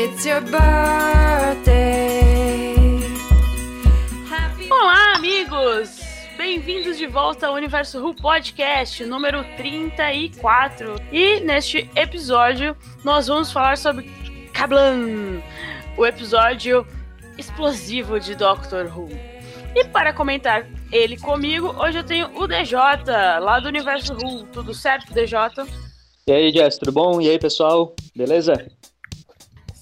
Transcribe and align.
It's 0.00 0.24
your 0.24 0.40
birthday. 0.42 0.62
Happy 4.30 4.68
Olá, 4.70 5.16
amigos! 5.16 5.98
Bem-vindos 6.36 6.96
de 6.96 7.08
volta 7.08 7.48
ao 7.48 7.54
Universo 7.54 7.98
Who 7.98 8.14
Podcast 8.14 9.04
número 9.04 9.42
34. 9.56 11.02
E 11.10 11.40
neste 11.40 11.90
episódio 11.96 12.76
nós 13.02 13.26
vamos 13.26 13.50
falar 13.50 13.76
sobre 13.76 14.04
Kablan, 14.52 15.42
o 15.96 16.06
episódio 16.06 16.86
explosivo 17.36 18.20
de 18.20 18.36
Doctor 18.36 18.96
Who. 18.96 19.08
E 19.74 19.84
para 19.84 20.12
comentar 20.12 20.64
ele 20.92 21.16
comigo, 21.16 21.74
hoje 21.76 21.98
eu 21.98 22.04
tenho 22.04 22.30
o 22.38 22.46
DJ, 22.46 22.78
lá 23.40 23.58
do 23.58 23.66
Universo 23.66 24.14
Who. 24.14 24.44
Tudo 24.52 24.72
certo, 24.72 25.12
DJ? 25.12 25.66
E 26.24 26.32
aí, 26.32 26.52
Jess, 26.52 26.78
tudo 26.78 26.92
bom? 26.92 27.20
E 27.20 27.28
aí, 27.28 27.38
pessoal? 27.40 27.96
Beleza? 28.14 28.77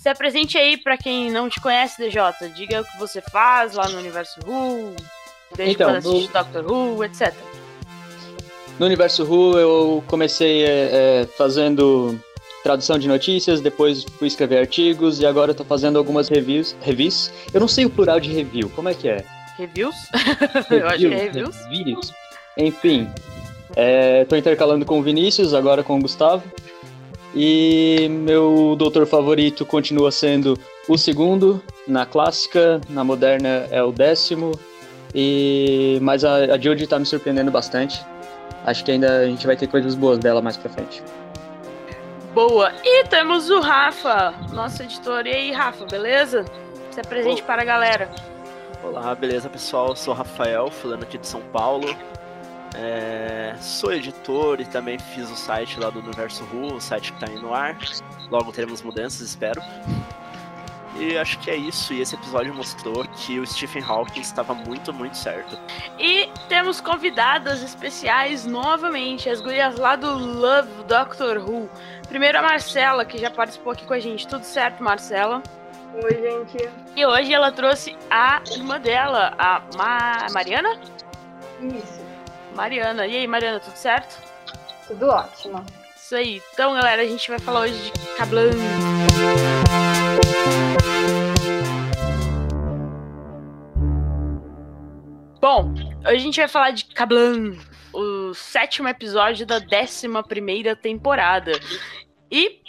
Se 0.07 0.10
apresente 0.10 0.57
aí 0.57 0.76
para 0.76 0.96
quem 0.96 1.32
não 1.32 1.49
te 1.49 1.60
conhece, 1.60 2.01
DJ. 2.01 2.23
Diga 2.54 2.80
o 2.80 2.85
que 2.85 2.96
você 2.96 3.21
faz 3.21 3.74
lá 3.74 3.88
no 3.88 3.99
Universo 3.99 4.38
Who, 4.46 4.95
desde 5.57 5.74
Então, 5.74 5.88
quando 5.90 5.96
assiste 5.96 6.29
no- 6.29 6.32
Doctor 6.32 6.71
Who, 6.71 7.04
etc. 7.04 7.35
No 8.79 8.87
Universo 8.87 9.24
Who, 9.24 9.59
eu 9.59 10.04
comecei 10.07 10.62
é, 10.62 10.68
é, 10.68 11.29
fazendo 11.37 12.16
tradução 12.62 13.01
de 13.01 13.09
notícias, 13.09 13.60
depois 13.60 14.04
fui 14.16 14.29
escrever 14.29 14.59
artigos 14.59 15.18
e 15.18 15.27
agora 15.27 15.51
eu 15.51 15.57
tô 15.57 15.65
fazendo 15.65 15.99
algumas 15.99 16.29
reviews. 16.29 16.77
Reviews? 16.82 17.32
Eu 17.52 17.59
não 17.59 17.66
sei 17.66 17.84
o 17.84 17.90
plural 17.90 18.21
de 18.21 18.32
review, 18.32 18.71
como 18.77 18.88
é 18.88 18.95
que 18.95 19.09
é? 19.09 19.24
Reviews? 19.59 19.96
eu 20.71 20.87
acho 20.87 20.99
que 20.99 21.07
é 21.07 21.16
reviews. 21.16 21.57
Reviews? 21.68 22.12
Enfim, 22.57 23.10
é, 23.74 24.24
tô 24.24 24.37
intercalando 24.37 24.84
com 24.87 25.01
o 25.01 25.02
Vinícius, 25.02 25.52
agora 25.52 25.82
com 25.82 25.99
o 25.99 26.01
Gustavo. 26.01 26.45
E 27.38 28.09
meu 28.09 28.74
doutor 28.79 29.06
favorito 29.06 29.66
continua 29.66 30.10
sendo 30.10 30.59
o 30.88 30.96
segundo, 30.96 31.62
na 31.87 32.06
clássica, 32.06 32.80
na 32.88 33.04
moderna 33.04 33.68
é 33.70 33.82
o 33.82 33.93
décimo. 33.93 34.59
E 35.15 35.98
mas 36.01 36.24
a, 36.24 36.37
a 36.54 36.59
Judy 36.59 36.87
tá 36.87 36.98
me 36.98 37.04
surpreendendo 37.04 37.51
bastante. 37.51 38.02
Acho 38.65 38.82
que 38.82 38.90
ainda 38.90 39.18
a 39.18 39.26
gente 39.26 39.46
vai 39.46 39.54
ter 39.54 39.66
coisas 39.66 39.95
boas 39.95 40.18
dela 40.18 40.40
mais 40.40 40.56
pra 40.56 40.70
frente. 40.70 41.02
Boa. 42.32 42.73
E 42.82 43.04
temos 43.04 43.50
o 43.50 43.60
Rafa, 43.60 44.34
nosso 44.52 44.82
editor. 44.82 45.26
E 45.26 45.30
aí, 45.30 45.52
Rafa, 45.52 45.84
beleza? 45.84 46.43
Se 46.90 47.00
apresente 47.00 47.43
para 47.43 47.60
a 47.60 47.65
galera. 47.66 48.10
Olá, 48.82 49.15
beleza 49.15 49.50
pessoal? 49.50 49.88
Eu 49.88 49.96
sou 49.96 50.15
o 50.15 50.16
Rafael, 50.16 50.71
falando 50.71 51.02
aqui 51.02 51.18
de 51.18 51.26
São 51.26 51.43
Paulo. 51.52 51.95
É, 52.74 53.54
sou 53.60 53.92
editor 53.92 54.60
e 54.60 54.64
também 54.64 54.98
fiz 54.98 55.30
o 55.30 55.36
site 55.36 55.78
lá 55.80 55.88
do 55.90 56.00
Universo 56.00 56.45
Who, 56.52 56.74
o 56.74 56.80
site 56.80 57.12
que 57.12 57.20
tá 57.20 57.26
aí 57.30 57.36
no 57.40 57.54
ar. 57.54 57.76
Logo 58.30 58.52
teremos 58.52 58.82
mudanças, 58.82 59.20
espero. 59.22 59.62
E 60.98 61.16
acho 61.18 61.38
que 61.40 61.50
é 61.50 61.56
isso. 61.56 61.92
E 61.92 62.00
esse 62.00 62.14
episódio 62.14 62.54
mostrou 62.54 63.04
que 63.04 63.38
o 63.38 63.46
Stephen 63.46 63.82
Hawking 63.82 64.21
estava 64.21 64.55
muito, 64.55 64.93
muito 64.93 65.16
certo. 65.16 65.59
E 65.99 66.28
temos 66.49 66.81
convidadas 66.81 67.62
especiais 67.62 68.47
novamente, 68.47 69.28
as 69.28 69.41
gurias 69.41 69.76
lá 69.78 69.94
do 69.97 70.10
Love 70.16 70.84
Doctor 70.88 71.38
Who. 71.38 71.69
Primeiro 72.09 72.38
a 72.38 72.43
Marcela, 72.43 73.05
que 73.05 73.19
já 73.19 73.31
participou 73.31 73.72
aqui 73.72 73.84
com 73.84 73.93
a 73.93 74.00
gente. 74.00 74.26
Tudo 74.26 74.44
certo, 74.44 74.82
Marcela? 74.82 75.43
Oi, 76.03 76.15
gente. 76.15 76.69
E 76.94 77.05
hoje 77.06 77.32
ela 77.32 77.53
trouxe 77.53 77.97
a 78.10 78.41
irmã 78.53 78.81
dela, 78.81 79.34
a 79.38 79.60
Ma- 79.76 80.26
Mariana? 80.32 80.78
Isso, 81.60 82.00
Mariana. 82.56 83.06
E 83.06 83.15
aí, 83.15 83.27
Mariana, 83.27 83.61
tudo 83.61 83.77
certo? 83.77 84.19
tudo 84.89 85.09
ótimo. 85.09 85.65
Isso 85.94 86.17
aí. 86.17 86.43
Então, 86.53 86.75
galera, 86.75 87.03
a 87.03 87.06
gente 87.06 87.28
vai 87.28 87.39
falar 87.39 87.61
hoje 87.61 87.91
de 87.91 88.17
Kablan. 88.17 88.50
Bom, 95.41 95.75
hoje 95.75 96.15
a 96.15 96.19
gente 96.19 96.41
vai 96.41 96.49
falar 96.49 96.71
de 96.71 96.87
Kablan, 96.87 97.56
o 97.93 98.33
sétimo 98.33 98.88
episódio 98.88 99.44
da 99.44 99.59
décima 99.59 100.23
primeira 100.23 100.75
temporada. 100.75 101.53
E 102.31 102.61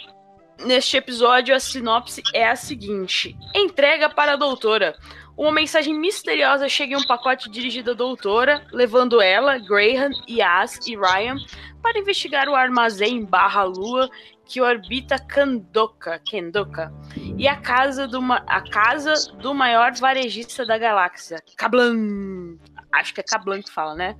neste 0.64 0.96
episódio 0.96 1.54
a 1.54 1.60
sinopse 1.60 2.22
é 2.34 2.48
a 2.48 2.56
seguinte: 2.56 3.36
entrega 3.54 4.08
para 4.08 4.32
a 4.32 4.36
doutora. 4.36 4.96
Uma 5.36 5.52
mensagem 5.52 5.94
misteriosa 5.94 6.68
chega 6.68 6.94
em 6.94 6.96
um 6.96 7.06
pacote 7.06 7.48
dirigido 7.48 7.92
à 7.92 7.94
doutora, 7.94 8.66
levando 8.72 9.22
ela, 9.22 9.56
Graham, 9.56 10.10
Yas 10.28 10.84
e 10.84 10.96
Ryan 10.96 11.36
para 11.80 12.00
investigar 12.00 12.48
o 12.48 12.56
armazém 12.56 13.24
barra 13.24 13.62
lua 13.62 14.10
que 14.44 14.60
orbita 14.60 15.18
Kandoka, 15.18 16.18
Kendoka 16.24 16.92
e 17.36 17.46
a 17.46 17.56
casa, 17.56 18.08
do, 18.08 18.20
a 18.32 18.60
casa 18.68 19.14
do 19.34 19.54
maior 19.54 19.94
varejista 19.94 20.66
da 20.66 20.76
galáxia, 20.76 21.40
Kablan. 21.56 22.58
Acho 22.92 23.14
que 23.14 23.20
é 23.20 23.24
Kablan 23.24 23.62
que 23.62 23.70
fala, 23.70 23.94
né? 23.94 24.16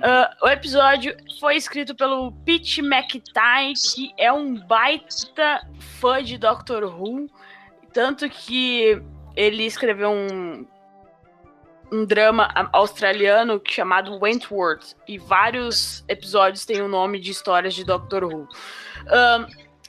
Ah, 0.00 0.34
o 0.42 0.48
episódio 0.48 1.14
foi 1.40 1.56
escrito 1.56 1.94
pelo 1.94 2.32
Pete 2.44 2.80
McTighe, 2.80 3.74
que 3.94 4.14
é 4.16 4.32
um 4.32 4.54
baita 4.54 5.60
fã 6.00 6.22
de 6.22 6.38
Doctor 6.38 6.84
Who, 6.84 7.28
tanto 7.92 8.28
que 8.30 9.02
ele 9.36 9.64
escreveu 9.64 10.10
um, 10.10 10.66
um 11.92 12.04
drama 12.06 12.48
australiano 12.72 13.60
chamado 13.68 14.18
Wentworth, 14.22 14.94
e 15.06 15.18
vários 15.18 16.04
episódios 16.08 16.64
têm 16.64 16.80
o 16.80 16.88
nome 16.88 17.20
de 17.20 17.30
histórias 17.30 17.74
de 17.74 17.84
Doctor 17.84 18.24
Who. 18.24 18.48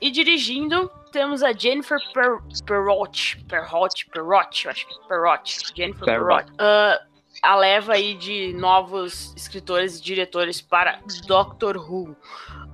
E 0.01 0.11
dirigindo, 0.11 0.91
temos 1.13 1.41
a 1.43 1.53
Jennifer 1.53 1.97
per 2.13 2.39
Perrott, 2.65 3.37
Perrott, 3.45 4.09
Perrott, 4.09 4.65
eu 4.65 4.71
acho 4.71 4.85
que 4.85 4.93
é 4.93 5.07
Perrott, 5.07 5.73
Jennifer 5.73 6.03
Perrott. 6.03 6.51
Perrott. 6.51 6.53
Ah, 6.59 6.99
a 7.43 7.55
leva 7.55 7.93
aí 7.93 8.15
de 8.15 8.53
novos 8.53 9.33
escritores 9.35 9.99
e 9.99 10.01
diretores 10.01 10.61
para 10.61 10.99
Doctor 11.27 11.77
Who. 11.77 12.15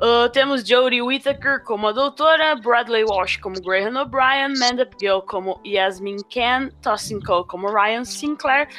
Ah, 0.02 0.30
temos 0.31 0.63
Jodie 0.63 1.02
Whittaker 1.02 1.62
como 1.63 1.88
a 1.88 1.91
doutora, 1.91 2.56
Bradley 2.56 3.03
Walsh 3.03 3.38
como 3.38 3.59
Graham 3.59 4.02
O'Brien, 4.02 4.57
Mandip 4.57 4.96
Gill 4.97 5.22
como 5.24 5.59
Yasmin 5.66 6.18
Khan, 6.34 6.69
Tossin 6.81 7.19
Cole 7.19 7.46
como 7.47 7.68
Ryan 7.68 8.06
Sinclair 8.06 8.69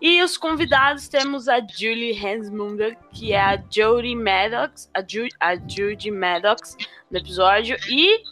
e 0.00 0.22
os 0.22 0.36
convidados 0.36 1.08
temos 1.08 1.48
a 1.48 1.58
Julie 1.60 2.16
Hansmunder, 2.16 2.96
que 3.12 3.32
é 3.32 3.40
a 3.40 3.62
Jodie 3.74 4.14
Maddox, 4.14 4.88
a, 4.94 5.00
Ju 5.02 5.26
a 5.40 5.56
Judy 5.56 6.12
Maddox 6.12 6.76
no 7.10 7.18
episódio 7.18 7.76
e 7.88 8.22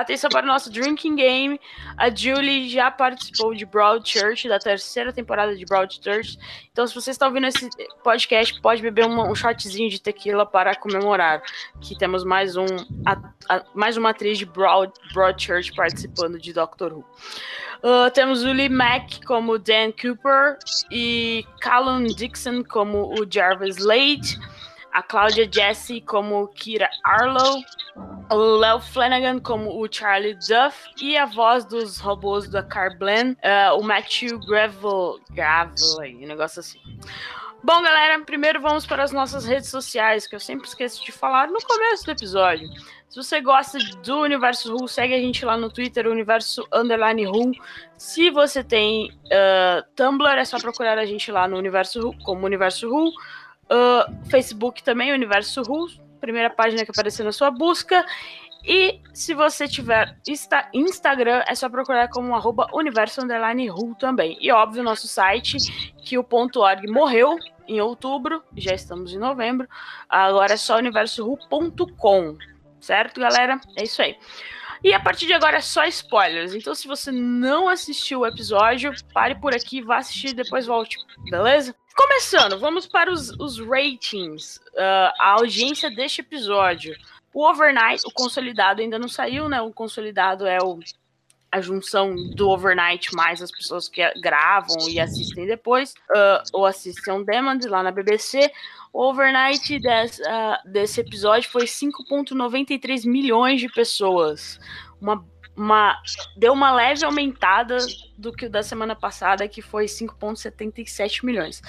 atenção 0.00 0.30
para 0.30 0.44
o 0.44 0.46
nosso 0.46 0.70
drinking 0.70 1.14
game. 1.16 1.60
A 1.96 2.14
Julie 2.14 2.68
já 2.68 2.90
participou 2.90 3.54
de 3.54 3.64
Broadchurch, 3.64 4.48
da 4.48 4.58
terceira 4.58 5.12
temporada 5.12 5.56
de 5.56 5.64
Broadchurch. 5.64 6.38
Então, 6.70 6.86
se 6.86 6.94
você 6.94 7.10
está 7.10 7.26
ouvindo 7.26 7.46
esse 7.46 7.68
podcast, 8.04 8.60
pode 8.60 8.82
beber 8.82 9.06
um, 9.06 9.30
um 9.30 9.34
shotzinho 9.34 9.88
de 9.90 10.00
tequila 10.00 10.44
para 10.46 10.74
comemorar 10.74 11.42
que 11.80 11.96
temos 11.96 12.24
mais 12.24 12.56
um 12.56 12.66
a- 13.04 13.32
a- 13.48 13.64
mais 13.74 13.96
uma 13.96 14.10
atriz 14.10 14.38
de 14.38 14.44
Broad, 14.46 14.92
Broadchurch 15.14 15.74
participando 15.74 16.38
de 16.38 16.52
Doctor 16.52 16.92
Who. 16.92 17.04
Uh, 17.82 18.10
temos 18.12 18.42
o 18.42 18.52
Lee 18.52 18.68
Mack 18.70 19.24
como 19.26 19.58
Dan 19.58 19.92
Cooper 19.92 20.58
e 20.90 21.44
Callum 21.60 22.04
Dixon 22.04 22.64
como 22.64 23.12
o 23.20 23.26
Jarvis 23.30 23.76
Lade, 23.78 24.38
a 24.96 25.02
Cláudia 25.02 25.46
Jesse 25.52 26.00
como 26.00 26.48
Kira 26.48 26.88
Arlow, 27.04 27.62
o 28.30 28.56
Léo 28.56 28.80
Flanagan 28.80 29.38
como 29.38 29.78
o 29.78 29.86
Charlie 29.92 30.32
Duff 30.32 30.88
e 30.98 31.18
a 31.18 31.26
voz 31.26 31.66
dos 31.66 31.98
robôs 31.98 32.48
da 32.48 32.62
Carblen, 32.62 33.32
uh, 33.32 33.78
o 33.78 33.84
Matthew 33.84 34.40
Gravel, 34.40 35.20
Gravel, 35.32 35.98
um 36.00 36.26
negócio 36.26 36.60
assim. 36.60 36.80
Bom, 37.62 37.82
galera, 37.82 38.18
primeiro 38.24 38.58
vamos 38.58 38.86
para 38.86 39.02
as 39.02 39.12
nossas 39.12 39.44
redes 39.44 39.68
sociais, 39.68 40.26
que 40.26 40.34
eu 40.34 40.40
sempre 40.40 40.66
esqueço 40.66 41.04
de 41.04 41.12
falar 41.12 41.48
no 41.48 41.60
começo 41.60 42.06
do 42.06 42.12
episódio. 42.12 42.66
Se 43.10 43.22
você 43.22 43.38
gosta 43.42 43.78
do 44.02 44.20
Universo 44.20 44.72
Who, 44.74 44.88
segue 44.88 45.12
a 45.12 45.20
gente 45.20 45.44
lá 45.44 45.58
no 45.58 45.70
Twitter, 45.70 46.08
Universo 46.08 46.66
Underline 46.72 47.26
Who. 47.26 47.52
Se 47.98 48.30
você 48.30 48.64
tem 48.64 49.10
uh, 49.26 49.84
Tumblr, 49.94 50.38
é 50.38 50.44
só 50.46 50.58
procurar 50.58 50.96
a 50.96 51.04
gente 51.04 51.30
lá 51.30 51.46
no 51.46 51.58
Universo 51.58 52.14
como 52.24 52.46
Universo 52.46 52.88
Who. 52.88 53.12
Uh, 53.70 54.28
Facebook 54.30 54.82
também, 54.82 55.12
Universo 55.12 55.62
Who, 55.62 55.88
primeira 56.20 56.50
página 56.50 56.84
que 56.84 56.90
aparecer 56.90 57.24
na 57.24 57.32
sua 57.32 57.50
busca. 57.50 58.04
E 58.64 59.00
se 59.14 59.32
você 59.32 59.68
tiver 59.68 60.16
Insta 60.26 60.68
Instagram, 60.74 61.44
é 61.46 61.54
só 61.54 61.68
procurar 61.68 62.08
como 62.08 62.34
arroba 62.34 62.66
universo 62.72 63.22
underline 63.22 63.68
Ru 63.68 63.94
também. 63.94 64.36
E 64.40 64.50
óbvio, 64.50 64.82
nosso 64.82 65.06
site, 65.06 65.58
que 66.04 66.18
o 66.18 66.24
ponto 66.24 66.60
.org 66.60 66.84
morreu 66.90 67.38
em 67.68 67.80
outubro, 67.80 68.42
já 68.56 68.74
estamos 68.74 69.12
em 69.12 69.18
novembro, 69.18 69.68
agora 70.08 70.54
é 70.54 70.56
só 70.56 70.78
universoru.com, 70.78 72.36
certo, 72.80 73.20
galera? 73.20 73.60
É 73.76 73.84
isso 73.84 74.02
aí. 74.02 74.16
E 74.82 74.92
a 74.92 75.00
partir 75.00 75.26
de 75.26 75.32
agora 75.32 75.58
é 75.58 75.60
só 75.60 75.84
spoilers. 75.86 76.54
Então, 76.54 76.74
se 76.74 76.86
você 76.86 77.10
não 77.10 77.68
assistiu 77.68 78.20
o 78.20 78.26
episódio, 78.26 78.92
pare 79.12 79.34
por 79.34 79.54
aqui, 79.54 79.80
vá 79.80 79.98
assistir 79.98 80.28
e 80.28 80.34
depois 80.34 80.66
volte. 80.66 80.96
Beleza? 81.30 81.74
Começando, 81.96 82.58
vamos 82.58 82.86
para 82.86 83.10
os, 83.10 83.30
os 83.40 83.58
ratings. 83.58 84.58
Uh, 84.74 85.10
a 85.18 85.30
audiência 85.38 85.90
deste 85.90 86.20
episódio. 86.20 86.94
O 87.32 87.48
overnight, 87.48 88.06
o 88.06 88.10
consolidado 88.12 88.82
ainda 88.82 88.98
não 88.98 89.08
saiu, 89.08 89.48
né? 89.48 89.62
O 89.62 89.72
consolidado 89.72 90.46
é 90.46 90.58
o, 90.62 90.78
a 91.50 91.58
junção 91.62 92.14
do 92.34 92.50
overnight 92.50 93.14
mais 93.14 93.40
as 93.40 93.50
pessoas 93.50 93.88
que 93.88 94.02
gravam 94.20 94.76
e 94.90 95.00
assistem 95.00 95.46
depois, 95.46 95.94
uh, 96.10 96.42
ou 96.52 96.66
assistem 96.66 97.14
on 97.14 97.22
demand 97.22 97.60
lá 97.66 97.82
na 97.82 97.90
BBC. 97.90 98.52
O 98.92 99.02
overnight 99.08 99.78
desse, 99.78 100.20
uh, 100.20 100.70
desse 100.70 101.00
episódio 101.00 101.50
foi 101.50 101.64
5,93 101.64 103.06
milhões 103.06 103.58
de 103.58 103.70
pessoas. 103.70 104.60
Uma, 105.00 105.24
uma, 105.56 106.00
deu 106.36 106.52
uma 106.52 106.72
leve 106.72 107.04
aumentada 107.04 107.78
do 108.16 108.32
que 108.32 108.46
o 108.46 108.50
da 108.50 108.62
semana 108.62 108.94
passada, 108.94 109.48
que 109.48 109.62
foi 109.62 109.86
5,77 109.86 111.24
milhões. 111.24 111.62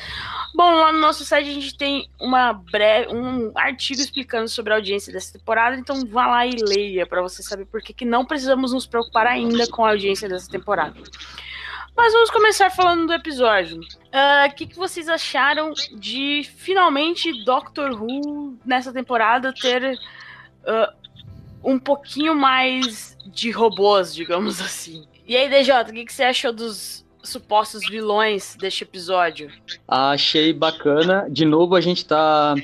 Bom, 0.53 0.75
lá 0.75 0.91
no 0.91 0.99
nosso 0.99 1.23
site 1.23 1.49
a 1.49 1.53
gente 1.53 1.77
tem 1.77 2.09
uma 2.19 2.53
breve, 2.53 3.13
um 3.13 3.51
artigo 3.55 4.01
explicando 4.01 4.47
sobre 4.47 4.73
a 4.73 4.75
audiência 4.75 5.11
dessa 5.11 5.33
temporada, 5.33 5.75
então 5.75 6.05
vá 6.05 6.27
lá 6.27 6.45
e 6.45 6.55
leia 6.55 7.05
para 7.05 7.21
você 7.21 7.41
saber 7.41 7.65
por 7.65 7.81
que, 7.81 7.93
que 7.93 8.05
não 8.05 8.25
precisamos 8.25 8.73
nos 8.73 8.85
preocupar 8.85 9.27
ainda 9.27 9.67
com 9.67 9.85
a 9.85 9.89
audiência 9.89 10.27
dessa 10.27 10.49
temporada. 10.49 10.95
Mas 11.95 12.13
vamos 12.13 12.29
começar 12.29 12.69
falando 12.69 13.07
do 13.07 13.13
episódio. 13.13 13.79
Ah, 14.13 14.45
o 14.47 14.51
uh, 14.51 14.55
que, 14.55 14.67
que 14.67 14.75
vocês 14.75 15.09
acharam 15.09 15.73
de 15.95 16.43
finalmente 16.43 17.43
Doctor 17.43 17.99
Who 17.99 18.55
nessa 18.63 18.93
temporada 18.93 19.51
ter 19.51 19.93
uh, 19.93 21.06
um 21.63 21.77
pouquinho 21.79 22.35
mais 22.35 23.17
de 23.25 23.51
robôs, 23.51 24.13
digamos 24.13 24.61
assim? 24.61 25.05
E 25.27 25.35
aí, 25.35 25.49
DJ, 25.49 25.81
o 25.81 25.85
que, 25.85 26.05
que 26.05 26.13
você 26.13 26.23
achou 26.23 26.53
dos 26.53 27.05
supostos 27.23 27.87
vilões 27.87 28.55
deste 28.59 28.83
episódio? 28.83 29.51
Achei 29.87 30.53
bacana. 30.53 31.27
De 31.29 31.45
novo, 31.45 31.75
a 31.75 31.81
gente 31.81 32.05
tá. 32.05 32.55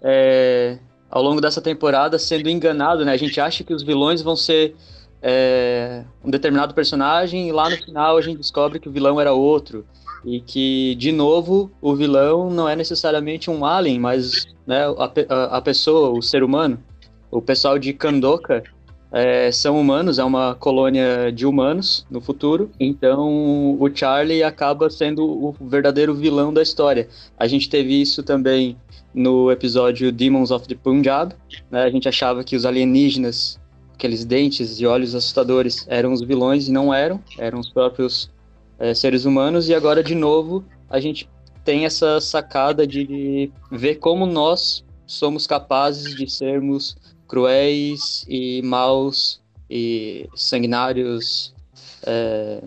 É, 0.00 0.78
ao 1.10 1.22
longo 1.22 1.40
dessa 1.40 1.60
temporada 1.60 2.18
sendo 2.18 2.48
enganado, 2.48 3.04
né? 3.04 3.12
A 3.12 3.16
gente 3.16 3.40
acha 3.40 3.62
que 3.62 3.74
os 3.74 3.82
vilões 3.82 4.22
vão 4.22 4.34
ser 4.34 4.74
é, 5.20 6.04
um 6.24 6.30
determinado 6.30 6.74
personagem 6.74 7.48
e 7.48 7.52
lá 7.52 7.68
no 7.68 7.76
final 7.76 8.16
a 8.16 8.20
gente 8.22 8.38
descobre 8.38 8.80
que 8.80 8.88
o 8.88 8.92
vilão 8.92 9.20
era 9.20 9.32
outro 9.32 9.86
e 10.24 10.40
que 10.40 10.94
de 10.96 11.12
novo 11.12 11.70
o 11.80 11.94
vilão 11.94 12.50
não 12.50 12.68
é 12.68 12.74
necessariamente 12.74 13.50
um 13.50 13.64
alien, 13.64 13.98
mas 13.98 14.46
né, 14.66 14.84
a, 14.86 15.34
a, 15.34 15.56
a 15.58 15.60
pessoa, 15.60 16.10
o 16.10 16.22
ser 16.22 16.42
humano. 16.42 16.82
O 17.32 17.40
pessoal 17.40 17.78
de 17.78 17.94
Kandoka 17.94 18.62
é, 19.10 19.50
são 19.50 19.80
humanos, 19.80 20.18
é 20.18 20.24
uma 20.24 20.54
colônia 20.54 21.32
de 21.32 21.46
humanos 21.46 22.06
no 22.10 22.20
futuro. 22.20 22.70
Então 22.78 23.76
o 23.80 23.90
Charlie 23.92 24.42
acaba 24.42 24.90
sendo 24.90 25.24
o 25.24 25.56
verdadeiro 25.62 26.14
vilão 26.14 26.52
da 26.52 26.62
história. 26.62 27.08
A 27.38 27.48
gente 27.48 27.70
teve 27.70 28.00
isso 28.00 28.22
também 28.22 28.76
no 29.14 29.50
episódio 29.50 30.12
Demons 30.12 30.50
of 30.50 30.68
the 30.68 30.74
Punjab. 30.74 31.34
Né? 31.70 31.82
A 31.82 31.90
gente 31.90 32.06
achava 32.06 32.44
que 32.44 32.54
os 32.54 32.66
alienígenas 32.66 33.58
aqueles 33.94 34.24
dentes 34.24 34.80
e 34.80 34.86
olhos 34.86 35.14
assustadores 35.14 35.86
eram 35.88 36.12
os 36.12 36.20
vilões 36.22 36.66
e 36.66 36.72
não 36.72 36.92
eram, 36.92 37.22
eram 37.38 37.60
os 37.60 37.70
próprios 37.70 38.30
é, 38.78 38.92
seres 38.92 39.24
humanos. 39.24 39.68
E 39.68 39.74
agora, 39.74 40.02
de 40.02 40.14
novo, 40.14 40.64
a 40.90 40.98
gente 41.00 41.30
tem 41.64 41.84
essa 41.84 42.20
sacada 42.20 42.86
de 42.86 43.50
ver 43.70 43.96
como 43.96 44.26
nós 44.26 44.84
somos 45.06 45.46
capazes 45.46 46.14
de 46.16 46.28
sermos 46.28 46.96
cruéis 47.32 48.26
e 48.28 48.60
maus 48.60 49.40
e 49.70 50.28
sanguinários 50.34 51.54
é, 52.04 52.62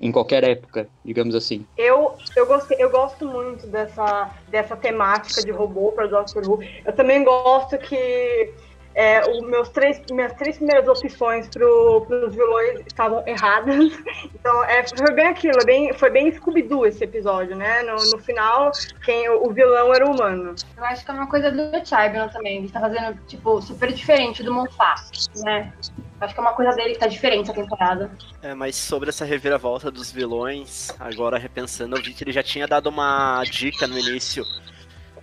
em 0.00 0.12
qualquer 0.12 0.44
época, 0.44 0.88
digamos 1.04 1.34
assim. 1.34 1.66
Eu, 1.76 2.14
eu, 2.36 2.46
gostei, 2.46 2.76
eu 2.80 2.88
gosto 2.88 3.26
muito 3.26 3.66
dessa, 3.66 4.30
dessa 4.46 4.76
temática 4.76 5.42
de 5.42 5.50
robô 5.50 5.90
para 5.90 6.06
Doctor 6.06 6.48
Who. 6.48 6.62
Eu 6.84 6.92
também 6.92 7.24
gosto 7.24 7.76
que 7.78 8.54
é, 8.96 9.30
os 9.30 9.46
meus 9.46 9.68
três, 9.68 10.00
minhas 10.10 10.32
três 10.32 10.56
primeiras 10.56 10.88
opções 10.88 11.46
para 11.48 11.66
os 11.66 12.34
vilões 12.34 12.80
estavam 12.86 13.22
erradas. 13.26 13.76
Então, 14.46 14.64
é, 14.64 14.86
foi 14.86 15.12
bem 15.12 15.26
aquilo, 15.26 15.58
bem, 15.64 15.92
foi 15.92 16.08
bem 16.08 16.30
Scooby-Doo 16.30 16.86
esse 16.86 17.02
episódio, 17.02 17.56
né? 17.56 17.82
No, 17.82 17.96
no 17.96 18.18
final, 18.18 18.70
quem, 19.04 19.28
o 19.28 19.50
vilão 19.50 19.92
era 19.92 20.06
o 20.06 20.12
humano. 20.12 20.54
Eu 20.76 20.84
acho 20.84 21.04
que 21.04 21.10
é 21.10 21.14
uma 21.14 21.26
coisa 21.26 21.50
do 21.50 21.72
Chibnall 21.84 22.28
também. 22.28 22.58
Ele 22.58 22.66
está 22.66 22.78
fazendo, 22.78 23.18
tipo, 23.26 23.60
super 23.60 23.92
diferente 23.92 24.44
do 24.44 24.54
Monfort, 24.54 25.26
né? 25.42 25.72
Acho 26.20 26.32
que 26.32 26.38
é 26.38 26.42
uma 26.42 26.52
coisa 26.52 26.72
dele 26.76 26.92
que 26.94 27.00
tá 27.00 27.08
diferente 27.08 27.50
essa 27.50 27.60
temporada. 27.60 28.08
É, 28.40 28.54
mas 28.54 28.76
sobre 28.76 29.08
essa 29.08 29.24
reviravolta 29.24 29.90
dos 29.90 30.12
vilões, 30.12 30.90
agora 31.00 31.36
repensando, 31.36 31.96
eu 31.96 32.02
vi 32.02 32.14
que 32.14 32.22
ele 32.22 32.32
já 32.32 32.44
tinha 32.44 32.68
dado 32.68 32.88
uma 32.88 33.42
dica 33.44 33.88
no 33.88 33.98
início 33.98 34.44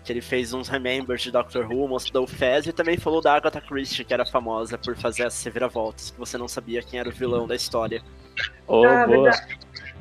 que 0.03 0.11
ele 0.11 0.21
fez 0.21 0.53
uns 0.53 0.67
remembers 0.67 1.21
de 1.21 1.31
Doctor 1.31 1.65
Who, 1.65 1.87
mostrou 1.87 2.25
o 2.25 2.27
Fez 2.27 2.67
e 2.67 2.73
também 2.73 2.97
falou 2.97 3.21
da 3.21 3.33
Agatha 3.33 3.61
Christie, 3.61 4.03
que 4.03 4.13
era 4.13 4.25
famosa 4.25 4.77
por 4.77 4.95
fazer 4.95 5.23
essas 5.23 5.43
reviravoltas, 5.43 6.11
que 6.11 6.19
você 6.19 6.37
não 6.37 6.47
sabia 6.47 6.81
quem 6.81 6.99
era 6.99 7.09
o 7.09 7.11
vilão 7.11 7.47
da 7.47 7.55
história. 7.55 8.03
Oh, 8.67 8.85
ah, 8.85 9.07
boa. 9.07 9.31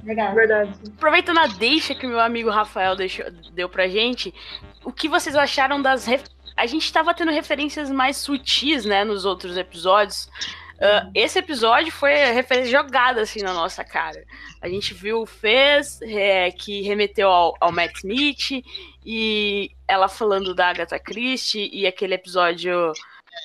Verdade. 0.02 0.34
verdade. 0.34 0.72
Aproveitando 0.96 1.38
a 1.38 1.46
deixa 1.46 1.94
que 1.94 2.06
meu 2.06 2.20
amigo 2.20 2.50
Rafael 2.50 2.96
deixou, 2.96 3.24
deu 3.52 3.68
pra 3.68 3.86
gente, 3.86 4.34
o 4.84 4.92
que 4.92 5.08
vocês 5.08 5.36
acharam 5.36 5.80
das. 5.80 6.04
Ref... 6.04 6.24
A 6.56 6.66
gente 6.66 6.84
estava 6.84 7.14
tendo 7.14 7.30
referências 7.30 7.90
mais 7.90 8.16
sutis, 8.16 8.84
né, 8.84 9.04
nos 9.04 9.24
outros 9.24 9.56
episódios. 9.56 10.28
Uh, 10.74 11.10
esse 11.14 11.38
episódio 11.38 11.92
foi 11.92 12.12
referência 12.32 12.70
jogada 12.70 13.20
assim 13.20 13.40
na 13.40 13.52
nossa 13.52 13.84
cara. 13.84 14.24
A 14.60 14.68
gente 14.68 14.94
viu 14.94 15.22
o 15.22 15.26
Fez, 15.26 16.00
é, 16.02 16.50
que 16.50 16.82
remeteu 16.82 17.28
ao, 17.28 17.54
ao 17.60 17.72
Matt 17.72 17.96
Smith, 17.98 18.64
e 19.04 19.70
ela 19.86 20.08
falando 20.08 20.54
da 20.54 20.68
Agatha 20.68 20.98
Christie, 20.98 21.70
e 21.72 21.86
aquele 21.86 22.14
episódio 22.14 22.92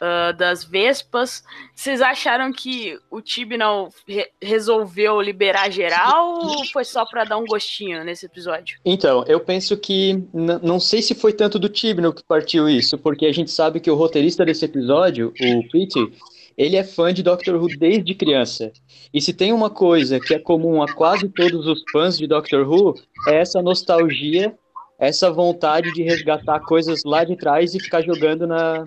uh, 0.01 0.35
das 0.35 0.63
Vespas. 0.63 1.43
Vocês 1.75 2.01
acharam 2.01 2.51
que 2.51 2.97
o 3.09 3.21
Tibnall 3.21 3.89
re 4.07 4.27
resolveu 4.41 5.21
liberar 5.21 5.71
geral 5.71 6.39
ou 6.39 6.65
foi 6.65 6.83
só 6.83 7.05
para 7.05 7.23
dar 7.23 7.37
um 7.37 7.45
gostinho 7.45 8.03
nesse 8.03 8.25
episódio? 8.25 8.79
Então, 8.85 9.23
eu 9.27 9.39
penso 9.39 9.77
que 9.77 10.23
não 10.33 10.79
sei 10.79 11.01
se 11.01 11.15
foi 11.15 11.33
tanto 11.33 11.57
do 11.59 11.69
Tibnall 11.69 12.13
que 12.13 12.23
partiu 12.23 12.69
isso, 12.69 12.97
porque 12.97 13.25
a 13.25 13.31
gente 13.31 13.51
sabe 13.51 13.79
que 13.79 13.89
o 13.89 13.95
roteirista 13.95 14.45
desse 14.45 14.65
episódio, 14.65 15.33
o 15.39 15.69
Pete, 15.69 16.11
ele 16.57 16.75
é 16.75 16.83
fã 16.83 17.13
de 17.13 17.21
Doctor 17.21 17.55
Who 17.55 17.67
desde 17.77 18.15
criança. 18.15 18.71
E 19.13 19.21
se 19.21 19.31
tem 19.31 19.53
uma 19.53 19.69
coisa 19.69 20.19
que 20.19 20.33
é 20.33 20.39
comum 20.39 20.81
a 20.81 20.91
quase 20.91 21.29
todos 21.29 21.67
os 21.67 21.83
fãs 21.91 22.17
de 22.17 22.25
Doctor 22.25 22.67
Who, 22.67 22.95
é 23.27 23.35
essa 23.35 23.61
nostalgia, 23.61 24.57
essa 24.97 25.29
vontade 25.29 25.93
de 25.93 26.01
resgatar 26.01 26.59
coisas 26.61 27.03
lá 27.05 27.23
de 27.23 27.35
trás 27.35 27.75
e 27.75 27.79
ficar 27.79 28.01
jogando 28.01 28.47
na, 28.47 28.83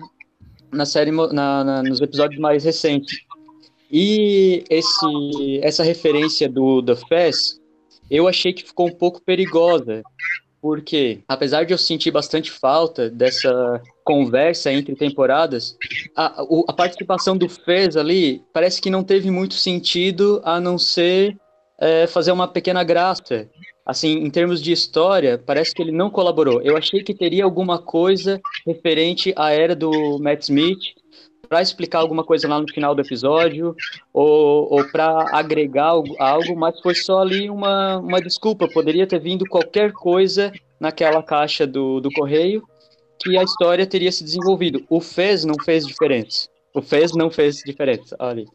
na 0.69 0.85
série, 0.85 1.11
na, 1.11 1.63
na, 1.63 1.83
nos 1.83 2.01
episódios 2.01 2.41
mais 2.41 2.65
recentes. 2.65 3.19
E 3.89 4.63
esse, 4.69 5.59
essa 5.61 5.83
referência 5.83 6.49
do 6.49 6.83
The 6.83 6.95
Fez, 6.95 7.59
eu 8.09 8.27
achei 8.27 8.51
que 8.51 8.63
ficou 8.63 8.87
um 8.87 8.93
pouco 8.93 9.21
perigosa, 9.21 10.01
porque 10.61 11.21
apesar 11.25 11.65
de 11.65 11.73
eu 11.73 11.77
sentir 11.77 12.11
bastante 12.11 12.51
falta 12.51 13.09
dessa 13.09 13.81
conversa 14.03 14.71
entre 14.71 14.95
temporadas, 14.95 15.77
a, 16.15 16.43
a 16.67 16.73
participação 16.73 17.37
do 17.37 17.47
Fez 17.47 17.95
ali 17.95 18.41
parece 18.53 18.81
que 18.81 18.89
não 18.89 19.03
teve 19.03 19.29
muito 19.29 19.53
sentido 19.53 20.41
a 20.43 20.59
não 20.59 20.77
ser 20.77 21.37
é, 21.79 22.07
fazer 22.07 22.31
uma 22.31 22.47
pequena 22.47 22.83
graça. 22.83 23.49
Assim, 23.83 24.19
em 24.19 24.29
termos 24.29 24.61
de 24.61 24.71
história, 24.71 25.41
parece 25.43 25.73
que 25.73 25.81
ele 25.81 25.91
não 25.91 26.09
colaborou. 26.09 26.61
Eu 26.61 26.77
achei 26.77 27.03
que 27.03 27.15
teria 27.15 27.43
alguma 27.43 27.79
coisa 27.79 28.39
referente 28.65 29.33
à 29.35 29.51
era 29.51 29.75
do 29.75 30.19
Matt 30.19 30.43
Smith 30.43 30.79
para 31.49 31.61
explicar 31.61 31.99
alguma 31.99 32.23
coisa 32.23 32.47
lá 32.47 32.61
no 32.61 32.71
final 32.71 32.95
do 32.95 33.01
episódio 33.01 33.75
ou, 34.13 34.71
ou 34.71 34.87
para 34.89 35.35
agregar 35.35 35.87
algo, 35.87 36.15
algo, 36.17 36.55
mas 36.55 36.79
foi 36.79 36.95
só 36.95 37.19
ali 37.19 37.49
uma, 37.49 37.97
uma 37.97 38.21
desculpa. 38.21 38.69
Poderia 38.69 39.07
ter 39.07 39.19
vindo 39.19 39.45
qualquer 39.49 39.91
coisa 39.91 40.53
naquela 40.79 41.21
caixa 41.21 41.67
do, 41.67 41.99
do 41.99 42.11
correio 42.11 42.63
que 43.21 43.37
a 43.37 43.43
história 43.43 43.85
teria 43.85 44.11
se 44.11 44.23
desenvolvido. 44.23 44.85
O 44.89 44.99
Fez 44.99 45.45
não 45.45 45.55
fez 45.63 45.85
diferença. 45.85 46.49
O 46.73 46.81
Fez 46.81 47.13
não 47.13 47.29
fez 47.29 47.57
diferença. 47.57 48.15
Olha. 48.19 48.45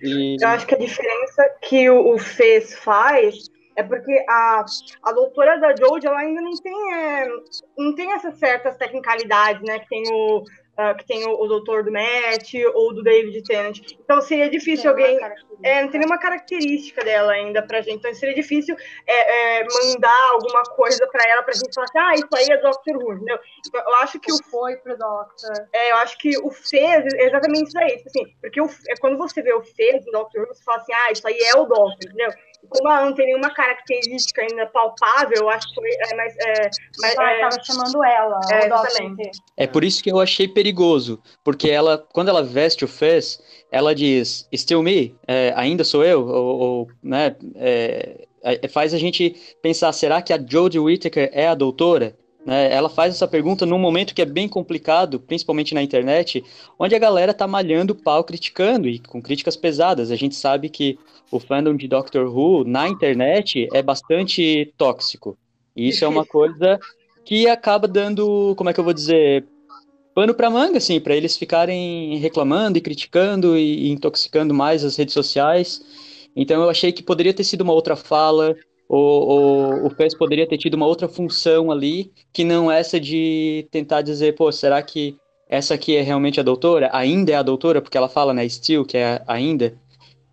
E... 0.00 0.36
Eu 0.40 0.48
acho 0.48 0.66
que 0.66 0.74
a 0.74 0.78
diferença 0.78 1.48
que 1.62 1.90
o, 1.90 2.14
o 2.14 2.18
Fez 2.18 2.74
faz 2.78 3.50
é 3.76 3.82
porque 3.82 4.24
a, 4.28 4.64
a 5.04 5.12
doutora 5.12 5.56
da 5.56 5.74
Jodie, 5.74 6.08
ela 6.08 6.18
ainda 6.18 6.40
não 6.40 6.50
tem, 6.56 6.94
é, 6.94 7.28
não 7.76 7.94
tem 7.94 8.12
essas 8.12 8.36
certas 8.36 8.76
tecnicalidades, 8.76 9.62
né? 9.62 9.78
Que 9.78 9.88
tem 9.88 10.02
o, 10.12 10.42
uh, 10.78 10.96
que 10.96 11.04
tem 11.04 11.26
o, 11.26 11.32
o 11.32 11.46
doutor 11.48 11.82
do 11.82 11.92
Matt 11.92 12.54
ou 12.74 12.94
do 12.94 13.02
David 13.02 13.42
Tennant. 13.42 13.80
Então 13.92 14.20
seria 14.20 14.48
difícil 14.48 14.94
Tem 14.94 15.16
alguém. 15.16 15.18
É, 15.62 15.82
não 15.82 15.90
tem 15.90 16.00
nenhuma 16.00 16.18
característica 16.18 17.04
dela 17.04 17.32
ainda 17.32 17.62
pra 17.62 17.80
gente. 17.80 17.96
Então 17.96 18.14
seria 18.14 18.34
difícil 18.34 18.76
é, 19.06 19.60
é, 19.60 19.64
mandar 19.64 20.30
alguma 20.32 20.62
coisa 20.62 21.06
pra 21.08 21.28
ela 21.28 21.42
pra 21.42 21.52
gente 21.52 21.74
falar 21.74 21.86
assim, 21.86 21.98
ah, 21.98 22.14
isso 22.14 22.28
aí 22.34 22.46
é 22.50 22.60
Doctor 22.60 22.96
Who, 22.96 23.14
entendeu? 23.14 23.38
Então, 23.66 23.80
eu 23.80 23.94
acho 23.96 24.20
que 24.20 24.32
o 24.32 24.44
Foi 24.44 24.76
pro 24.76 24.96
Doctor. 24.96 25.66
é, 25.72 25.92
eu 25.92 25.96
acho 25.96 26.16
que 26.18 26.38
o 26.38 26.50
Fez 26.50 27.12
é 27.14 27.26
exatamente 27.26 27.68
isso 27.68 27.78
aí. 27.78 27.96
Tipo 27.96 28.08
assim, 28.08 28.36
porque 28.40 28.60
o, 28.60 28.66
é, 28.88 28.94
quando 29.00 29.18
você 29.18 29.42
vê 29.42 29.52
o 29.52 29.62
Fez 29.62 30.04
no 30.06 30.12
Doctor 30.12 30.42
Who, 30.42 30.54
você 30.54 30.62
fala 30.62 30.78
assim, 30.78 30.92
ah, 30.92 31.12
isso 31.12 31.26
aí 31.26 31.38
é 31.38 31.56
o 31.56 31.64
Doctor, 31.64 31.98
entendeu? 32.04 32.30
Como 32.68 32.90
ela 32.90 33.06
não 33.06 33.14
tem 33.14 33.26
nenhuma 33.26 33.50
característica 33.50 34.42
ainda 34.42 34.66
palpável, 34.66 35.38
eu 35.38 35.48
acho 35.48 35.68
que 35.68 35.74
foi 35.74 35.88
é, 35.90 36.16
mais. 36.16 36.36
É, 36.36 36.70
mais 37.00 37.18
Ah, 37.18 37.30
é, 37.32 37.40
tava 37.40 37.64
chamando 37.64 38.04
ela, 38.04 38.40
É, 38.50 38.66
exatamente. 38.66 39.30
É 39.56 39.66
por 39.66 39.84
isso 39.84 40.02
que 40.02 40.10
eu 40.10 40.20
achei 40.20 40.48
perigoso, 40.48 41.22
porque 41.44 41.70
ela, 41.70 41.98
quando 42.12 42.28
ela 42.28 42.42
veste 42.42 42.84
o 42.84 42.88
Fez, 42.88 43.40
ela 43.70 43.94
diz, 43.94 44.48
still 44.54 44.82
me, 44.82 45.16
é, 45.26 45.52
ainda 45.56 45.84
sou 45.84 46.04
eu, 46.04 46.26
ou, 46.26 46.58
ou, 46.58 46.88
né, 47.02 47.36
é, 47.56 48.26
é, 48.42 48.68
faz 48.68 48.94
a 48.94 48.98
gente 48.98 49.34
pensar, 49.62 49.92
será 49.92 50.22
que 50.22 50.32
a 50.32 50.38
Jodie 50.38 50.78
Whittaker 50.78 51.30
é 51.32 51.48
a 51.48 51.54
doutora? 51.54 52.16
Né, 52.48 52.72
ela 52.72 52.88
faz 52.88 53.12
essa 53.12 53.28
pergunta 53.28 53.66
num 53.66 53.78
momento 53.78 54.14
que 54.14 54.22
é 54.22 54.24
bem 54.24 54.48
complicado, 54.48 55.20
principalmente 55.20 55.74
na 55.74 55.82
internet, 55.82 56.42
onde 56.78 56.94
a 56.94 56.98
galera 56.98 57.34
tá 57.34 57.46
malhando 57.46 57.92
o 57.92 57.94
pau 57.94 58.24
criticando, 58.24 58.88
e 58.88 58.98
com 59.00 59.20
críticas 59.20 59.54
pesadas. 59.54 60.10
A 60.10 60.16
gente 60.16 60.34
sabe 60.34 60.70
que 60.70 60.98
o 61.30 61.38
fandom 61.38 61.76
de 61.76 61.86
Doctor 61.86 62.26
Who 62.34 62.64
na 62.64 62.88
internet 62.88 63.68
é 63.70 63.82
bastante 63.82 64.72
tóxico. 64.78 65.36
E 65.76 65.90
isso 65.90 66.06
é 66.06 66.08
uma 66.08 66.24
coisa 66.26 66.80
que 67.22 67.46
acaba 67.46 67.86
dando, 67.86 68.54
como 68.56 68.70
é 68.70 68.72
que 68.72 68.80
eu 68.80 68.84
vou 68.84 68.94
dizer, 68.94 69.44
pano 70.14 70.32
pra 70.32 70.48
manga, 70.48 70.78
assim, 70.78 70.98
pra 70.98 71.14
eles 71.14 71.36
ficarem 71.36 72.16
reclamando 72.16 72.78
e 72.78 72.80
criticando 72.80 73.58
e 73.58 73.90
intoxicando 73.90 74.54
mais 74.54 74.86
as 74.86 74.96
redes 74.96 75.12
sociais. 75.12 75.82
Então 76.34 76.62
eu 76.62 76.70
achei 76.70 76.92
que 76.92 77.02
poderia 77.02 77.34
ter 77.34 77.44
sido 77.44 77.60
uma 77.60 77.74
outra 77.74 77.94
fala, 77.94 78.56
ou, 78.88 79.28
ou 79.28 79.86
o 79.86 79.90
Fez 79.90 80.14
poderia 80.16 80.48
ter 80.48 80.56
tido 80.58 80.74
uma 80.74 80.86
outra 80.86 81.08
função 81.08 81.70
ali, 81.70 82.10
que 82.32 82.42
não 82.44 82.70
essa 82.70 82.98
de 82.98 83.68
tentar 83.70 84.02
dizer, 84.02 84.34
pô, 84.34 84.50
será 84.50 84.82
que 84.82 85.16
essa 85.48 85.74
aqui 85.74 85.96
é 85.96 86.00
realmente 86.02 86.40
a 86.40 86.42
doutora? 86.42 86.90
Ainda 86.92 87.32
é 87.32 87.34
a 87.34 87.42
doutora, 87.42 87.80
porque 87.82 87.96
ela 87.98 88.08
fala, 88.08 88.32
né, 88.32 88.48
still, 88.48 88.84
que 88.84 88.96
é 88.96 89.22
ainda. 89.26 89.78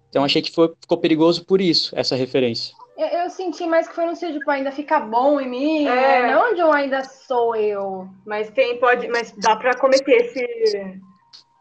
Então 0.09 0.23
achei 0.23 0.41
que 0.41 0.51
foi, 0.51 0.73
ficou 0.79 0.97
perigoso 0.97 1.45
por 1.45 1.59
isso, 1.59 1.93
essa 1.97 2.15
referência. 2.15 2.73
Eu, 2.97 3.07
eu 3.07 3.29
senti 3.29 3.67
mais 3.67 3.89
que 3.89 3.93
foi 3.95 4.05
no 4.05 4.15
sentido, 4.15 4.39
tipo, 4.39 4.49
ainda 4.49 4.71
fica 4.71 5.01
bom 5.01 5.41
em 5.41 5.49
mim, 5.49 5.85
É. 5.85 6.21
né? 6.21 6.33
Não 6.33 6.55
de 6.55 6.63
um 6.63 6.71
ainda 6.71 7.03
sou 7.03 7.53
eu. 7.57 8.07
Mas 8.25 8.49
tem, 8.51 8.79
pode. 8.79 9.09
Mas 9.09 9.33
dá 9.37 9.57
pra 9.57 9.75
cometer 9.77 10.13
esse, 10.13 11.01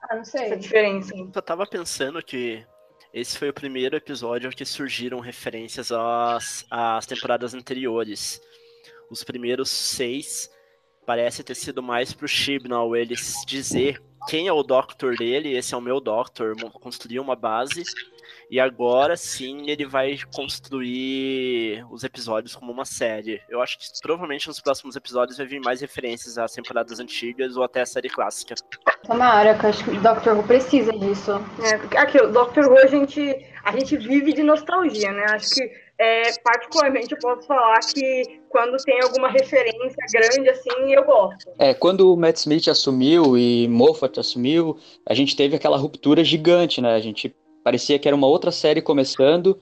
Ah, 0.08 0.14
não 0.14 0.20
essa 0.22 0.38
sei. 0.38 0.56
diferença. 0.56 1.12
Eu 1.16 1.42
tava 1.42 1.66
pensando 1.66 2.22
que 2.22 2.64
esse 3.14 3.38
foi 3.38 3.48
o 3.48 3.54
primeiro 3.54 3.96
episódio 3.96 4.50
que 4.50 4.64
surgiram 4.64 5.20
referências 5.20 5.92
às, 5.92 6.66
às 6.68 7.06
temporadas 7.06 7.54
anteriores. 7.54 8.42
Os 9.08 9.22
primeiros 9.22 9.70
seis 9.70 10.50
parece 11.06 11.44
ter 11.44 11.54
sido 11.54 11.80
mais 11.80 12.12
pro 12.12 12.26
Chibnall 12.26 12.96
eles 12.96 13.36
dizer 13.46 14.02
quem 14.26 14.48
é 14.48 14.52
o 14.52 14.64
Doctor 14.64 15.16
dele, 15.16 15.56
esse 15.56 15.74
é 15.74 15.76
o 15.76 15.80
meu 15.80 16.00
Doctor, 16.00 16.56
construir 16.80 17.20
uma 17.20 17.36
base. 17.36 17.84
E 18.54 18.60
agora 18.60 19.16
sim 19.16 19.68
ele 19.68 19.84
vai 19.84 20.16
construir 20.32 21.84
os 21.90 22.04
episódios 22.04 22.54
como 22.54 22.70
uma 22.70 22.84
série. 22.84 23.42
Eu 23.48 23.60
acho 23.60 23.76
que 23.76 23.84
provavelmente 24.00 24.46
nos 24.46 24.60
próximos 24.60 24.94
episódios 24.94 25.38
vai 25.38 25.44
vir 25.44 25.60
mais 25.60 25.80
referências 25.80 26.38
às 26.38 26.52
temporadas 26.52 27.00
antigas 27.00 27.56
ou 27.56 27.64
até 27.64 27.80
a 27.80 27.86
série 27.86 28.08
clássica. 28.08 28.54
Tomara, 29.04 29.58
que 29.58 29.66
eu 29.66 29.70
acho 29.70 29.82
que 29.82 29.90
o 29.90 30.00
Doctor 30.00 30.36
Who 30.36 30.44
precisa 30.44 30.92
disso. 30.92 31.32
É, 31.64 32.22
o 32.22 32.30
Doctor 32.30 32.68
Who, 32.68 32.78
a 32.78 32.86
gente, 32.86 33.44
a 33.64 33.72
gente 33.72 33.96
vive 33.96 34.32
de 34.32 34.44
nostalgia, 34.44 35.10
né? 35.10 35.24
Acho 35.30 35.50
que, 35.50 35.72
é, 35.98 36.38
particularmente, 36.44 37.12
eu 37.12 37.18
posso 37.18 37.48
falar 37.48 37.80
que 37.80 38.40
quando 38.50 38.76
tem 38.84 39.02
alguma 39.02 39.30
referência 39.30 40.06
grande, 40.12 40.48
assim, 40.48 40.94
eu 40.94 41.02
gosto. 41.02 41.50
É, 41.58 41.74
quando 41.74 42.12
o 42.12 42.16
Matt 42.16 42.36
Smith 42.36 42.68
assumiu 42.68 43.36
e 43.36 43.66
Moffat 43.66 44.20
assumiu, 44.20 44.78
a 45.04 45.12
gente 45.12 45.34
teve 45.34 45.56
aquela 45.56 45.76
ruptura 45.76 46.22
gigante, 46.22 46.80
né? 46.80 46.94
A 46.94 47.00
gente 47.00 47.34
parecia 47.64 47.98
que 47.98 48.06
era 48.06 48.16
uma 48.16 48.26
outra 48.26 48.52
série 48.52 48.82
começando. 48.82 49.58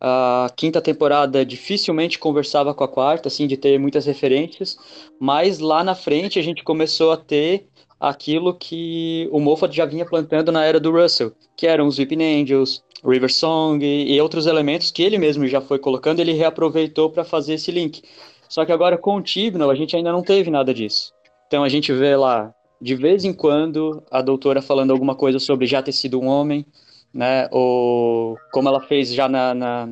A 0.00 0.50
quinta 0.56 0.80
temporada 0.80 1.46
dificilmente 1.46 2.18
conversava 2.18 2.74
com 2.74 2.82
a 2.82 2.88
quarta, 2.88 3.28
assim, 3.28 3.46
de 3.46 3.56
ter 3.56 3.78
muitas 3.78 4.04
referências, 4.04 4.76
mas 5.20 5.60
lá 5.60 5.84
na 5.84 5.94
frente 5.94 6.40
a 6.40 6.42
gente 6.42 6.64
começou 6.64 7.12
a 7.12 7.16
ter 7.16 7.68
aquilo 8.00 8.52
que 8.52 9.28
o 9.30 9.38
Moffat 9.38 9.76
já 9.76 9.86
vinha 9.86 10.04
plantando 10.04 10.50
na 10.50 10.64
era 10.64 10.80
do 10.80 10.90
Russell, 10.90 11.32
que 11.56 11.68
eram 11.68 11.86
os 11.86 11.98
Weeping 11.98 12.42
Angels, 12.42 12.82
River 13.04 13.32
Song 13.32 13.84
e, 13.84 14.20
outros 14.20 14.46
elementos 14.46 14.90
que 14.90 15.04
ele 15.04 15.18
mesmo 15.18 15.46
já 15.46 15.60
foi 15.60 15.78
colocando, 15.78 16.18
ele 16.18 16.32
reaproveitou 16.32 17.10
para 17.10 17.22
fazer 17.22 17.54
esse 17.54 17.70
link. 17.70 18.02
Só 18.48 18.64
que 18.64 18.72
agora 18.72 18.98
com 18.98 19.16
o 19.16 19.22
Tibnall 19.22 19.70
a 19.70 19.74
gente 19.76 19.94
ainda 19.94 20.10
não 20.10 20.22
teve 20.22 20.50
nada 20.50 20.74
disso. 20.74 21.12
Então 21.46 21.62
a 21.62 21.68
gente 21.68 21.92
vê 21.92 22.16
lá, 22.16 22.52
de 22.80 22.96
vez 22.96 23.24
em 23.24 23.32
quando, 23.32 24.02
a 24.10 24.20
doutora 24.20 24.60
falando 24.60 24.90
alguma 24.90 25.14
coisa 25.14 25.38
sobre 25.38 25.66
já 25.66 25.80
ter 25.80 25.92
sido 25.92 26.20
um 26.20 26.26
homem, 26.26 26.66
né? 27.12 27.48
Ou 27.50 28.36
como 28.52 28.68
ela 28.68 28.80
fez 28.80 29.12
já 29.12 29.28
na, 29.28 29.54
na, 29.54 29.88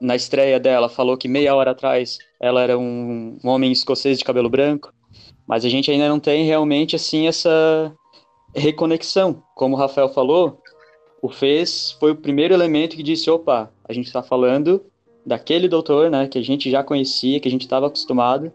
na 0.00 0.16
estreia 0.16 0.58
dela, 0.58 0.88
falou 0.88 1.16
que 1.16 1.28
meia 1.28 1.54
hora 1.54 1.70
atrás 1.70 2.18
ela 2.40 2.62
era 2.62 2.78
um, 2.78 3.38
um 3.42 3.48
homem 3.48 3.70
escocês 3.72 4.18
de 4.18 4.24
cabelo 4.24 4.50
branco. 4.50 4.92
Mas 5.46 5.64
a 5.64 5.68
gente 5.68 5.90
ainda 5.90 6.08
não 6.08 6.20
tem 6.20 6.44
realmente 6.44 6.94
assim 6.94 7.26
essa 7.26 7.92
reconexão. 8.54 9.42
Como 9.54 9.74
o 9.74 9.78
Rafael 9.78 10.08
falou, 10.08 10.60
o 11.22 11.28
Fez 11.28 11.92
foi 11.98 12.12
o 12.12 12.16
primeiro 12.16 12.54
elemento 12.54 12.96
que 12.96 13.02
disse: 13.02 13.30
opa, 13.30 13.72
a 13.88 13.92
gente 13.92 14.06
está 14.06 14.22
falando 14.22 14.84
daquele 15.24 15.68
doutor, 15.68 16.10
né? 16.10 16.28
Que 16.28 16.38
a 16.38 16.42
gente 16.42 16.70
já 16.70 16.82
conhecia, 16.82 17.40
que 17.40 17.48
a 17.48 17.50
gente 17.50 17.62
estava 17.62 17.86
acostumado. 17.86 18.52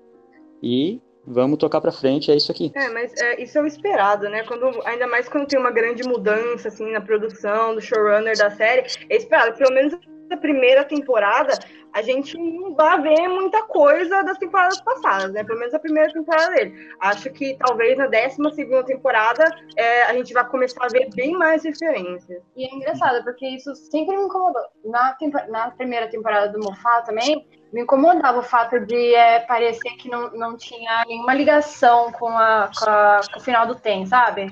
E 0.61 1.01
vamos 1.25 1.57
tocar 1.57 1.81
para 1.81 1.91
frente, 1.91 2.31
é 2.31 2.35
isso 2.35 2.51
aqui. 2.51 2.71
É, 2.75 2.89
mas 2.89 3.13
é, 3.21 3.41
isso 3.41 3.57
é 3.57 3.61
o 3.61 3.65
esperado, 3.65 4.29
né? 4.29 4.43
Quando, 4.43 4.81
ainda 4.85 5.07
mais 5.07 5.27
quando 5.29 5.47
tem 5.47 5.59
uma 5.59 5.71
grande 5.71 6.03
mudança, 6.03 6.67
assim, 6.67 6.91
na 6.91 7.01
produção 7.01 7.75
do 7.75 7.81
showrunner 7.81 8.37
da 8.37 8.49
série, 8.51 8.85
é 9.09 9.15
esperado. 9.15 9.57
Pelo 9.57 9.73
menos 9.73 9.93
na 10.29 10.37
primeira 10.37 10.83
temporada, 10.83 11.53
a 11.93 12.01
gente 12.01 12.35
não 12.37 12.73
vai 12.73 12.99
ver 13.01 13.27
muita 13.27 13.61
coisa 13.63 14.23
das 14.23 14.37
temporadas 14.37 14.81
passadas, 14.81 15.31
né? 15.31 15.43
Pelo 15.43 15.59
menos 15.59 15.73
a 15.73 15.79
primeira 15.79 16.11
temporada 16.11 16.55
dele. 16.55 16.73
Acho 16.99 17.29
que 17.31 17.55
talvez 17.57 17.97
na 17.97 18.07
décima 18.07 18.51
segunda 18.51 18.83
temporada 18.83 19.45
é, 19.77 20.03
a 20.03 20.13
gente 20.13 20.33
vai 20.33 20.47
começar 20.49 20.85
a 20.85 20.87
ver 20.87 21.09
bem 21.15 21.33
mais 21.33 21.63
referências. 21.63 22.41
E 22.55 22.65
é 22.65 22.75
engraçado, 22.75 23.23
porque 23.23 23.47
isso 23.47 23.75
sempre 23.75 24.15
me 24.15 24.23
incomodou. 24.23 24.63
Na, 24.85 25.15
na 25.49 25.71
primeira 25.71 26.07
temporada 26.07 26.51
do 26.51 26.59
Moffat 26.59 27.05
também, 27.05 27.45
me 27.73 27.81
incomodava 27.81 28.39
o 28.39 28.43
fato 28.43 28.79
de 28.79 29.15
é, 29.15 29.39
parecer 29.39 29.89
que 29.97 30.07
não, 30.07 30.29
não 30.31 30.55
tinha 30.55 31.03
nenhuma 31.07 31.33
ligação 31.33 32.11
com, 32.11 32.27
a, 32.29 32.69
com, 32.77 32.85
a- 32.89 33.21
com 33.33 33.39
o 33.39 33.43
final 33.43 33.65
do 33.65 33.75
Tem, 33.75 34.05
sabe? 34.05 34.49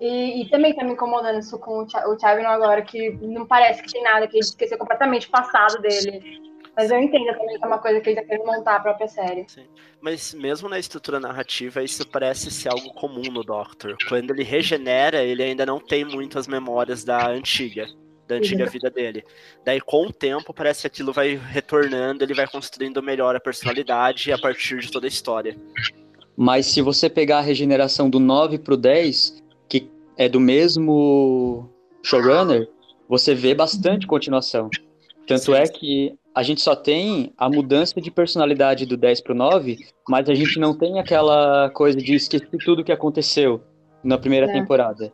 E, 0.00 0.42
e 0.42 0.48
também 0.50 0.74
tá 0.74 0.84
me 0.84 0.92
incomodando 0.92 1.38
isso 1.40 1.58
com 1.58 1.82
o, 1.82 1.88
Cha- 1.90 2.06
o 2.08 2.18
Chavino 2.18 2.48
agora, 2.48 2.82
que 2.82 3.10
não 3.20 3.46
parece 3.46 3.82
que 3.82 3.90
tem 3.92 4.02
nada, 4.02 4.28
que 4.28 4.36
ele 4.36 4.44
esqueceu 4.44 4.78
completamente 4.78 5.26
o 5.26 5.30
passado 5.30 5.80
dele. 5.82 6.40
Mas 6.76 6.90
eu 6.90 6.98
entendo 7.00 7.32
também 7.32 7.58
que 7.58 7.64
é 7.64 7.66
uma 7.66 7.78
coisa 7.78 8.00
que 8.02 8.10
ele 8.10 8.20
tá 8.20 8.26
querendo 8.26 8.44
montar 8.46 8.76
a 8.76 8.80
própria 8.80 9.08
série. 9.08 9.46
Mas 10.00 10.34
mesmo 10.34 10.68
na 10.68 10.78
estrutura 10.78 11.18
narrativa, 11.18 11.82
isso 11.82 12.06
parece 12.06 12.50
ser 12.50 12.68
algo 12.68 12.92
comum 12.92 13.22
no 13.32 13.42
Doctor. 13.42 13.96
Quando 14.08 14.30
ele 14.32 14.44
regenera, 14.44 15.22
ele 15.22 15.42
ainda 15.42 15.64
não 15.64 15.80
tem 15.80 16.04
muitas 16.04 16.46
memórias 16.46 17.02
da 17.02 17.26
antiga, 17.28 17.86
da 18.26 18.36
antiga 18.36 18.66
vida 18.66 18.90
dele. 18.90 19.24
Daí, 19.64 19.80
com 19.80 20.06
o 20.06 20.12
tempo, 20.12 20.52
parece 20.52 20.82
que 20.82 20.86
aquilo 20.86 21.12
vai 21.12 21.36
retornando, 21.36 22.24
ele 22.24 22.34
vai 22.34 22.46
construindo 22.46 23.02
melhor 23.02 23.36
a 23.36 23.40
personalidade 23.40 24.32
a 24.32 24.38
partir 24.38 24.80
de 24.80 24.90
toda 24.90 25.06
a 25.06 25.08
história. 25.08 25.56
Mas 26.36 26.66
se 26.66 26.82
você 26.82 27.08
pegar 27.08 27.38
a 27.38 27.42
regeneração 27.42 28.10
do 28.10 28.20
9 28.20 28.58
pro 28.58 28.76
10, 28.76 29.42
que 29.68 29.90
é 30.16 30.28
do 30.28 30.40
mesmo 30.40 31.70
showrunner, 32.02 32.68
você 33.08 33.34
vê 33.34 33.54
bastante 33.54 34.06
continuação. 34.06 34.68
Tanto 35.26 35.46
Sim. 35.46 35.54
é 35.54 35.66
que 35.66 36.18
a 36.34 36.42
gente 36.42 36.60
só 36.60 36.76
tem 36.76 37.32
a 37.38 37.48
mudança 37.48 38.00
de 38.00 38.10
personalidade 38.10 38.84
do 38.84 38.96
10 38.96 39.22
pro 39.22 39.34
9, 39.34 39.78
mas 40.08 40.28
a 40.28 40.34
gente 40.34 40.58
não 40.58 40.76
tem 40.76 41.00
aquela 41.00 41.70
coisa 41.70 41.96
de 41.96 42.14
esquecer 42.14 42.58
tudo 42.64 42.84
que 42.84 42.92
aconteceu 42.92 43.62
na 44.06 44.16
primeira 44.16 44.46
É. 44.46 44.52
temporada. 44.52 45.12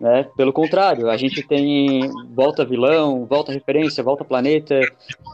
Né? 0.00 0.28
Pelo 0.36 0.52
contrário, 0.52 1.08
a 1.08 1.16
gente 1.16 1.46
tem 1.46 2.10
volta 2.34 2.64
vilão, 2.64 3.24
volta 3.24 3.52
referência, 3.52 4.02
volta 4.02 4.24
planeta, 4.24 4.80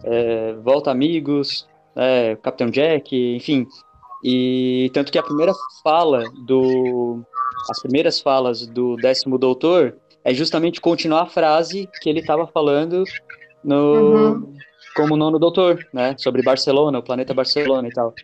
é, 0.05 0.53
volta 0.63 0.91
amigos, 0.91 1.67
é, 1.97 2.37
Capitão 2.37 2.71
Jack, 2.71 3.17
enfim. 3.35 3.67
E 4.23 4.91
tanto 4.93 5.11
que 5.11 5.19
a 5.19 5.23
primeira 5.23 5.53
fala 5.83 6.23
do. 6.47 7.21
As 7.71 7.81
primeiras 7.81 8.21
falas 8.21 8.67
do 8.67 8.97
décimo 8.97 9.37
doutor 9.39 9.97
é 10.25 10.33
justamente 10.33 10.81
continuar 10.81 11.23
a 11.23 11.27
frase 11.27 11.89
que 12.01 12.09
ele 12.09 12.21
estava 12.21 12.47
falando 12.47 13.05
no, 13.65 14.49
como 14.95 15.17
nono 15.17 15.39
doutor, 15.39 15.87
né? 15.93 16.15
Sobre 16.19 16.43
Barcelona, 16.43 16.99
o 16.99 17.03
planeta 17.03 17.35
Barcelona 17.35 17.89
e 17.89 17.93
tal. 17.93 18.15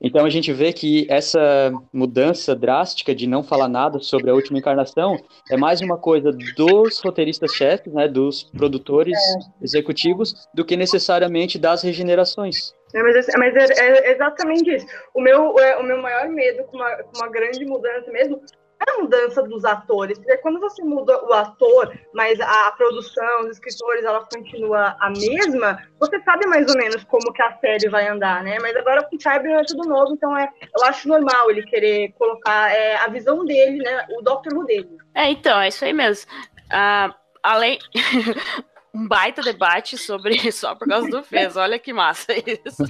Então 0.00 0.24
a 0.24 0.30
gente 0.30 0.52
vê 0.52 0.72
que 0.72 1.06
essa 1.10 1.72
mudança 1.92 2.54
drástica 2.54 3.14
de 3.14 3.26
não 3.26 3.42
falar 3.42 3.68
nada 3.68 3.98
sobre 3.98 4.30
a 4.30 4.34
última 4.34 4.58
encarnação 4.58 5.16
é 5.50 5.56
mais 5.56 5.80
uma 5.80 5.96
coisa 5.96 6.30
dos 6.56 7.00
roteiristas-chefes, 7.00 7.92
né, 7.92 8.06
dos 8.06 8.44
produtores 8.44 9.18
executivos, 9.62 10.34
do 10.54 10.64
que 10.64 10.76
necessariamente 10.76 11.58
das 11.58 11.82
regenerações. 11.82 12.74
É, 12.94 13.02
mas 13.02 13.28
é, 13.28 13.38
mas 13.38 13.54
é- 13.56 14.08
é 14.08 14.12
exatamente 14.12 14.70
isso. 14.74 14.86
O 15.14 15.20
meu, 15.20 15.58
é, 15.58 15.76
o 15.78 15.82
meu 15.82 16.00
maior 16.00 16.28
medo 16.28 16.62
com 16.64 16.76
uma, 16.76 16.96
com 17.02 17.18
uma 17.18 17.28
grande 17.28 17.64
mudança 17.64 18.10
mesmo 18.10 18.36
é 18.36 18.65
a 18.80 19.00
mudança 19.00 19.42
dos 19.42 19.64
atores. 19.64 20.18
Porque 20.18 20.36
quando 20.38 20.60
você 20.60 20.82
muda 20.82 21.22
o 21.24 21.32
ator, 21.32 21.92
mas 22.14 22.40
a 22.40 22.72
produção, 22.72 23.42
os 23.42 23.50
escritores, 23.52 24.04
ela 24.04 24.24
continua 24.24 24.96
a 25.00 25.10
mesma, 25.10 25.82
você 25.98 26.20
sabe 26.22 26.46
mais 26.46 26.68
ou 26.68 26.76
menos 26.76 27.04
como 27.04 27.32
que 27.32 27.42
a 27.42 27.56
série 27.58 27.88
vai 27.88 28.08
andar, 28.08 28.42
né? 28.42 28.58
Mas 28.60 28.76
agora 28.76 29.02
com 29.04 29.16
o 29.16 29.20
Cyber 29.20 29.52
é 29.52 29.64
tudo 29.64 29.88
novo, 29.88 30.12
então 30.12 30.36
é, 30.36 30.50
eu 30.78 30.84
acho 30.84 31.08
normal 31.08 31.50
ele 31.50 31.62
querer 31.62 32.12
colocar 32.18 32.70
é, 32.72 32.96
a 32.96 33.08
visão 33.08 33.44
dele, 33.44 33.78
né? 33.78 34.06
O 34.18 34.22
Doctor 34.22 34.54
Who 34.54 34.64
dele. 34.64 34.96
É, 35.14 35.30
então, 35.30 35.60
é 35.60 35.68
isso 35.68 35.84
aí 35.84 35.92
mesmo. 35.92 36.30
Ah, 36.70 37.14
além. 37.42 37.78
um 38.96 39.06
baita 39.06 39.42
debate 39.42 39.98
sobre 39.98 40.38
só 40.50 40.74
por 40.74 40.88
causa 40.88 41.08
do 41.08 41.22
Fez. 41.22 41.54
Olha 41.54 41.78
que 41.78 41.92
massa 41.92 42.32
isso. 42.32 42.82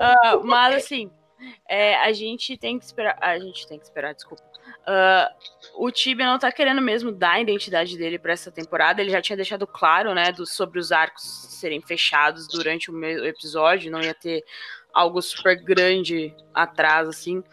Ah, 0.00 0.40
mas 0.42 0.74
assim, 0.76 1.10
é, 1.68 1.94
a 1.96 2.12
gente 2.12 2.56
tem 2.56 2.76
que 2.78 2.84
esperar. 2.84 3.16
A 3.20 3.38
gente 3.38 3.66
tem 3.68 3.78
que 3.78 3.84
esperar, 3.84 4.14
desculpa. 4.14 4.42
Ah, 4.90 5.30
o 5.74 5.90
Tibia 5.90 6.24
não 6.24 6.38
tá 6.38 6.50
querendo 6.50 6.80
mesmo 6.80 7.12
dar 7.12 7.32
a 7.32 7.40
identidade 7.40 7.98
dele 7.98 8.18
para 8.18 8.32
essa 8.32 8.50
temporada. 8.50 9.02
Ele 9.02 9.10
já 9.10 9.20
tinha 9.20 9.36
deixado 9.36 9.66
claro, 9.66 10.14
né, 10.14 10.32
do, 10.32 10.46
sobre 10.46 10.78
os 10.80 10.90
arcos 10.90 11.22
serem 11.22 11.82
fechados 11.82 12.48
durante 12.48 12.90
o 12.90 13.26
episódio, 13.26 13.92
não 13.92 14.00
ia 14.00 14.14
ter 14.14 14.42
algo 14.94 15.20
super 15.20 15.62
grande 15.62 16.34
atrás, 16.54 17.06
assim. 17.06 17.44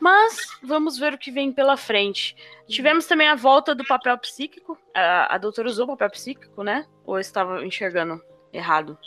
Mas 0.00 0.46
vamos 0.64 0.98
ver 0.98 1.12
o 1.12 1.18
que 1.18 1.30
vem 1.30 1.52
pela 1.52 1.76
frente. 1.76 2.34
Tivemos 2.66 3.06
também 3.06 3.28
a 3.28 3.36
volta 3.36 3.74
do 3.74 3.84
papel 3.84 4.16
psíquico. 4.16 4.76
A, 4.96 5.34
a 5.34 5.38
doutora 5.38 5.68
usou 5.68 5.84
o 5.84 5.88
papel 5.88 6.10
psíquico, 6.10 6.64
né? 6.64 6.86
Ou 7.04 7.16
eu 7.16 7.20
estava 7.20 7.64
enxergando 7.64 8.20
errado? 8.50 8.98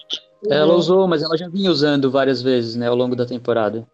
Ela 0.47 0.75
usou, 0.75 1.07
mas 1.07 1.23
ela 1.23 1.35
já 1.35 1.49
vinha 1.49 1.71
usando 1.71 2.11
várias 2.11 2.43
vezes, 2.43 2.75
né, 2.75 2.87
ao 2.87 2.95
longo 2.95 3.15
da 3.15 3.25
temporada. 3.25 3.87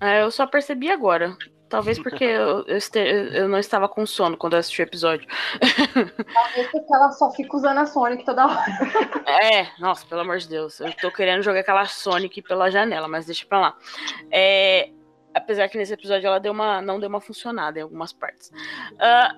É, 0.00 0.22
eu 0.22 0.30
só 0.32 0.46
percebi 0.46 0.90
agora. 0.90 1.36
Talvez 1.68 1.98
porque 1.98 2.24
eu, 2.24 2.64
eu 2.66 2.76
este- 2.76 2.98
eu 2.98 3.48
não 3.48 3.58
estava 3.58 3.88
com 3.88 4.06
sono 4.06 4.36
quando 4.36 4.54
eu 4.54 4.58
assisti 4.60 4.80
o 4.80 4.84
episódio. 4.84 5.28
Talvez 6.34 6.70
porque 6.70 6.94
ela 6.94 7.10
só 7.12 7.30
fica 7.32 7.56
usando 7.56 7.78
a 7.78 7.86
Sonic 7.86 8.24
toda 8.24 8.46
hora. 8.46 8.64
É, 9.26 9.68
nossa, 9.78 10.06
pelo 10.06 10.22
amor 10.22 10.38
de 10.38 10.48
Deus. 10.48 10.80
Eu 10.80 10.92
tô 10.94 11.10
querendo 11.10 11.42
jogar 11.42 11.60
aquela 11.60 11.84
Sonic 11.86 12.42
pela 12.42 12.70
janela, 12.70 13.06
mas 13.08 13.26
deixa 13.26 13.44
pra 13.46 13.60
lá. 13.60 13.76
É, 14.30 14.90
apesar 15.34 15.68
que 15.68 15.76
nesse 15.78 15.92
episódio 15.92 16.26
ela 16.26 16.40
deu 16.40 16.52
uma, 16.52 16.80
não 16.80 16.98
deu 16.98 17.08
uma 17.08 17.20
funcionada 17.20 17.78
em 17.78 17.82
algumas 17.82 18.12
partes. 18.12 18.50
Ah, 18.98 19.34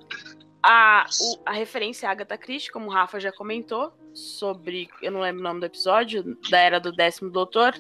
a, 0.63 1.07
o- 1.21 1.41
a 1.47 1.53
referência 1.53 2.09
à 2.09 2.13
Agatha 2.13 2.37
Christie, 2.39 2.71
como 2.71 2.87
o 2.87 2.91
Rafa 2.93 3.19
já 3.19 3.33
comentou, 3.33 3.93
sobre. 4.13 4.89
Eu 5.03 5.11
não 5.13 5.21
lembro 5.21 5.41
o 5.41 5.45
nome 5.45 5.61
do 5.61 5.67
episódio, 5.67 6.37
da 6.51 6.59
era 6.59 6.79
do 6.79 6.93
décimo 6.93 7.31
doutor. 7.31 7.75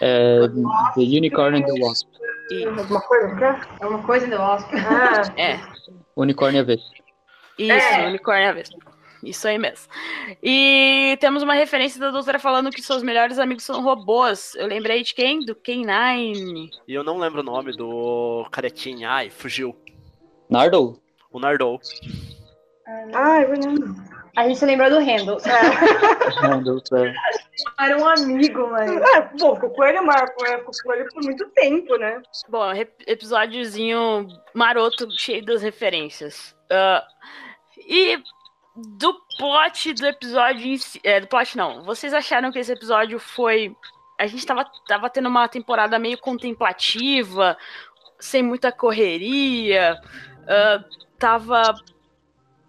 É, 0.00 0.40
The 0.94 1.00
Unicorn 1.00 1.58
and 1.58 1.64
the 1.66 1.80
Wasp. 1.80 2.08
E, 2.50 2.64
Alguma 2.64 3.00
coisa 3.00 3.34
que 3.36 3.44
é? 3.44 3.86
Uma 3.86 4.02
coisa 4.02 4.26
ainda, 4.26 4.38
Wasp. 4.40 4.70
Ah, 4.74 5.22
é, 5.40 5.58
Unicórnio 6.16 6.60
a 6.60 6.64
Vespa. 6.64 6.94
Isso, 7.58 7.72
É. 7.72 8.06
unicórnio 8.08 8.50
à 8.50 8.52
vespa. 8.52 8.76
Isso 9.24 9.48
aí 9.48 9.58
mesmo. 9.58 9.88
E 10.42 11.16
temos 11.20 11.42
uma 11.42 11.54
referência 11.54 11.98
da 11.98 12.10
doutora 12.10 12.38
falando 12.38 12.70
que 12.70 12.82
seus 12.82 13.02
melhores 13.02 13.38
amigos 13.38 13.64
são 13.64 13.82
robôs. 13.82 14.54
Eu 14.56 14.66
lembrei 14.66 15.02
de 15.02 15.14
quem? 15.14 15.40
Do 15.40 15.54
K9. 15.56 16.68
E 16.86 16.94
eu 16.94 17.02
não 17.02 17.18
lembro 17.18 17.40
o 17.40 17.44
nome 17.44 17.72
do 17.76 18.46
carequinha. 18.52 19.10
Ai, 19.10 19.30
fugiu. 19.30 19.74
Nardole? 20.50 20.96
O 21.32 21.40
Nardou. 21.40 21.80
ah, 23.14 23.40
eu 23.42 23.50
lembro. 23.52 23.96
A 24.36 24.46
gente 24.46 24.58
se 24.58 24.66
lembrou 24.66 24.90
do 24.90 24.98
Handel. 24.98 25.38
Nardole, 26.42 26.82
é. 26.92 27.14
Era 27.80 27.96
um 27.96 28.06
amigo, 28.06 28.68
mas. 28.70 28.90
É, 28.90 29.20
pô, 29.38 29.54
ficou 29.54 29.70
com 29.70 29.84
ele, 29.84 30.00
Marco, 30.02 30.44
é, 30.44 30.58
ficou 30.58 30.72
com 30.84 30.92
ele 30.92 31.04
por 31.04 31.24
muito 31.24 31.48
tempo, 31.50 31.96
né? 31.96 32.20
Bom, 32.48 32.70
episódiozinho 33.06 34.28
maroto, 34.54 35.08
cheio 35.10 35.42
das 35.44 35.62
referências. 35.62 36.54
Ah, 36.70 37.02
e 37.78 38.22
do 38.98 39.14
plot 39.38 39.94
do 39.94 40.06
episódio 40.06 40.66
em 40.66 40.76
si, 40.76 41.00
é, 41.02 41.18
do 41.18 41.26
plot 41.26 41.56
não. 41.56 41.82
Vocês 41.84 42.12
acharam 42.12 42.52
que 42.52 42.58
esse 42.58 42.72
episódio 42.72 43.18
foi 43.18 43.74
a 44.18 44.26
gente 44.26 44.46
tava, 44.46 44.66
tava 44.86 45.10
tendo 45.10 45.28
uma 45.28 45.48
temporada 45.48 45.98
meio 45.98 46.18
contemplativa, 46.18 47.56
sem 48.18 48.42
muita 48.42 48.72
correria, 48.72 49.98
ah, 50.46 50.84
tava 51.18 51.74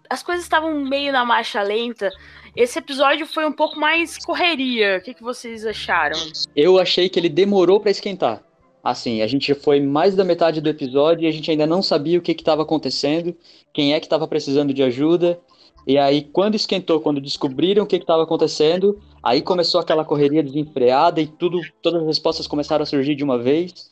as 0.08 0.22
coisas 0.22 0.44
estavam 0.44 0.74
meio 0.84 1.12
na 1.12 1.24
marcha 1.24 1.62
lenta. 1.62 2.10
Esse 2.56 2.78
episódio 2.78 3.26
foi 3.26 3.46
um 3.46 3.52
pouco 3.52 3.78
mais 3.78 4.18
correria. 4.18 4.98
O 4.98 5.00
que, 5.00 5.14
que 5.14 5.22
vocês 5.22 5.64
acharam? 5.64 6.18
Eu 6.56 6.78
achei 6.78 7.08
que 7.08 7.18
ele 7.18 7.28
demorou 7.28 7.80
pra 7.80 7.90
esquentar. 7.90 8.42
Assim, 8.82 9.22
a 9.22 9.26
gente 9.26 9.52
foi 9.54 9.80
mais 9.80 10.14
da 10.14 10.24
metade 10.24 10.60
do 10.60 10.68
episódio 10.68 11.24
e 11.24 11.28
a 11.28 11.30
gente 11.30 11.50
ainda 11.50 11.66
não 11.66 11.82
sabia 11.82 12.18
o 12.18 12.22
que 12.22 12.32
estava 12.32 12.62
acontecendo, 12.62 13.36
quem 13.72 13.92
é 13.92 14.00
que 14.00 14.06
estava 14.06 14.26
precisando 14.26 14.72
de 14.72 14.82
ajuda. 14.82 15.38
E 15.86 15.98
aí, 15.98 16.22
quando 16.22 16.54
esquentou, 16.54 17.00
quando 17.00 17.20
descobriram 17.20 17.84
o 17.84 17.86
que 17.86 17.96
estava 17.96 18.22
acontecendo, 18.22 19.00
aí 19.22 19.42
começou 19.42 19.80
aquela 19.80 20.04
correria 20.04 20.42
desenfreada 20.42 21.20
e 21.20 21.26
tudo, 21.26 21.60
todas 21.82 22.02
as 22.02 22.06
respostas 22.06 22.46
começaram 22.46 22.82
a 22.82 22.86
surgir 22.86 23.14
de 23.14 23.24
uma 23.24 23.38
vez. 23.38 23.90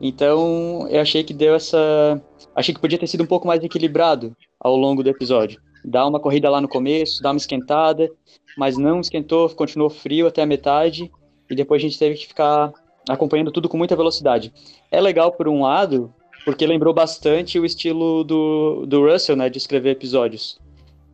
Então, 0.00 0.86
eu 0.88 1.00
achei 1.00 1.24
que 1.24 1.34
deu 1.34 1.54
essa, 1.54 2.20
achei 2.54 2.74
que 2.74 2.80
podia 2.80 2.98
ter 2.98 3.06
sido 3.06 3.24
um 3.24 3.26
pouco 3.26 3.46
mais 3.46 3.62
equilibrado 3.62 4.36
ao 4.60 4.76
longo 4.76 5.02
do 5.02 5.10
episódio. 5.10 5.60
Dar 5.84 6.06
uma 6.06 6.20
corrida 6.20 6.50
lá 6.50 6.60
no 6.60 6.68
começo, 6.68 7.22
dar 7.22 7.30
uma 7.30 7.38
esquentada, 7.38 8.08
mas 8.56 8.76
não 8.76 9.00
esquentou, 9.00 9.48
continuou 9.50 9.90
frio 9.90 10.26
até 10.26 10.42
a 10.42 10.46
metade 10.46 11.10
e 11.50 11.54
depois 11.54 11.80
a 11.80 11.86
gente 11.86 11.98
teve 11.98 12.16
que 12.16 12.26
ficar 12.26 12.72
acompanhando 13.08 13.50
tudo 13.50 13.68
com 13.68 13.76
muita 13.76 13.96
velocidade. 13.96 14.52
É 14.90 15.00
legal 15.00 15.32
por 15.32 15.48
um 15.48 15.62
lado, 15.62 16.12
porque 16.44 16.66
lembrou 16.66 16.92
bastante 16.92 17.58
o 17.58 17.64
estilo 17.64 18.22
do, 18.22 18.84
do 18.86 19.04
Russell, 19.06 19.36
né, 19.36 19.48
de 19.48 19.58
escrever 19.58 19.90
episódios. 19.90 20.58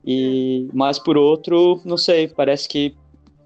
E 0.05 0.68
mas 0.73 0.99
por 0.99 1.16
outro, 1.16 1.81
não 1.85 1.97
sei, 1.97 2.29
parece 2.29 2.68
que 2.68 2.94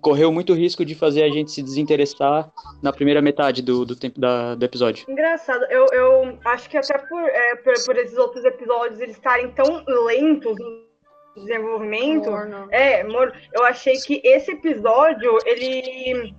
correu 0.00 0.30
muito 0.32 0.54
risco 0.54 0.84
de 0.84 0.94
fazer 0.94 1.22
a 1.24 1.28
gente 1.28 1.50
se 1.50 1.62
desinteressar 1.62 2.50
na 2.82 2.92
primeira 2.92 3.20
metade 3.20 3.62
do, 3.62 3.84
do 3.84 3.96
tempo 3.96 4.20
da, 4.20 4.54
do 4.54 4.64
episódio. 4.64 5.04
Engraçado, 5.08 5.64
eu, 5.70 5.87
eu 5.92 6.38
acho 6.44 6.68
que 6.70 6.76
até 6.76 6.96
por, 6.98 7.22
é, 7.22 7.56
por, 7.56 7.74
por 7.84 7.96
esses 7.96 8.16
outros 8.16 8.44
episódios 8.44 9.00
eles 9.00 9.16
estarem 9.16 9.50
tão 9.52 9.84
lentos 9.87 10.56
no 10.58 10.88
desenvolvimento, 11.37 12.30
Morno. 12.30 12.68
é, 12.70 13.04
mor- 13.04 13.32
eu 13.52 13.64
achei 13.64 13.96
que 13.98 14.20
esse 14.24 14.52
episódio, 14.52 15.38
ele. 15.44 16.34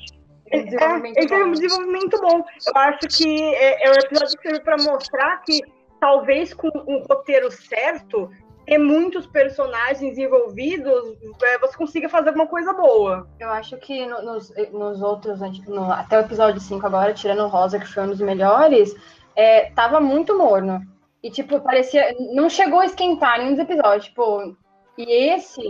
Um 0.52 0.64
desenvolvimento 0.66 1.18
é, 1.18 1.20
ele 1.22 1.28
teve 1.30 1.44
um 1.44 1.46
bom. 1.46 1.52
desenvolvimento 1.52 2.22
bom. 2.22 2.44
Eu 2.68 2.82
acho 2.82 3.00
que 3.18 3.42
é, 3.56 3.88
é 3.88 3.92
um 3.92 3.94
episódio 3.94 4.38
que 4.38 4.50
serve 4.50 4.60
para 4.62 4.78
mostrar 4.78 5.38
que 5.44 5.62
talvez 6.02 6.54
com 6.54 6.70
o 6.70 7.00
roteiro 7.08 7.52
certo, 7.52 8.30
ter 8.70 8.78
muitos 8.78 9.26
personagens 9.26 10.18
envolvidos, 10.18 11.18
é, 11.44 11.58
você 11.58 11.76
consiga 11.76 12.08
fazer 12.08 12.30
alguma 12.30 12.48
coisa 12.48 12.72
boa. 12.74 13.28
Eu 13.40 13.50
acho 13.50 13.76
que 13.78 14.06
no- 14.06 14.22
nos, 14.22 14.54
nos 14.72 15.02
outros, 15.02 15.40
né, 15.40 15.50
tipo, 15.52 15.72
no- 15.72 15.92
até 15.92 16.18
o 16.18 16.22
episódio 16.22 16.62
5 16.62 16.86
agora, 16.86 17.14
tirando 17.14 17.44
o 17.44 17.48
Rosa, 17.48 17.80
que 17.80 17.88
foi 17.88 18.04
um 18.04 18.10
dos 18.10 18.22
melhores, 18.22 18.96
é, 19.36 19.72
tava 19.72 20.00
muito 20.00 20.38
morno. 20.38 20.82
E, 21.24 21.30
tipo, 21.32 21.60
parecia. 21.62 22.16
Não 22.34 22.50
chegou 22.50 22.80
a 22.80 22.86
esquentar 22.86 23.40
nenhum 23.40 23.52
dos 23.52 23.60
episódios. 23.60 24.06
Tipo, 24.06 24.56
e 24.98 25.32
esse, 25.34 25.62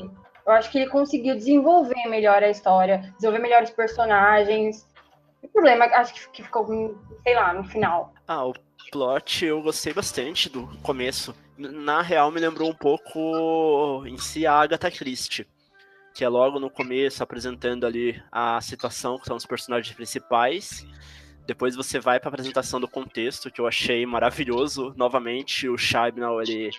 eu 0.45 0.51
acho 0.53 0.69
que 0.69 0.77
ele 0.79 0.89
conseguiu 0.91 1.35
desenvolver 1.35 2.05
melhor 2.07 2.43
a 2.43 2.49
história, 2.49 2.99
desenvolver 3.15 3.39
melhores 3.41 3.69
personagens. 3.71 4.87
O 5.41 5.47
problema, 5.47 5.85
acho 5.85 6.13
que, 6.13 6.29
que 6.31 6.43
ficou, 6.43 6.67
sei 7.23 7.33
lá, 7.33 7.53
no 7.53 7.63
final. 7.63 8.13
Ah, 8.27 8.45
o 8.45 8.53
plot 8.91 9.45
eu 9.45 9.61
gostei 9.61 9.93
bastante 9.93 10.49
do 10.49 10.67
começo. 10.83 11.33
Na 11.59 12.01
real, 12.01 12.31
me 12.31 12.39
lembrou 12.39 12.69
um 12.69 12.73
pouco 12.73 14.05
em 14.07 14.17
si 14.17 14.47
a 14.47 14.53
Agatha 14.53 14.89
Christie. 14.89 15.45
Que 16.13 16.23
é 16.23 16.29
logo 16.29 16.57
no 16.57 16.69
começo 16.69 17.21
apresentando 17.21 17.85
ali 17.85 18.21
a 18.31 18.61
situação 18.61 19.19
que 19.19 19.25
são 19.25 19.35
os 19.35 19.45
personagens 19.45 19.93
principais. 19.93 20.87
Depois 21.45 21.75
você 21.75 21.99
vai 21.99 22.17
para 22.17 22.29
a 22.29 22.31
apresentação 22.31 22.79
do 22.79 22.87
contexto, 22.87 23.51
que 23.51 23.59
eu 23.59 23.67
achei 23.67 24.05
maravilhoso. 24.05 24.93
Novamente, 24.95 25.67
o 25.67 25.77
Chibnall, 25.77 26.41
ele, 26.41 26.71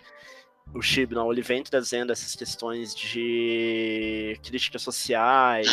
o 0.73 0.81
Chibnall, 0.81 1.31
ele 1.31 1.43
vem 1.43 1.63
trazendo 1.63 2.11
essas 2.11 2.35
questões 2.35 2.95
de 2.95 4.39
críticas 4.43 4.81
sociais. 4.81 5.69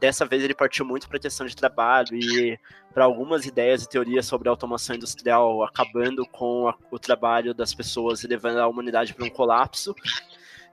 Dessa 0.00 0.26
vez 0.26 0.42
ele 0.44 0.54
partiu 0.54 0.84
muito 0.84 1.08
para 1.08 1.16
a 1.16 1.20
questão 1.20 1.46
de 1.46 1.56
trabalho 1.56 2.14
e 2.14 2.58
para 2.92 3.04
algumas 3.04 3.46
ideias 3.46 3.82
e 3.82 3.88
teorias 3.88 4.26
sobre 4.26 4.48
a 4.48 4.52
automação 4.52 4.94
industrial 4.96 5.62
acabando 5.64 6.26
com 6.26 6.68
a- 6.68 6.74
o 6.90 6.98
trabalho 6.98 7.54
das 7.54 7.74
pessoas 7.74 8.22
e 8.22 8.26
levando 8.26 8.58
a 8.58 8.66
humanidade 8.68 9.14
para 9.14 9.24
um 9.24 9.30
colapso. 9.30 9.94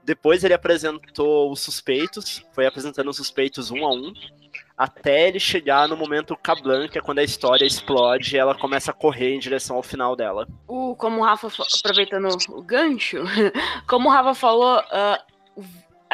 Depois 0.02 0.44
ele 0.44 0.52
apresentou 0.52 1.50
os 1.50 1.60
suspeitos, 1.60 2.44
foi 2.52 2.66
apresentando 2.66 3.08
os 3.08 3.16
suspeitos 3.16 3.70
um 3.70 3.84
a 3.86 3.90
um. 3.92 4.12
até 4.76 5.28
ele 5.28 5.38
chegar 5.38 5.86
no 5.88 5.96
momento 5.96 6.36
Kablan, 6.36 6.88
que 6.88 6.98
é 6.98 7.00
quando 7.00 7.20
a 7.20 7.22
história 7.22 7.64
explode 7.64 8.34
e 8.34 8.38
ela 8.38 8.56
começa 8.56 8.90
a 8.90 8.94
correr 8.94 9.32
em 9.32 9.38
direção 9.38 9.76
ao 9.76 9.82
final 9.84 10.16
dela. 10.16 10.48
O, 10.66 10.96
como 10.96 11.20
o 11.20 11.24
Rafa, 11.24 11.46
aproveitando 11.78 12.28
o 12.48 12.60
gancho, 12.62 13.18
como 13.86 14.08
o 14.08 14.12
Rafa 14.12 14.34
falou, 14.34 14.78
uh, 14.80 15.62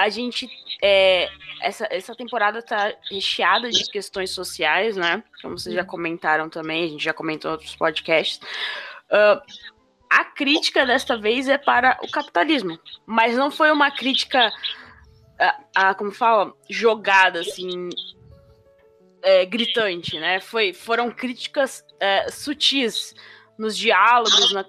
a 0.02 0.08
gente. 0.08 0.48
É, 0.82 1.28
essa, 1.60 1.86
essa 1.90 2.14
temporada 2.14 2.62
tá 2.62 2.92
recheada 3.10 3.68
de 3.70 3.84
questões 3.90 4.30
sociais, 4.30 4.96
né? 4.96 5.22
Como 5.42 5.58
vocês 5.58 5.74
já 5.74 5.84
comentaram 5.84 6.48
também, 6.48 6.84
a 6.84 6.88
gente 6.88 7.04
já 7.04 7.12
comentou 7.12 7.50
em 7.50 7.52
outros 7.52 7.76
podcasts. 7.76 8.40
Uh, 9.10 9.40
a 10.08 10.24
crítica 10.24 10.86
desta 10.86 11.16
vez 11.16 11.48
é 11.48 11.58
para 11.58 11.98
o 12.02 12.10
capitalismo, 12.10 12.78
mas 13.06 13.36
não 13.36 13.50
foi 13.50 13.70
uma 13.70 13.90
crítica, 13.90 14.50
a, 15.38 15.90
a 15.90 15.94
como 15.94 16.10
fala, 16.10 16.52
jogada 16.68 17.40
assim, 17.40 17.90
é, 19.22 19.44
gritante, 19.44 20.18
né? 20.18 20.40
Foi, 20.40 20.72
foram 20.72 21.10
críticas 21.10 21.84
é, 22.00 22.30
sutis 22.30 23.14
nos 23.58 23.76
diálogos, 23.76 24.52
na, 24.52 24.64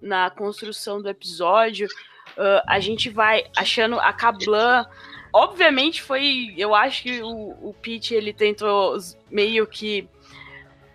na 0.00 0.30
construção 0.30 1.00
do 1.00 1.08
episódio. 1.08 1.88
Uh, 2.36 2.60
a 2.66 2.80
gente 2.80 3.10
vai 3.10 3.44
achando 3.56 3.98
a 3.98 4.12
Kablan. 4.12 4.86
Obviamente 5.32 6.02
foi. 6.02 6.54
Eu 6.56 6.74
acho 6.74 7.02
que 7.02 7.22
o, 7.22 7.50
o 7.68 7.74
Pete 7.80 8.14
ele 8.14 8.32
tentou 8.32 8.96
meio 9.30 9.66
que. 9.66 10.08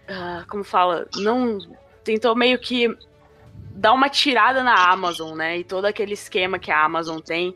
Uh, 0.09 0.47
como 0.47 0.63
fala? 0.63 1.07
Não. 1.15 1.59
Tentou 2.03 2.35
meio 2.35 2.57
que 2.59 2.97
dar 3.71 3.93
uma 3.93 4.09
tirada 4.09 4.63
na 4.63 4.91
Amazon, 4.91 5.37
né? 5.37 5.59
E 5.59 5.63
todo 5.63 5.85
aquele 5.85 6.13
esquema 6.13 6.59
que 6.59 6.71
a 6.71 6.83
Amazon 6.83 7.19
tem. 7.19 7.55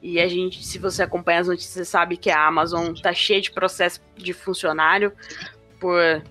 E 0.00 0.20
a 0.20 0.28
gente, 0.28 0.62
se 0.62 0.78
você 0.78 1.02
acompanha 1.02 1.40
as 1.40 1.48
notícias, 1.48 1.88
sabe 1.88 2.16
que 2.16 2.30
a 2.30 2.46
Amazon 2.46 2.92
tá 2.94 3.12
cheia 3.12 3.40
de 3.40 3.50
processo 3.50 4.00
de 4.16 4.34
funcionário 4.34 5.12
por 5.80 6.22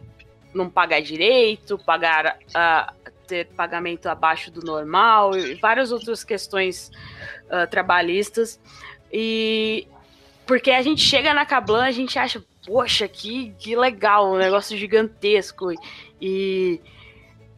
não 0.53 0.69
pagar 0.69 1.01
direito, 1.01 1.77
pagar 1.79 2.37
uh, 2.49 3.02
ter 3.27 3.47
pagamento 3.47 4.07
abaixo 4.07 4.51
do 4.51 4.61
normal 4.61 5.35
e 5.35 5.55
várias 5.55 5.91
outras 5.91 6.23
questões 6.23 6.91
uh, 7.45 7.69
trabalhistas. 7.69 8.59
E 9.11 9.87
porque 10.45 10.71
a 10.71 10.81
gente 10.81 11.01
chega 11.01 11.33
na 11.33 11.45
Cablan, 11.45 11.85
a 11.85 11.91
gente 11.91 12.19
acha, 12.19 12.43
poxa, 12.65 13.07
que, 13.07 13.53
que 13.57 13.75
legal, 13.75 14.33
um 14.33 14.37
negócio 14.37 14.77
gigantesco. 14.77 15.71
E, 16.21 16.81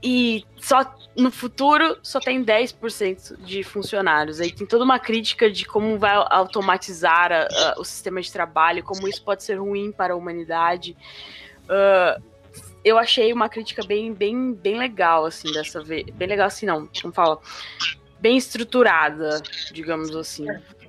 e 0.04 0.45
só 0.58 0.95
no 1.15 1.32
futuro 1.32 1.97
só 2.04 2.19
tem 2.19 2.43
10% 2.43 3.41
de 3.43 3.63
funcionários. 3.63 4.39
Aí 4.39 4.51
tem 4.51 4.67
toda 4.67 4.84
uma 4.84 4.99
crítica 4.99 5.49
de 5.49 5.65
como 5.65 5.97
vai 5.97 6.13
automatizar 6.30 7.32
a, 7.32 7.47
a, 7.47 7.80
o 7.80 7.84
sistema 7.84 8.21
de 8.21 8.32
trabalho, 8.32 8.84
como 8.84 9.08
isso 9.08 9.23
pode 9.23 9.43
ser 9.43 9.56
ruim 9.56 9.91
para 9.91 10.13
a 10.13 10.17
humanidade. 10.17 10.95
Uh, 11.63 12.21
eu 12.86 13.00
achei 13.00 13.34
uma 13.34 13.50
crítica 13.50 13.84
bem, 13.84 14.13
bem, 14.13 14.54
bem 14.54 14.78
legal, 14.78 15.26
assim, 15.26 15.52
dessa 15.52 15.84
vez. 15.84 16.06
Bem 16.12 16.28
legal 16.28 16.45
assim, 16.45 16.67
não, 16.67 16.88
como 17.02 17.12
fala? 17.12 17.39
Bem 18.21 18.38
estruturada, 18.38 19.41
digamos 19.74 20.15
assim. 20.15 20.45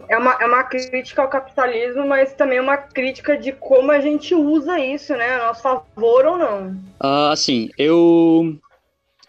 É 0.08 0.18
uma, 0.18 0.34
é 0.34 0.46
uma 0.46 0.62
crítica 0.62 1.22
ao 1.22 1.28
capitalismo, 1.28 2.06
mas 2.06 2.34
também 2.34 2.60
uma 2.60 2.76
crítica 2.76 3.36
de 3.36 3.50
como 3.52 3.90
a 3.90 4.00
gente 4.00 4.34
usa 4.34 4.78
isso, 4.78 5.14
né? 5.14 5.36
A 5.36 5.46
nosso 5.46 5.62
favor 5.62 6.26
ou 6.26 6.38
não. 6.38 6.76
Ah, 7.00 7.34
sim. 7.34 7.70
Eu 7.78 8.56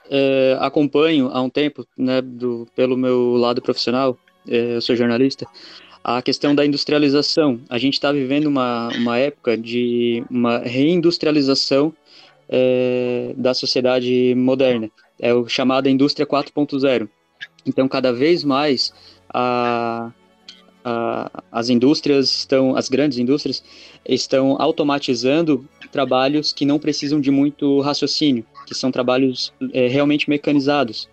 é, 0.09 0.57
acompanho 0.59 1.29
há 1.31 1.41
um 1.41 1.49
tempo, 1.49 1.87
né, 1.97 2.21
do, 2.21 2.67
pelo 2.75 2.97
meu 2.97 3.37
lado 3.37 3.61
profissional, 3.61 4.17
é, 4.47 4.75
eu 4.75 4.81
sou 4.81 4.95
jornalista, 4.95 5.47
a 6.03 6.21
questão 6.21 6.53
da 6.53 6.65
industrialização. 6.65 7.61
A 7.69 7.77
gente 7.77 7.93
está 7.93 8.11
vivendo 8.11 8.47
uma, 8.47 8.89
uma 8.89 9.17
época 9.17 9.57
de 9.57 10.23
uma 10.29 10.59
reindustrialização 10.59 11.93
é, 12.49 13.33
da 13.35 13.53
sociedade 13.53 14.33
moderna, 14.35 14.89
é 15.19 15.33
o 15.33 15.47
chamado 15.47 15.89
indústria 15.89 16.25
4.0. 16.25 17.09
Então, 17.65 17.87
cada 17.87 18.13
vez 18.13 18.43
mais 18.43 18.93
a, 19.33 20.11
a, 20.83 21.43
as 21.51 21.69
indústrias 21.69 22.29
estão, 22.29 22.75
as 22.75 22.87
grandes 22.87 23.17
indústrias 23.17 23.63
estão 24.07 24.55
automatizando 24.59 25.67
trabalhos 25.91 26.53
que 26.53 26.65
não 26.65 26.79
precisam 26.79 27.19
de 27.19 27.31
muito 27.31 27.81
raciocínio 27.81 28.45
que 28.67 28.75
são 28.75 28.91
trabalhos 28.91 29.53
é, 29.73 29.87
realmente 29.87 30.29
mecanizados, 30.29 31.09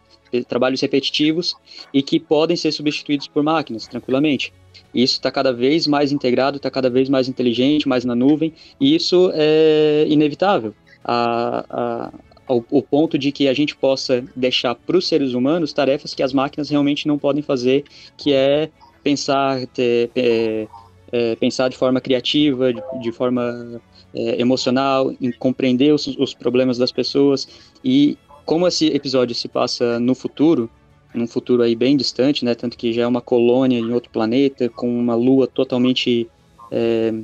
trabalhos 0.49 0.81
repetitivos 0.81 1.55
e 1.93 2.03
que 2.03 2.19
podem 2.19 2.57
ser 2.57 2.73
substituídos 2.73 3.29
por 3.29 3.45
máquinas 3.45 3.87
tranquilamente. 3.87 4.53
Isso 4.93 5.15
está 5.15 5.31
cada 5.31 5.53
vez 5.53 5.87
mais 5.87 6.11
integrado, 6.11 6.57
está 6.57 6.69
cada 6.71 6.91
vez 6.91 7.09
mais 7.09 7.29
inteligente, 7.29 7.89
mais 7.89 8.05
na 8.05 8.15
nuvem, 8.15 8.53
e 8.81 8.95
isso 8.95 9.31
é 9.33 10.05
inevitável. 10.09 10.75
A, 11.05 11.65
a, 11.69 12.13
ao, 12.47 12.63
ponto 12.63 13.19
de 13.19 13.33
que 13.33 13.49
a 13.49 13.55
gente 13.55 13.77
possa 13.77 14.25
deixar 14.35 14.75
para 14.75 14.97
os 14.97 15.07
seres 15.07 15.35
humanos 15.35 15.73
tarefas 15.73 16.15
que 16.15 16.23
as 16.23 16.33
máquinas 16.33 16.69
realmente 16.69 17.07
não 17.07 17.19
podem 17.19 17.43
fazer, 17.43 17.85
que 18.17 18.33
é 18.33 18.71
pensar, 19.03 19.67
ter, 19.69 20.11
é, 20.15 20.67
é, 21.13 21.37
pensar 21.37 21.69
de 21.69 21.77
forma 21.77 22.01
criativa, 22.01 22.73
de, 22.73 22.83
de 23.01 23.13
forma 23.13 23.81
é, 24.15 24.41
emocional, 24.41 25.13
em 25.21 25.31
compreender 25.33 25.93
os, 25.93 26.07
os 26.07 26.35
problemas 26.35 26.79
das 26.79 26.93
pessoas. 26.93 27.49
E 27.85 28.17
como 28.45 28.67
esse 28.67 28.87
episódio 28.89 29.35
se 29.35 29.49
passa 29.49 29.99
no 29.99 30.15
futuro, 30.15 30.71
num 31.15 31.27
futuro 31.27 31.63
aí 31.63 31.75
bem 31.75 31.97
distante, 31.97 32.45
né, 32.45 32.55
tanto 32.55 32.77
que 32.77 32.93
já 32.93 33.03
é 33.03 33.07
uma 33.07 33.21
colônia 33.21 33.79
em 33.79 33.93
outro 33.93 34.11
planeta 34.11 34.69
com 34.69 34.89
uma 34.89 35.15
lua 35.15 35.47
totalmente 35.47 36.29
é, 36.71 37.15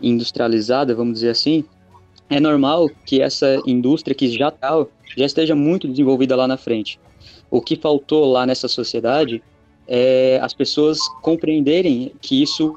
industrializada, 0.00 0.94
vamos 0.94 1.14
dizer 1.14 1.30
assim, 1.30 1.64
é 2.34 2.40
normal 2.40 2.90
que 3.06 3.22
essa 3.22 3.62
indústria 3.64 4.12
que 4.12 4.28
já 4.28 4.50
tá, 4.50 4.84
já 5.16 5.24
esteja 5.24 5.54
muito 5.54 5.86
desenvolvida 5.86 6.34
lá 6.34 6.48
na 6.48 6.56
frente. 6.56 6.98
O 7.48 7.60
que 7.60 7.76
faltou 7.76 8.24
lá 8.32 8.44
nessa 8.44 8.66
sociedade 8.66 9.40
é 9.86 10.40
as 10.42 10.52
pessoas 10.52 10.98
compreenderem 11.22 12.10
que 12.20 12.42
isso 12.42 12.76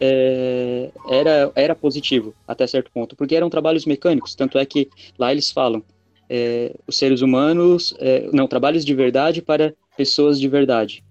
é, 0.00 0.90
era, 1.08 1.52
era 1.54 1.74
positivo 1.76 2.34
até 2.48 2.66
certo 2.66 2.90
ponto, 2.92 3.14
porque 3.14 3.36
eram 3.36 3.48
trabalhos 3.48 3.86
mecânicos, 3.86 4.34
tanto 4.34 4.58
é 4.58 4.66
que 4.66 4.88
lá 5.16 5.30
eles 5.30 5.52
falam 5.52 5.84
é, 6.28 6.74
os 6.84 6.96
seres 6.96 7.22
humanos, 7.22 7.94
é, 8.00 8.28
não, 8.32 8.48
trabalhos 8.48 8.84
de 8.84 8.92
verdade 8.92 9.40
para 9.40 9.72
pessoas 9.96 10.40
de 10.40 10.48
verdade. 10.48 11.04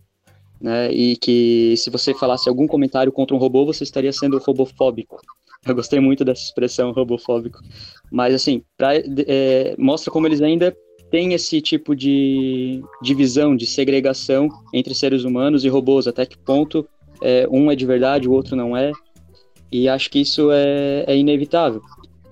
Né, 0.60 0.92
e 0.92 1.16
que 1.16 1.76
se 1.78 1.90
você 1.90 2.14
falasse 2.14 2.50
algum 2.50 2.68
comentário 2.68 3.12
contra 3.12 3.36
um 3.36 3.40
robô, 3.40 3.66
você 3.66 3.84
estaria 3.84 4.12
sendo 4.12 4.38
robofóbico. 4.38 5.22
Eu 5.66 5.76
gostei 5.76 6.00
muito 6.00 6.24
dessa 6.24 6.44
expressão 6.44 6.92
robofóbico. 6.92 7.60
Mas, 8.12 8.36
assim, 8.36 8.62
pra, 8.78 8.96
é, 8.96 9.76
mostra 9.78 10.12
como 10.12 10.28
eles 10.28 10.42
ainda 10.42 10.76
têm 11.10 11.34
esse 11.34 11.62
tipo 11.62 11.96
de 11.96 12.84
divisão, 13.02 13.56
de 13.56 13.66
segregação 13.66 14.50
entre 14.74 14.94
seres 14.94 15.24
humanos 15.24 15.66
e 15.66 15.70
robôs, 15.70 16.08
até 16.08 16.26
que 16.26 16.38
ponto 16.38 16.88
é, 17.22 17.48
um 17.50 17.72
é 17.72 17.76
de 17.76 17.86
verdade, 17.86 18.28
o 18.28 18.32
outro 18.32 18.56
não 18.56 18.76
é. 18.76 18.92
E 19.72 19.90
acho 19.90 20.10
que 20.10 20.20
isso 20.20 20.52
é, 20.52 21.06
é 21.08 21.18
inevitável. 21.18 21.82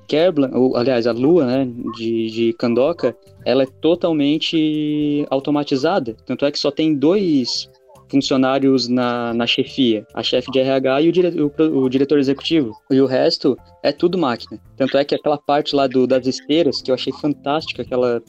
Kerblan, 0.08 0.52
ou, 0.54 0.76
aliás, 0.76 1.08
a 1.08 1.12
Lua, 1.12 1.46
né, 1.46 1.67
de, 1.96 2.30
de 2.30 2.54
Kandoka, 2.54 3.15
ela 3.46 3.63
é 3.63 3.65
totalmente 3.65 5.26
automatizada. 5.30 6.15
Tanto 6.26 6.46
é 6.46 6.52
que 6.52 6.60
só 6.60 6.69
tem 6.69 6.93
dois 6.93 7.69
funcionários 8.13 8.88
na, 8.88 9.34
na 9.34 9.47
chefia, 9.47 10.06
a 10.13 10.21
chefe 10.21 10.52
de 10.52 10.60
RH 10.60 11.02
e 11.02 11.10
o, 11.10 11.12
dire, 11.12 11.41
o, 11.41 11.52
o, 11.80 11.89
diretor 11.89 12.19
executivo. 12.19 12.71
E 12.91 13.02
o 13.02 13.08
resto 13.08 13.58
é 13.82 13.91
tudo 13.91 14.19
máquina. 14.19 14.62
Tanto 14.78 14.95
é 14.99 15.04
que 15.04 15.15
aquela 15.15 15.38
parte 15.38 15.76
lá 15.76 15.88
do, 15.88 16.06
das 16.06 16.28
esteiras, 16.28 16.80
que 16.80 16.91
eu 16.91 16.95
achei 16.95 17.12
fantástica, 17.12 17.82
aquela 17.82 18.21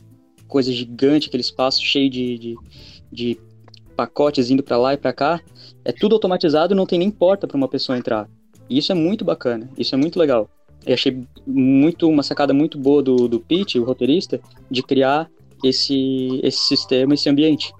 coisa 0.48 0.72
gigante, 0.72 1.28
aquele 1.28 1.42
espaço 1.42 1.84
cheio 1.84 2.08
de, 2.08 2.38
de, 2.38 2.54
de 3.12 3.38
pacotes 3.94 4.50
indo 4.50 4.62
para 4.62 4.78
lá 4.78 4.94
e 4.94 4.96
para 4.96 5.12
cá, 5.12 5.40
é 5.84 5.92
tudo 5.92 6.14
automatizado, 6.14 6.74
não 6.74 6.86
tem 6.86 6.98
nem 6.98 7.10
porta 7.10 7.46
para 7.46 7.56
uma 7.56 7.68
pessoa 7.68 7.98
entrar. 7.98 8.26
E 8.70 8.78
isso 8.78 8.90
é 8.90 8.94
muito 8.94 9.22
bacana, 9.22 9.68
isso 9.76 9.94
é 9.94 9.98
muito 9.98 10.18
legal. 10.18 10.48
Eu 10.86 10.94
achei 10.94 11.20
muito 11.46 12.08
uma 12.08 12.22
sacada 12.22 12.54
muito 12.54 12.78
boa 12.78 13.02
do, 13.02 13.28
do 13.28 13.38
Pete, 13.38 13.78
o 13.78 13.84
roteirista, 13.84 14.40
de 14.70 14.82
criar 14.82 15.28
esse, 15.62 16.40
esse 16.42 16.60
sistema, 16.60 17.12
esse 17.12 17.28
ambiente. 17.28 17.70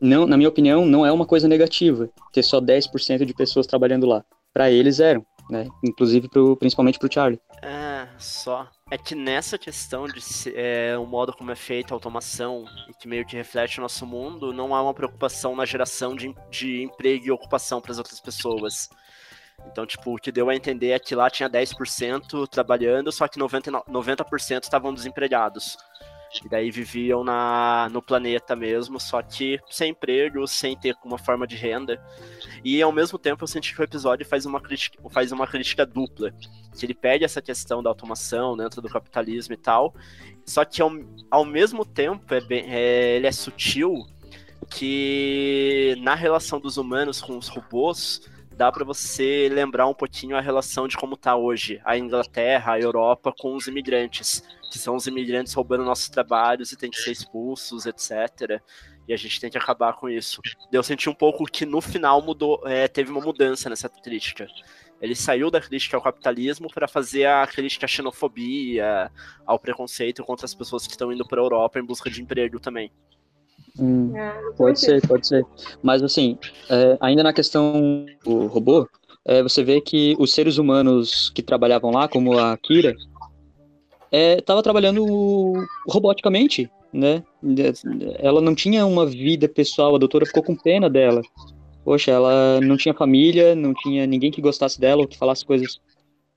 Não, 0.00 0.26
na 0.26 0.36
minha 0.36 0.48
opinião, 0.48 0.84
não 0.86 1.04
é 1.04 1.10
uma 1.10 1.26
coisa 1.26 1.48
negativa 1.48 2.08
ter 2.32 2.42
só 2.42 2.60
10% 2.60 3.24
de 3.24 3.34
pessoas 3.34 3.66
trabalhando 3.66 4.06
lá. 4.06 4.24
Para 4.52 4.70
eles 4.70 5.00
eram, 5.00 5.24
né? 5.50 5.66
Inclusive 5.84 6.28
pro, 6.28 6.56
principalmente 6.56 6.98
pro 6.98 7.12
Charlie. 7.12 7.40
É, 7.62 8.08
só. 8.18 8.68
É 8.90 8.96
que 8.96 9.14
nessa 9.14 9.58
questão 9.58 10.06
de 10.06 10.20
é, 10.54 10.96
o 10.96 11.06
modo 11.06 11.32
como 11.32 11.50
é 11.50 11.56
feita 11.56 11.92
a 11.92 11.96
automação 11.96 12.64
e 12.88 12.94
que 12.94 13.08
meio 13.08 13.26
que 13.26 13.36
reflete 13.36 13.78
o 13.78 13.82
nosso 13.82 14.06
mundo, 14.06 14.52
não 14.52 14.74
há 14.74 14.82
uma 14.82 14.94
preocupação 14.94 15.54
na 15.54 15.66
geração 15.66 16.14
de, 16.14 16.34
de 16.50 16.82
emprego 16.82 17.26
e 17.26 17.30
ocupação 17.30 17.80
para 17.80 17.92
as 17.92 17.98
outras 17.98 18.20
pessoas. 18.20 18.88
Então, 19.66 19.84
tipo, 19.84 20.14
o 20.14 20.18
que 20.18 20.30
deu 20.30 20.48
a 20.48 20.54
entender 20.54 20.90
é 20.90 20.98
que 20.98 21.14
lá 21.14 21.28
tinha 21.28 21.50
10% 21.50 22.46
trabalhando, 22.48 23.10
só 23.10 23.26
que 23.26 23.38
90%, 23.38 23.82
90 23.88 24.24
estavam 24.62 24.94
desempregados. 24.94 25.76
E 26.44 26.48
daí 26.48 26.70
viviam 26.70 27.24
na, 27.24 27.88
no 27.90 28.02
planeta 28.02 28.54
mesmo, 28.54 29.00
só 29.00 29.22
que 29.22 29.58
sem 29.70 29.90
emprego, 29.90 30.46
sem 30.46 30.76
ter 30.76 30.94
uma 31.04 31.18
forma 31.18 31.46
de 31.46 31.56
renda. 31.56 32.02
E 32.64 32.80
ao 32.82 32.92
mesmo 32.92 33.18
tempo 33.18 33.42
eu 33.42 33.48
senti 33.48 33.74
que 33.74 33.80
o 33.80 33.84
episódio 33.84 34.26
faz 34.26 34.44
uma 34.44 34.60
crítica, 34.60 35.02
faz 35.10 35.32
uma 35.32 35.46
crítica 35.46 35.86
dupla. 35.86 36.32
Que 36.78 36.86
ele 36.86 36.94
pede 36.94 37.24
essa 37.24 37.42
questão 37.42 37.82
da 37.82 37.90
automação 37.90 38.56
dentro 38.56 38.80
do 38.80 38.88
capitalismo 38.88 39.54
e 39.54 39.56
tal. 39.56 39.94
Só 40.44 40.64
que 40.64 40.80
ao, 40.80 40.90
ao 41.30 41.44
mesmo 41.44 41.84
tempo 41.84 42.32
é 42.32 42.40
bem, 42.40 42.64
é, 42.68 43.16
ele 43.16 43.26
é 43.26 43.32
sutil 43.32 44.06
que 44.70 45.96
na 46.00 46.14
relação 46.14 46.60
dos 46.60 46.76
humanos 46.76 47.20
com 47.20 47.36
os 47.38 47.48
robôs 47.48 48.20
dá 48.58 48.72
para 48.72 48.84
você 48.84 49.48
lembrar 49.50 49.86
um 49.86 49.94
pouquinho 49.94 50.36
a 50.36 50.40
relação 50.40 50.88
de 50.88 50.96
como 50.96 51.16
tá 51.16 51.36
hoje 51.36 51.80
a 51.84 51.96
Inglaterra, 51.96 52.72
a 52.72 52.80
Europa 52.80 53.32
com 53.36 53.54
os 53.54 53.68
imigrantes, 53.68 54.42
que 54.78 54.84
são 54.84 54.94
os 54.94 55.08
imigrantes 55.08 55.52
roubando 55.52 55.84
nossos 55.84 56.08
trabalhos 56.08 56.70
e 56.70 56.76
tem 56.76 56.88
que 56.88 56.98
ser 56.98 57.10
expulsos, 57.10 57.84
etc. 57.84 58.62
E 59.08 59.12
a 59.12 59.16
gente 59.16 59.40
tem 59.40 59.50
que 59.50 59.58
acabar 59.58 59.94
com 59.94 60.08
isso. 60.08 60.40
Eu 60.72 60.82
senti 60.82 61.10
um 61.10 61.14
pouco 61.14 61.44
que 61.44 61.66
no 61.66 61.80
final 61.80 62.22
mudou, 62.22 62.62
é, 62.64 62.86
teve 62.86 63.10
uma 63.10 63.20
mudança 63.20 63.68
nessa 63.68 63.88
crítica. 63.88 64.46
Ele 65.00 65.14
saiu 65.14 65.50
da 65.50 65.60
crítica 65.60 65.96
ao 65.96 66.02
capitalismo 66.02 66.68
para 66.72 66.86
fazer 66.86 67.26
a 67.26 67.46
crítica 67.46 67.86
à 67.86 67.88
xenofobia, 67.88 69.10
ao 69.44 69.58
preconceito 69.58 70.24
contra 70.24 70.46
as 70.46 70.54
pessoas 70.54 70.86
que 70.86 70.92
estão 70.92 71.12
indo 71.12 71.26
para 71.26 71.40
a 71.40 71.44
Europa 71.44 71.78
em 71.78 71.84
busca 71.84 72.08
de 72.08 72.22
emprego 72.22 72.60
também. 72.60 72.92
Hum, 73.78 74.12
pode 74.56 74.80
ser, 74.80 75.06
pode 75.06 75.26
ser. 75.26 75.44
Mas 75.82 76.02
assim, 76.02 76.38
é, 76.70 76.98
ainda 77.00 77.22
na 77.22 77.32
questão 77.32 78.06
do 78.24 78.46
robô, 78.46 78.88
é, 79.24 79.42
você 79.42 79.62
vê 79.62 79.80
que 79.80 80.16
os 80.18 80.32
seres 80.32 80.58
humanos 80.58 81.30
que 81.30 81.42
trabalhavam 81.42 81.90
lá, 81.90 82.08
como 82.08 82.38
a 82.38 82.56
Kira, 82.56 82.94
estava 84.12 84.60
é, 84.60 84.62
trabalhando 84.62 85.54
roboticamente, 85.88 86.70
né? 86.92 87.22
Ela 88.18 88.40
não 88.40 88.54
tinha 88.54 88.86
uma 88.86 89.06
vida 89.06 89.48
pessoal, 89.48 89.94
a 89.94 89.98
doutora 89.98 90.26
ficou 90.26 90.42
com 90.42 90.56
pena 90.56 90.88
dela. 90.88 91.22
Poxa, 91.84 92.10
ela 92.10 92.60
não 92.60 92.76
tinha 92.76 92.94
família, 92.94 93.54
não 93.54 93.72
tinha 93.74 94.06
ninguém 94.06 94.30
que 94.30 94.42
gostasse 94.42 94.80
dela 94.80 95.02
ou 95.02 95.08
que 95.08 95.18
falasse 95.18 95.44
coisas 95.44 95.80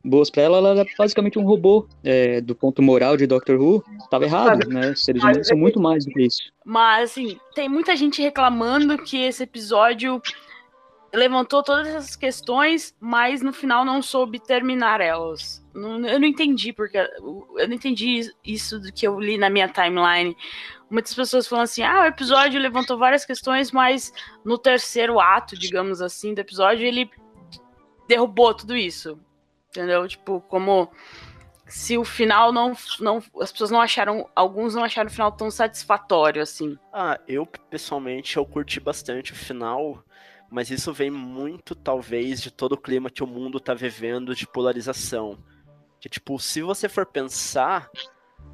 boas 0.03 0.29
para 0.29 0.43
ela, 0.43 0.57
ela 0.57 0.69
era 0.69 0.85
basicamente 0.97 1.37
um 1.37 1.43
robô. 1.43 1.87
É, 2.03 2.41
do 2.41 2.55
ponto 2.55 2.81
moral 2.81 3.15
de 3.15 3.27
Doctor 3.27 3.59
Who, 3.59 3.83
estava 3.99 4.25
errado, 4.25 4.67
né? 4.67 4.91
Os 4.91 5.03
seres 5.03 5.21
humanos 5.21 5.47
são 5.47 5.57
muito 5.57 5.79
mais 5.79 6.05
do 6.05 6.11
que 6.11 6.23
isso. 6.23 6.51
Mas, 6.65 7.11
assim, 7.11 7.37
tem 7.53 7.69
muita 7.69 7.95
gente 7.95 8.21
reclamando 8.21 8.97
que 8.97 9.17
esse 9.17 9.43
episódio 9.43 10.21
levantou 11.13 11.61
todas 11.61 11.87
essas 11.87 12.15
questões, 12.15 12.95
mas 12.99 13.41
no 13.41 13.53
final 13.53 13.83
não 13.85 14.01
soube 14.01 14.39
terminar 14.39 15.01
elas. 15.01 15.60
Eu 15.73 16.19
não 16.19 16.27
entendi, 16.27 16.73
porque 16.73 16.97
eu 16.97 17.67
não 17.67 17.73
entendi 17.73 18.31
isso 18.43 18.79
do 18.79 18.91
que 18.91 19.07
eu 19.07 19.19
li 19.19 19.37
na 19.37 19.49
minha 19.49 19.67
timeline. 19.67 20.35
Muitas 20.89 21.13
pessoas 21.13 21.47
falam 21.47 21.63
assim: 21.63 21.83
ah, 21.83 22.01
o 22.01 22.05
episódio 22.05 22.59
levantou 22.59 22.97
várias 22.97 23.25
questões, 23.25 23.71
mas 23.71 24.11
no 24.43 24.57
terceiro 24.57 25.19
ato, 25.19 25.57
digamos 25.57 26.01
assim, 26.01 26.33
do 26.33 26.39
episódio, 26.39 26.85
ele 26.85 27.09
derrubou 28.07 28.53
tudo 28.53 28.75
isso. 28.75 29.17
Entendeu? 29.69 30.05
Tipo, 30.05 30.41
como 30.41 30.91
se 31.65 31.97
o 31.97 32.03
final 32.03 32.51
não, 32.51 32.73
não. 32.99 33.23
As 33.39 33.51
pessoas 33.51 33.71
não 33.71 33.79
acharam. 33.79 34.29
Alguns 34.35 34.75
não 34.75 34.83
acharam 34.83 35.09
o 35.09 35.13
final 35.13 35.31
tão 35.31 35.49
satisfatório, 35.49 36.41
assim. 36.41 36.77
Ah, 36.91 37.17
eu 37.25 37.45
pessoalmente 37.45 38.35
eu 38.35 38.45
curti 38.45 38.81
bastante 38.81 39.31
o 39.31 39.35
final, 39.35 40.03
mas 40.49 40.69
isso 40.69 40.91
vem 40.91 41.09
muito, 41.09 41.73
talvez, 41.73 42.41
de 42.41 42.51
todo 42.51 42.73
o 42.73 42.77
clima 42.77 43.09
que 43.09 43.23
o 43.23 43.27
mundo 43.27 43.61
tá 43.61 43.73
vivendo 43.73 44.35
de 44.35 44.45
polarização. 44.45 45.37
Que, 46.01 46.09
tipo, 46.09 46.39
se 46.39 46.63
você 46.63 46.89
for 46.89 47.05
pensar 47.05 47.87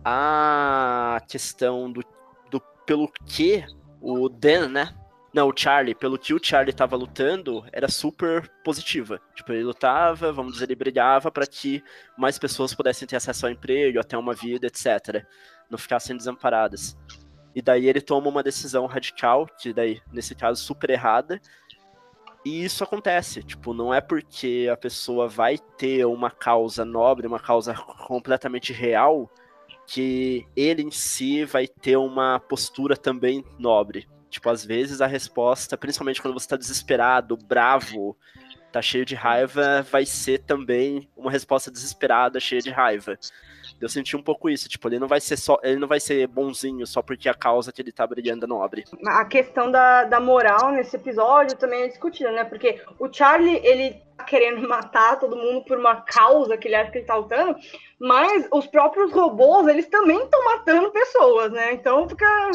a 0.03 1.21
questão 1.29 1.89
do, 1.89 2.03
do 2.51 2.61
pelo 2.85 3.09
que 3.25 3.63
o 4.01 4.27
Dan, 4.27 4.67
né? 4.67 4.93
Não, 5.33 5.47
o 5.47 5.53
Charlie, 5.55 5.95
pelo 5.95 6.19
que 6.19 6.33
o 6.33 6.39
Charlie 6.43 6.73
tava 6.73 6.97
lutando, 6.97 7.65
era 7.71 7.87
super 7.87 8.51
positiva. 8.65 9.21
Tipo, 9.33 9.53
ele 9.53 9.63
lutava, 9.63 10.31
vamos 10.33 10.53
dizer, 10.53 10.65
ele 10.65 10.75
brigava 10.75 11.31
para 11.31 11.47
que 11.47 11.81
mais 12.17 12.37
pessoas 12.37 12.73
pudessem 12.73 13.07
ter 13.07 13.15
acesso 13.15 13.45
ao 13.45 13.51
emprego, 13.51 13.99
até 13.99 14.17
uma 14.17 14.33
vida, 14.33 14.67
etc. 14.67 15.25
Não 15.69 15.77
ficassem 15.77 16.17
desamparadas. 16.17 16.97
E 17.55 17.61
daí 17.61 17.87
ele 17.87 18.01
toma 18.01 18.27
uma 18.27 18.43
decisão 18.43 18.85
radical, 18.87 19.47
que 19.59 19.73
daí, 19.73 20.01
nesse 20.11 20.35
caso, 20.35 20.61
super 20.61 20.89
errada. 20.89 21.41
E 22.47 22.63
isso 22.63 22.81
acontece, 22.81 23.43
tipo, 23.43 23.73
não 23.73 23.93
é 23.93 23.99
porque 23.99 24.69
a 24.71 24.77
pessoa 24.77 25.27
vai 25.27 25.57
ter 25.57 26.05
uma 26.05 26.31
causa 26.31 26.85
nobre, 26.85 27.27
uma 27.27 27.41
causa 27.41 27.73
completamente 28.07 28.71
real, 28.71 29.29
que 29.85 30.47
ele 30.55 30.81
em 30.81 30.89
si 30.89 31.43
vai 31.43 31.67
ter 31.67 31.97
uma 31.97 32.39
postura 32.39 32.95
também 32.95 33.43
nobre. 33.59 34.07
Tipo, 34.29 34.49
às 34.49 34.63
vezes 34.63 35.01
a 35.01 35.07
resposta, 35.07 35.77
principalmente 35.77 36.21
quando 36.21 36.35
você 36.35 36.47
tá 36.47 36.55
desesperado, 36.55 37.35
bravo, 37.35 38.15
tá 38.71 38.81
cheio 38.81 39.05
de 39.05 39.15
raiva, 39.15 39.81
vai 39.89 40.05
ser 40.05 40.39
também 40.39 41.07
uma 41.15 41.31
resposta 41.31 41.71
desesperada, 41.71 42.39
cheia 42.39 42.61
de 42.61 42.69
raiva. 42.69 43.17
Eu 43.79 43.89
senti 43.89 44.15
um 44.15 44.23
pouco 44.23 44.49
isso, 44.49 44.67
tipo, 44.67 44.87
ele 44.87 44.99
não 44.99 45.07
vai 45.07 45.19
ser 45.19 45.37
só, 45.37 45.59
ele 45.61 45.77
não 45.77 45.87
vai 45.87 45.99
ser 45.99 46.25
bonzinho 46.27 46.85
só 46.87 47.01
porque 47.01 47.29
a 47.29 47.33
causa 47.33 47.71
que 47.71 47.81
ele 47.81 47.91
tá 47.91 48.07
brilhando 48.07 48.45
é 48.45 48.47
nobre. 48.47 48.83
A 49.05 49.25
questão 49.25 49.69
da, 49.69 50.03
da 50.03 50.19
moral 50.19 50.71
nesse 50.71 50.95
episódio 50.95 51.57
também 51.57 51.83
é 51.83 51.87
discutida, 51.87 52.31
né? 52.31 52.43
Porque 52.43 52.81
o 52.97 53.11
Charlie, 53.11 53.61
ele 53.63 54.01
tá 54.17 54.23
querendo 54.23 54.65
matar 54.67 55.19
todo 55.19 55.35
mundo 55.35 55.63
por 55.65 55.77
uma 55.77 56.01
causa 56.01 56.57
que 56.57 56.67
ele 56.67 56.75
acha 56.75 56.91
que 56.91 56.99
ele 56.99 57.05
tá 57.05 57.15
lutando, 57.15 57.55
mas 57.99 58.47
os 58.51 58.65
próprios 58.65 59.11
robôs, 59.11 59.67
eles 59.67 59.87
também 59.87 60.23
estão 60.23 60.43
matando 60.43 60.91
pessoas, 60.91 61.51
né? 61.51 61.73
Então 61.73 62.09
fica 62.09 62.51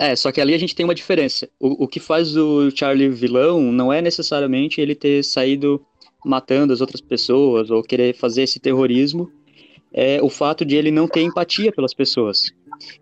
é, 0.00 0.16
só 0.16 0.32
que 0.32 0.40
ali 0.40 0.54
a 0.54 0.58
gente 0.58 0.74
tem 0.74 0.84
uma 0.84 0.94
diferença. 0.94 1.46
O, 1.60 1.84
o 1.84 1.86
que 1.86 2.00
faz 2.00 2.34
o 2.34 2.70
Charlie 2.74 3.10
vilão 3.10 3.60
não 3.70 3.92
é 3.92 4.00
necessariamente 4.00 4.80
ele 4.80 4.94
ter 4.94 5.22
saído 5.22 5.78
matando 6.24 6.72
as 6.72 6.80
outras 6.80 7.02
pessoas 7.02 7.70
ou 7.70 7.82
querer 7.82 8.14
fazer 8.14 8.44
esse 8.44 8.58
terrorismo, 8.58 9.30
é 9.92 10.18
o 10.22 10.30
fato 10.30 10.64
de 10.64 10.74
ele 10.74 10.90
não 10.90 11.06
ter 11.06 11.20
empatia 11.20 11.70
pelas 11.70 11.92
pessoas. 11.92 12.50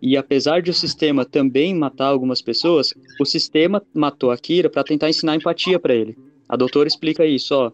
E 0.01 0.17
apesar 0.17 0.61
de 0.61 0.71
o 0.71 0.73
sistema 0.73 1.23
também 1.23 1.73
matar 1.73 2.07
algumas 2.07 2.41
pessoas, 2.41 2.93
o 3.17 3.23
sistema 3.23 3.81
matou 3.93 4.29
a 4.29 4.37
Kira 4.37 4.69
para 4.69 4.83
tentar 4.83 5.09
ensinar 5.09 5.37
empatia 5.37 5.79
para 5.79 5.95
ele. 5.95 6.17
A 6.49 6.57
doutora 6.57 6.89
explica 6.89 7.25
isso, 7.25 7.55
ó. 7.55 7.71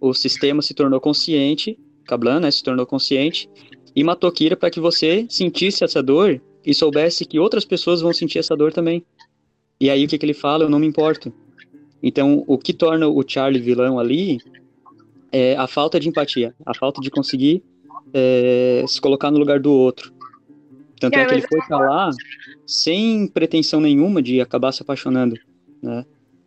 O 0.00 0.12
sistema 0.12 0.60
se 0.60 0.74
tornou 0.74 1.00
consciente, 1.00 1.78
Kablan, 2.04 2.40
né, 2.40 2.50
se 2.50 2.64
tornou 2.64 2.84
consciente 2.84 3.48
e 3.94 4.02
matou 4.02 4.32
Kira 4.32 4.56
para 4.56 4.70
que 4.72 4.80
você 4.80 5.24
sentisse 5.28 5.84
essa 5.84 6.02
dor 6.02 6.40
e 6.66 6.74
soubesse 6.74 7.24
que 7.24 7.38
outras 7.38 7.64
pessoas 7.64 8.00
vão 8.00 8.12
sentir 8.12 8.40
essa 8.40 8.56
dor 8.56 8.72
também. 8.72 9.04
E 9.80 9.88
aí 9.88 10.04
o 10.04 10.08
que, 10.08 10.18
que 10.18 10.26
ele 10.26 10.34
fala? 10.34 10.64
Eu 10.64 10.68
não 10.68 10.80
me 10.80 10.86
importo. 10.86 11.32
Então, 12.02 12.44
o 12.46 12.58
que 12.58 12.72
torna 12.72 13.06
o 13.06 13.22
Charlie 13.26 13.62
vilão 13.62 13.98
ali 13.98 14.38
é 15.30 15.56
a 15.56 15.66
falta 15.66 16.00
de 16.00 16.08
empatia, 16.08 16.54
a 16.64 16.74
falta 16.74 17.00
de 17.00 17.10
conseguir 17.10 17.62
é, 18.12 18.84
se 18.86 19.00
colocar 19.00 19.30
no 19.30 19.38
lugar 19.38 19.60
do 19.60 19.72
outro. 19.72 20.12
Tanto 20.98 21.16
é, 21.16 21.22
é 21.22 21.26
que 21.26 21.34
ele 21.34 21.46
foi 21.46 21.60
pra 21.66 21.78
lá 21.78 22.10
sem 22.66 23.28
pretensão 23.28 23.80
nenhuma 23.80 24.20
de 24.20 24.40
acabar 24.40 24.72
se 24.72 24.82
apaixonando, 24.82 25.36
né? 25.82 26.04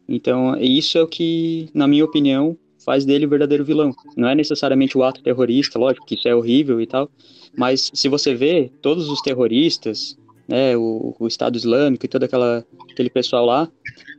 Então, 0.08 0.58
isso 0.60 0.98
é 0.98 1.04
o 1.04 1.08
que, 1.08 1.70
na 1.72 1.88
minha 1.88 2.04
opinião, 2.04 2.58
faz 2.90 3.06
dele 3.06 3.28
o 3.28 3.30
verdadeiro 3.30 3.64
vilão. 3.64 3.94
Não 4.18 4.28
é 4.28 4.34
necessariamente 4.34 4.98
o 4.98 5.04
ato 5.04 5.22
terrorista, 5.22 5.78
lógico 5.78 6.08
que 6.08 6.16
isso 6.16 6.28
é 6.28 6.34
horrível 6.34 6.82
e 6.82 6.88
tal, 6.88 7.08
mas 7.56 7.92
se 7.94 8.10
você 8.10 8.34
vê 8.34 8.72
todos 8.82 9.08
os 9.10 9.22
terroristas, 9.22 10.18
né, 10.48 10.76
o, 10.76 11.16
o 11.20 11.28
Estado 11.28 11.56
Islâmico 11.56 12.04
e 12.04 12.10
todo 12.10 12.24
aquela, 12.24 12.66
aquele 12.92 13.12
pessoal 13.12 13.46
lá, 13.46 13.70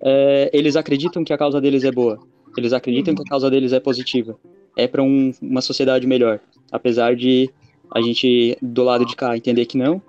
é, 0.01 0.51
eles 0.53 0.77
acreditam 0.77 1.25
que 1.25 1.33
a 1.33 1.39
causa 1.39 1.61
deles 1.61 1.83
é 1.83 1.91
boa. 1.91 2.21
Eles 2.57 2.73
acreditam 2.73 3.13
que 3.13 3.23
a 3.23 3.25
causa 3.25 3.51
deles 3.51 3.73
é 3.73 3.81
positiva. 3.81 4.39
É 4.77 4.87
para 4.87 5.03
um, 5.03 5.33
uma 5.43 5.61
sociedade 5.61 6.07
melhor. 6.07 6.39
Apesar 6.71 7.17
de 7.17 7.51
a 7.93 8.01
gente, 8.01 8.57
do 8.63 8.85
lado 8.85 9.05
de 9.05 9.17
cá, 9.17 9.37
entender 9.37 9.67
que 9.67 9.77
não, 9.77 10.01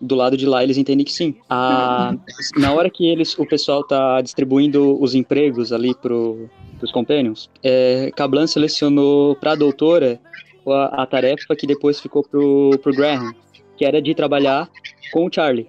do 0.00 0.14
lado 0.14 0.38
de 0.38 0.46
lá 0.46 0.62
eles 0.62 0.78
entendem 0.78 1.04
que 1.04 1.12
sim. 1.12 1.34
A, 1.50 2.14
na 2.56 2.72
hora 2.72 2.88
que 2.88 3.06
eles, 3.06 3.38
o 3.38 3.44
pessoal 3.44 3.84
tá 3.84 4.22
distribuindo 4.22 4.98
os 5.02 5.14
empregos 5.14 5.70
ali 5.70 5.94
pro, 5.94 6.48
pros 6.78 6.92
companions, 6.92 7.50
é, 7.62 8.10
Kablan 8.14 8.46
selecionou 8.46 9.36
para 9.36 9.52
a 9.52 9.56
doutora 9.56 10.20
a, 10.66 11.02
a, 11.02 11.06
tarefa 11.06 11.54
que 11.56 11.66
depois 11.66 12.00
ficou 12.00 12.22
pro, 12.22 12.78
pro 12.82 12.94
Graham, 12.94 13.32
que 13.76 13.84
era 13.84 14.00
de 14.00 14.14
trabalhar 14.14 14.68
com 15.12 15.26
o 15.26 15.32
Charlie. 15.32 15.68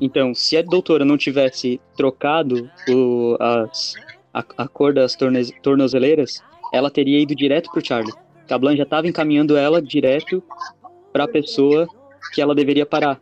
Então, 0.00 0.34
se 0.34 0.56
a 0.56 0.62
doutora 0.62 1.04
não 1.04 1.16
tivesse 1.16 1.80
trocado 1.96 2.70
o, 2.88 3.36
as, 3.40 3.94
a, 4.32 4.44
a 4.58 4.68
cor 4.68 4.94
das 4.94 5.16
torne, 5.16 5.52
tornozeleiras, 5.60 6.42
ela 6.72 6.90
teria 6.90 7.20
ido 7.20 7.34
direto 7.34 7.70
pro 7.72 7.84
Charlie. 7.84 8.12
Kablan 8.46 8.76
já 8.76 8.84
estava 8.84 9.08
encaminhando 9.08 9.56
ela 9.56 9.82
direto 9.82 10.42
para 11.12 11.24
a 11.24 11.28
pessoa 11.28 11.86
que 12.32 12.40
ela 12.40 12.54
deveria 12.54 12.86
parar. 12.86 13.20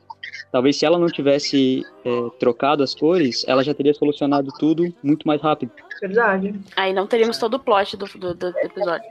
Talvez 0.53 0.79
se 0.79 0.87
ela 0.87 0.99
não 0.99 1.09
tivesse 1.09 1.85
é, 2.05 2.11
trocado 2.39 2.83
as 2.83 2.95
cores, 2.95 3.45
ela 3.47 3.63
já 3.63 3.75
teria 3.75 3.93
solucionado 3.93 4.51
tudo 4.59 4.95
muito 5.03 5.27
mais 5.27 5.41
rápido. 5.41 5.73
Verdade. 6.01 6.55
Aí 6.77 6.93
não 6.93 7.07
teríamos 7.07 7.39
todo 7.39 7.55
o 7.55 7.59
plot 7.59 7.97
do, 7.97 8.07
do, 8.07 8.35
do 8.35 8.49
episódio. 8.59 9.07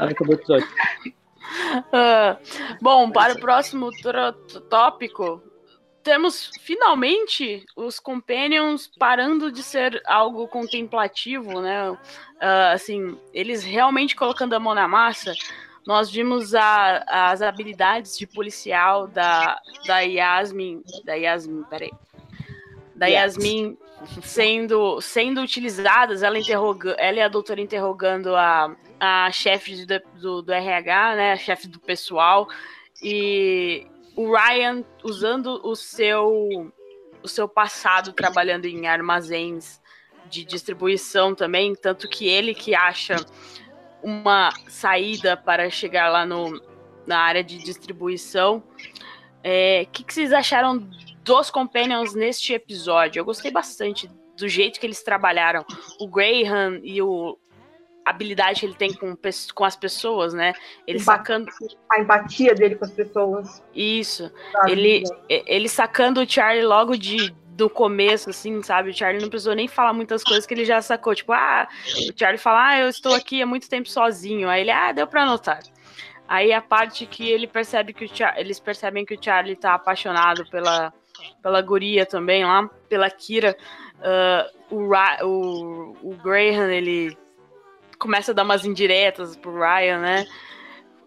Acabou 0.00 0.34
o 0.34 0.38
episódio. 0.38 0.66
Uh, 1.76 2.36
bom, 2.80 3.10
para 3.10 3.34
o 3.34 3.40
próximo 3.40 3.90
tópico, 4.68 5.42
temos 6.02 6.50
finalmente 6.60 7.64
os 7.76 7.98
Companions 7.98 8.88
parando 8.98 9.50
de 9.50 9.62
ser 9.62 10.00
algo 10.06 10.46
contemplativo, 10.46 11.60
né? 11.60 11.90
Uh, 11.90 11.98
assim, 12.72 13.18
eles 13.34 13.64
realmente 13.64 14.14
colocando 14.14 14.54
a 14.54 14.60
mão 14.60 14.74
na 14.74 14.86
massa. 14.86 15.32
Nós 15.86 16.10
vimos 16.10 16.54
a, 16.54 17.04
as 17.30 17.42
habilidades 17.42 18.18
de 18.18 18.26
policial 18.26 19.06
da, 19.06 19.60
da 19.86 20.00
Yasmin. 20.00 20.82
Da 21.04 21.14
Yasmin, 21.14 21.62
peraí. 21.64 21.92
Da 22.94 23.06
Yasmin 23.06 23.78
sendo, 24.22 25.00
sendo 25.00 25.40
utilizadas, 25.40 26.22
ela, 26.22 26.38
interroga, 26.38 26.96
ela 26.98 27.18
e 27.18 27.22
a 27.22 27.28
doutora 27.28 27.60
interrogando 27.60 28.34
a, 28.34 28.74
a 28.98 29.30
chefe 29.30 29.86
do, 29.86 30.00
do, 30.20 30.42
do 30.42 30.52
RH, 30.52 31.16
né? 31.16 31.32
A 31.32 31.36
chefe 31.36 31.68
do 31.68 31.78
pessoal. 31.78 32.48
E 33.00 33.86
o 34.16 34.34
Ryan 34.34 34.82
usando 35.04 35.60
o 35.62 35.76
seu 35.76 36.72
o 37.22 37.28
seu 37.28 37.48
passado 37.48 38.12
trabalhando 38.12 38.66
em 38.66 38.86
armazéns 38.86 39.80
de 40.30 40.44
distribuição 40.44 41.34
também, 41.34 41.74
tanto 41.74 42.08
que 42.08 42.28
ele 42.28 42.54
que 42.54 42.72
acha 42.74 43.16
uma 44.02 44.50
saída 44.68 45.36
para 45.36 45.68
chegar 45.70 46.08
lá 46.08 46.24
no, 46.24 46.60
na 47.06 47.18
área 47.18 47.42
de 47.42 47.58
distribuição. 47.58 48.58
O 48.58 48.62
é, 49.42 49.86
que, 49.90 50.04
que 50.04 50.12
vocês 50.12 50.32
acharam 50.32 50.88
dos 51.22 51.50
Companions 51.50 52.14
neste 52.14 52.52
episódio? 52.52 53.20
Eu 53.20 53.24
gostei 53.24 53.50
bastante 53.50 54.10
do 54.36 54.48
jeito 54.48 54.78
que 54.78 54.86
eles 54.86 55.02
trabalharam. 55.02 55.64
O 56.00 56.08
Graham 56.08 56.80
e 56.82 57.00
o 57.00 57.38
habilidade 58.04 58.60
que 58.60 58.66
ele 58.66 58.74
tem 58.74 58.94
com, 58.94 59.16
com 59.52 59.64
as 59.64 59.74
pessoas, 59.74 60.32
né? 60.32 60.52
Ele 60.86 61.00
sacando. 61.00 61.50
A 61.90 62.00
empatia 62.00 62.54
dele 62.54 62.76
com 62.76 62.84
as 62.84 62.92
pessoas. 62.92 63.62
Isso. 63.74 64.30
Ele, 64.68 65.02
ele 65.28 65.68
sacando 65.68 66.20
o 66.20 66.28
Charlie 66.28 66.64
logo 66.64 66.96
de, 66.96 67.34
do 67.56 67.70
começo, 67.70 68.28
assim, 68.28 68.62
sabe? 68.62 68.90
O 68.90 68.94
Charlie 68.94 69.22
não 69.22 69.30
precisou 69.30 69.54
nem 69.54 69.66
falar 69.66 69.94
muitas 69.94 70.22
coisas 70.22 70.44
que 70.44 70.52
ele 70.52 70.66
já 70.66 70.82
sacou. 70.82 71.14
Tipo, 71.14 71.32
ah, 71.32 71.66
o 72.08 72.18
Charlie 72.18 72.38
fala, 72.38 72.68
ah, 72.68 72.78
eu 72.80 72.88
estou 72.88 73.14
aqui 73.14 73.40
há 73.40 73.46
muito 73.46 73.68
tempo 73.68 73.88
sozinho. 73.88 74.48
Aí 74.48 74.60
ele, 74.60 74.70
ah, 74.70 74.92
deu 74.92 75.06
pra 75.06 75.22
anotar. 75.22 75.60
Aí 76.28 76.52
a 76.52 76.60
parte 76.60 77.06
que 77.06 77.30
ele 77.30 77.46
percebe 77.46 77.94
que 77.94 78.04
o 78.04 78.14
Char 78.14 78.38
eles 78.38 78.60
percebem 78.60 79.06
que 79.06 79.14
o 79.14 79.22
Charlie 79.22 79.56
tá 79.56 79.74
apaixonado 79.74 80.44
pela, 80.50 80.92
pela 81.42 81.62
guria 81.62 82.04
também 82.04 82.44
lá, 82.44 82.68
pela 82.88 83.08
Kira. 83.08 83.56
Uh, 83.96 84.76
o, 84.76 84.88
Ra 84.90 85.18
o, 85.22 85.96
o 86.02 86.14
Graham, 86.22 86.70
ele 86.70 87.16
começa 87.98 88.32
a 88.32 88.34
dar 88.34 88.42
umas 88.42 88.66
indiretas 88.66 89.34
pro 89.36 89.58
Ryan, 89.58 90.00
né? 90.00 90.26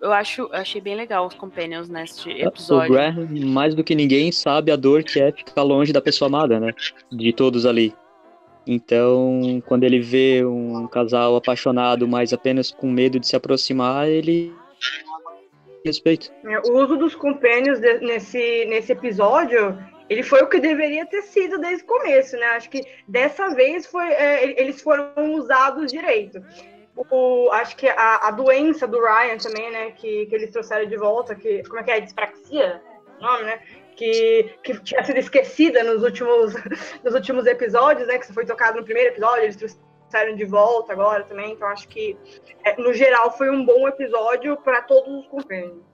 Eu 0.02 0.14
acho, 0.14 0.44
eu 0.44 0.54
achei 0.54 0.80
bem 0.80 0.96
legal 0.96 1.28
os 1.28 1.34
Companions 1.34 1.90
neste 1.90 2.30
episódio. 2.30 2.92
O 2.92 2.94
Graham, 2.94 3.28
mais 3.48 3.76
do 3.76 3.84
que 3.84 3.94
ninguém, 3.94 4.32
sabe 4.32 4.72
a 4.72 4.76
dor 4.76 5.04
que 5.04 5.20
é 5.20 5.32
ficar 5.32 5.62
longe 5.62 5.92
da 5.92 6.02
pessoa 6.02 6.28
amada, 6.28 6.60
né? 6.60 6.74
De 7.12 7.34
todos 7.34 7.66
ali. 7.66 7.94
Então, 8.66 9.62
quando 9.66 9.84
ele 9.84 10.00
vê 10.00 10.46
um 10.46 10.88
casal 10.88 11.36
apaixonado, 11.36 12.08
mas 12.08 12.32
apenas 12.32 12.72
com 12.72 12.90
medo 12.90 13.20
de 13.20 13.28
se 13.28 13.36
aproximar, 13.36 14.08
ele 14.08 14.54
respeito. 15.84 16.32
É, 16.46 16.60
o 16.60 16.78
uso 16.82 16.96
dos 16.96 17.16
Companions 17.16 17.80
nesse, 17.80 18.66
nesse 18.66 18.92
episódio, 18.92 19.78
ele 20.10 20.24
foi 20.24 20.42
o 20.42 20.48
que 20.48 20.60
deveria 20.60 21.06
ter 21.06 21.24
sido 21.24 21.60
desde 21.60 21.84
o 21.84 21.88
começo, 21.88 22.38
né? 22.38 22.46
Acho 22.48 22.70
que 22.70 22.84
dessa 23.08 23.50
vez 23.50 23.86
foi, 23.86 24.08
é, 24.08 24.62
eles 24.62 24.82
foram 24.82 25.34
usados 25.34 25.92
direito 25.92 26.42
o, 27.10 27.50
acho 27.52 27.78
que 27.78 27.88
a, 27.88 28.28
a 28.28 28.32
doença 28.32 28.88
do 28.88 29.00
Ryan 29.00 29.38
também, 29.38 29.72
né, 29.72 29.92
que, 29.92 30.26
que 30.26 30.36
eles 30.36 30.52
trouxeram 30.52 30.88
de 30.88 30.98
volta, 30.98 31.36
que, 31.36 31.64
como 31.64 31.80
é 31.80 31.84
que 31.84 31.92
é, 31.92 32.00
dispraxia? 32.02 32.82
O 33.18 33.24
nome, 33.24 33.44
né? 33.44 33.60
Que, 33.96 34.56
que 34.64 34.80
tinha 34.82 35.04
sido 35.04 35.18
esquecida 35.18 35.84
nos 35.84 36.04
últimos, 36.04 36.54
nos 37.04 37.14
últimos 37.14 37.46
episódios, 37.46 38.08
né, 38.08 38.18
que 38.18 38.34
foi 38.34 38.46
tocado 38.46 38.78
no 38.80 38.84
primeiro 38.84 39.10
episódio, 39.10 39.44
eles 39.44 39.56
trouxeram 39.56 40.36
de 40.36 40.46
volta 40.46 40.92
agora 40.94 41.24
também, 41.24 41.54
então 41.54 41.68
acho 41.68 41.88
que, 41.88 42.18
é, 42.66 42.76
no 42.82 42.94
geral, 42.94 43.32
foi 43.38 43.50
um 43.50 43.66
bom 43.66 43.88
episódio 43.88 44.58
para 44.58 44.82
todos 44.82 45.20
os 45.20 45.28
companheiros. 45.28 45.89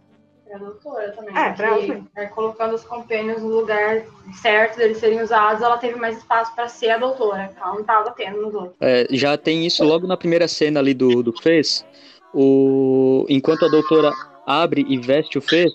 Pra 0.48 0.60
doutora 0.60 1.12
também. 1.12 1.36
É, 1.36 1.52
pra 1.54 1.68
ela 1.68 2.04
é, 2.16 2.26
colocando 2.28 2.76
os 2.76 2.84
compênios 2.84 3.42
no 3.42 3.50
lugar 3.50 4.04
certo 4.42 4.78
deles 4.78 4.98
serem 4.98 5.22
usados, 5.22 5.62
ela 5.62 5.78
teve 5.78 6.00
mais 6.00 6.18
espaço 6.18 6.54
para 6.54 6.68
ser 6.68 6.92
a 6.92 6.98
doutora. 6.98 7.52
Ela 7.60 7.74
não 7.74 7.84
tava 7.84 8.12
tendo 8.12 8.42
nos 8.42 8.54
outros. 8.54 8.76
É, 8.80 9.08
já 9.10 9.38
tem 9.38 9.66
isso 9.66 9.84
logo 9.84 10.06
na 10.06 10.16
primeira 10.16 10.48
cena 10.48 10.80
ali 10.80 10.94
do, 10.94 11.24
do 11.24 11.34
Fez. 11.34 11.86
O... 12.34 13.26
Enquanto 13.28 13.66
a 13.66 13.70
doutora 13.70 14.12
abre 14.46 14.86
e 14.88 14.98
veste 14.98 15.38
o 15.38 15.42
Fez, 15.42 15.72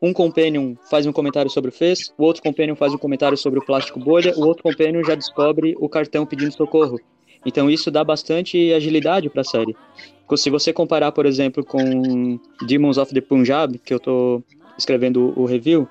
um 0.00 0.12
companion 0.12 0.74
faz 0.88 1.06
um 1.06 1.12
comentário 1.12 1.50
sobre 1.50 1.70
o 1.70 1.72
Fez, 1.72 2.12
o 2.16 2.24
outro 2.24 2.42
companion 2.42 2.76
faz 2.76 2.92
um 2.94 2.98
comentário 2.98 3.36
sobre 3.36 3.58
o 3.58 3.64
plástico 3.64 3.98
bolha, 3.98 4.32
o 4.36 4.46
outro 4.46 4.62
companion 4.62 5.02
já 5.02 5.14
descobre 5.14 5.74
o 5.78 5.88
cartão 5.88 6.24
pedindo 6.24 6.52
socorro. 6.52 7.00
Então 7.44 7.70
isso 7.70 7.90
dá 7.90 8.04
bastante 8.04 8.72
agilidade 8.72 9.28
para 9.30 9.40
a 9.40 9.44
série. 9.44 9.76
Se 10.34 10.50
você 10.50 10.72
comparar, 10.72 11.12
por 11.12 11.26
exemplo, 11.26 11.64
com 11.64 12.38
Demons 12.66 12.98
of 12.98 13.12
the 13.14 13.20
Punjab, 13.20 13.78
que 13.78 13.92
eu 13.92 13.98
estou 13.98 14.42
escrevendo 14.76 15.32
o 15.36 15.44
review, 15.44 15.88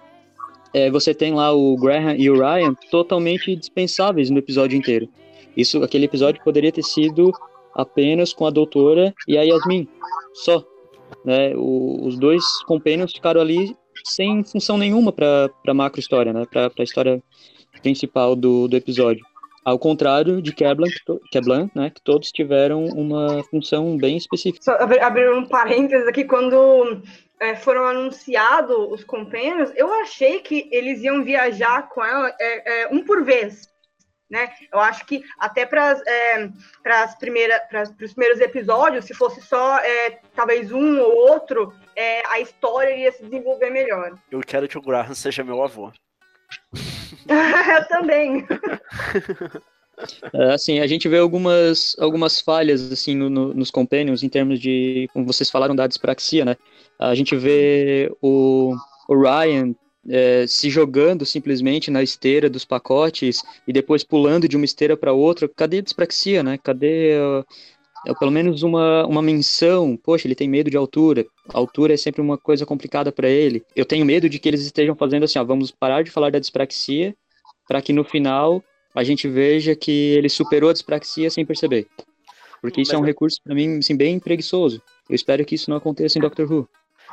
é, 0.73 0.91
você 0.91 1.13
tem 1.13 1.33
lá 1.33 1.53
o 1.53 1.77
Graham 1.77 2.15
e 2.17 2.29
o 2.29 2.33
Ryan 2.33 2.73
totalmente 2.91 3.55
dispensáveis 3.55 4.29
no 4.29 4.39
episódio 4.39 4.77
inteiro. 4.77 5.07
Isso, 5.55 5.81
aquele 5.81 6.05
episódio 6.05 6.43
poderia 6.43 6.71
ter 6.71 6.83
sido 6.83 7.31
apenas 7.73 8.33
com 8.33 8.45
a 8.45 8.49
doutora 8.49 9.13
e 9.27 9.37
a 9.37 9.43
Yasmin, 9.43 9.87
só. 10.33 10.63
Né? 11.23 11.53
O, 11.55 12.05
os 12.05 12.17
dois 12.17 12.43
companions 12.65 13.13
ficaram 13.13 13.39
ali 13.39 13.75
sem 14.03 14.43
função 14.43 14.77
nenhuma 14.77 15.11
para 15.11 15.49
a 15.65 15.73
macro 15.73 15.99
história, 15.99 16.33
né? 16.33 16.45
Para 16.51 16.71
a 16.77 16.83
história 16.83 17.23
principal 17.81 18.35
do, 18.35 18.67
do 18.67 18.75
episódio. 18.75 19.25
Ao 19.65 19.79
contrário 19.79 20.43
de 20.43 20.53
Keblan, 20.53 20.87
Keblan 21.31 21.71
né, 21.73 21.89
que 21.89 21.99
todos 21.99 22.31
tiveram 22.31 22.85
uma 22.85 23.43
função 23.45 23.97
bem 23.97 24.15
específica. 24.15 24.63
Só 24.63 24.73
abrir 25.01 25.33
um 25.33 25.43
parênteses 25.43 26.07
aqui, 26.07 26.23
quando 26.23 27.01
é, 27.39 27.55
foram 27.55 27.83
anunciados 27.85 28.77
os 28.91 29.03
companheiros, 29.03 29.71
eu 29.75 29.91
achei 30.01 30.39
que 30.39 30.69
eles 30.71 31.01
iam 31.01 31.23
viajar 31.23 31.89
com 31.89 32.05
ela 32.05 32.31
é, 32.39 32.83
é, 32.83 32.87
um 32.91 33.03
por 33.03 33.23
vez. 33.23 33.67
Né? 34.29 34.51
Eu 34.71 34.79
acho 34.79 35.03
que 35.05 35.23
até 35.39 35.65
para 35.65 35.99
é, 36.05 36.45
os 36.45 38.13
primeiros 38.13 38.39
episódios, 38.39 39.05
se 39.05 39.15
fosse 39.15 39.41
só 39.41 39.79
é, 39.79 40.19
talvez 40.35 40.71
um 40.71 40.99
ou 40.99 41.31
outro, 41.31 41.73
é, 41.95 42.21
a 42.27 42.39
história 42.39 42.95
ia 42.95 43.11
se 43.11 43.23
desenvolver 43.23 43.71
melhor. 43.71 44.15
Eu 44.29 44.41
quero 44.41 44.67
que 44.67 44.77
o 44.77 44.81
Graham 44.81 45.15
seja 45.15 45.43
meu 45.43 45.63
avô. 45.63 45.91
eu 47.77 47.87
também. 47.87 48.45
É, 50.33 50.51
assim, 50.51 50.79
a 50.79 50.87
gente 50.87 51.07
vê 51.07 51.17
algumas, 51.17 51.95
algumas 51.99 52.39
falhas 52.41 52.91
assim 52.91 53.15
no, 53.15 53.29
no, 53.29 53.53
nos 53.53 53.71
companions 53.71 54.23
em 54.23 54.29
termos 54.29 54.59
de, 54.59 55.09
como 55.13 55.25
vocês 55.25 55.49
falaram 55.49 55.75
da 55.75 55.87
dispraxia, 55.87 56.43
né? 56.43 56.55
A 56.99 57.15
gente 57.15 57.35
vê 57.35 58.11
o, 58.21 58.75
o 59.07 59.21
Ryan 59.21 59.73
é, 60.07 60.45
se 60.47 60.69
jogando 60.69 61.25
simplesmente 61.25 61.89
na 61.89 62.03
esteira 62.03 62.49
dos 62.49 62.65
pacotes 62.65 63.41
e 63.67 63.73
depois 63.73 64.03
pulando 64.03 64.47
de 64.47 64.55
uma 64.55 64.65
esteira 64.65 64.95
para 64.95 65.13
outra. 65.13 65.47
Cadê 65.47 65.79
a 65.79 65.81
dispraxia, 65.81 66.43
né? 66.43 66.57
Cadê 66.57 67.13
pelo 68.13 68.31
menos 68.31 68.61
uma, 68.61 69.05
uma 69.05 69.21
menção, 69.21 69.97
poxa, 69.97 70.27
ele 70.27 70.35
tem 70.35 70.47
medo 70.47 70.69
de 70.69 70.77
altura. 70.77 71.25
A 71.53 71.57
altura 71.57 71.93
é 71.93 71.97
sempre 71.97 72.21
uma 72.21 72.37
coisa 72.37 72.65
complicada 72.65 73.11
para 73.11 73.27
ele. 73.27 73.63
Eu 73.75 73.85
tenho 73.85 74.05
medo 74.05 74.29
de 74.29 74.37
que 74.37 74.47
eles 74.47 74.61
estejam 74.61 74.95
fazendo 74.95 75.23
assim, 75.23 75.39
ó, 75.39 75.43
vamos 75.43 75.71
parar 75.71 76.03
de 76.03 76.11
falar 76.11 76.29
da 76.29 76.39
dispraxia, 76.39 77.15
para 77.67 77.81
que 77.81 77.91
no 77.91 78.03
final 78.03 78.63
a 78.93 79.03
gente 79.03 79.27
veja 79.27 79.75
que 79.75 79.91
ele 79.91 80.29
superou 80.29 80.69
a 80.69 80.73
dispraxia 80.73 81.29
sem 81.29 81.45
perceber. 81.45 81.87
Porque 82.61 82.81
isso 82.81 82.91
Mas 82.91 82.99
é 82.99 83.01
um 83.01 83.05
recurso 83.05 83.39
para 83.43 83.55
mim 83.55 83.79
assim, 83.79 83.95
bem 83.95 84.19
preguiçoso. 84.19 84.81
Eu 85.09 85.15
espero 85.15 85.43
que 85.45 85.55
isso 85.55 85.69
não 85.69 85.77
aconteça 85.77 86.17
em 86.17 86.21
Doctor 86.21 86.51
Who. 86.51 86.69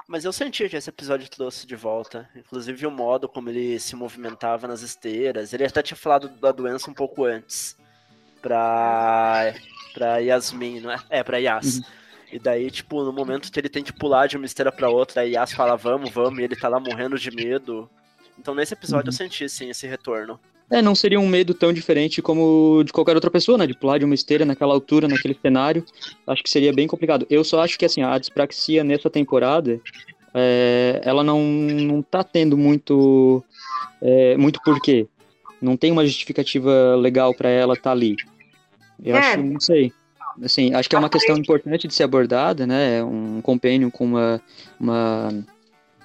Mas 0.09 0.25
eu 0.25 0.33
senti 0.33 0.69
que 0.69 0.77
esse 0.77 0.91
episódio 0.91 1.29
trouxe 1.31 1.67
de 1.67 1.77
volta. 1.77 2.29
Inclusive 2.35 2.87
o 2.87 2.91
modo 2.91 3.29
como 3.29 3.51
ele 3.51 3.79
se 3.79 3.95
movimentava 3.95 4.67
nas 4.67 4.83
esteiras. 4.83 5.53
Ele 5.53 5.65
até 5.65 5.83
tinha 5.83 5.97
falado 5.97 6.29
da 6.29 6.53
doença 6.53 6.91
um 6.91 6.95
pouco 6.95 7.25
antes. 7.25 7.77
Pra 8.41 9.55
pra 9.93 10.19
Yasmin, 10.19 10.81
não 10.81 10.91
é? 10.91 10.99
É, 11.11 11.23
pra 11.23 11.39
Yas. 11.39 11.79
Uhum. 11.79 11.83
E 12.33 12.39
daí, 12.39 12.71
tipo, 12.71 13.05
no 13.05 13.13
momento 13.13 13.53
que 13.53 13.61
ele 13.61 13.69
tem 13.69 13.85
que 13.85 13.93
pular 13.93 14.27
de 14.27 14.37
uma 14.37 14.47
esteira 14.47 14.73
pra 14.73 14.89
outra, 14.89 15.21
a 15.21 15.25
Yas 15.25 15.53
fala, 15.53 15.77
vamos, 15.77 16.11
vamos, 16.11 16.39
e 16.39 16.43
ele 16.43 16.57
tá 16.57 16.69
lá 16.69 16.81
morrendo 16.81 17.19
de 17.19 17.31
medo. 17.31 17.89
Então 18.39 18.55
nesse 18.55 18.75
episódio 18.75 19.11
uhum. 19.11 19.13
eu 19.15 19.17
senti, 19.17 19.49
sim, 19.49 19.71
esse 19.71 19.87
retorno. 19.87 20.41
É, 20.73 20.81
não 20.81 20.95
seria 20.95 21.21
um 21.21 21.29
medo 21.29 21.53
tão 21.53 21.71
diferente 21.71 22.23
como 22.23 22.83
de 22.83 22.95
qualquer 22.95 23.15
outra 23.15 23.31
pessoa, 23.31 23.59
né? 23.59 23.67
De 23.67 23.77
pular 23.77 23.99
de 23.99 24.07
uma 24.07 24.15
esteira 24.15 24.43
naquela 24.43 24.73
altura, 24.73 25.07
naquele 25.07 25.37
cenário. 25.41 25.85
Acho 26.27 26.43
que 26.43 26.49
seria 26.49 26.73
bem 26.73 26.87
complicado. 26.87 27.27
Eu 27.29 27.45
só 27.45 27.61
acho 27.61 27.79
que, 27.79 27.85
assim, 27.85 28.03
a 28.03 28.17
dispraxia 28.17 28.83
nessa 28.83 29.11
temporada, 29.11 29.79
é, 30.33 31.03
ela 31.05 31.23
não, 31.23 31.43
não 31.43 32.01
tá 32.01 32.25
tendo 32.25 32.57
muito, 32.57 33.45
é, 34.01 34.35
muito 34.39 34.61
porquê. 34.65 35.07
Não 35.61 35.77
tem 35.77 35.93
uma 35.93 36.07
justificativa 36.07 36.97
legal 36.97 37.35
para 37.35 37.51
ela 37.51 37.75
estar 37.75 37.91
tá 37.91 37.93
ali. 37.93 38.17
Eu 39.05 39.17
é. 39.17 39.19
acho, 39.19 39.43
não 39.43 39.61
sei. 39.61 39.93
Assim, 40.43 40.73
acho 40.75 40.89
que 40.89 40.97
é 40.97 40.99
uma 40.99 41.11
questão 41.11 41.37
importante 41.37 41.87
de 41.87 41.95
ser 41.95 42.05
abordada, 42.05 42.67
né? 42.67 43.03
Um 43.05 43.41
compênio 43.43 43.91
com 43.91 44.05
uma, 44.05 44.41
uma, 44.81 45.45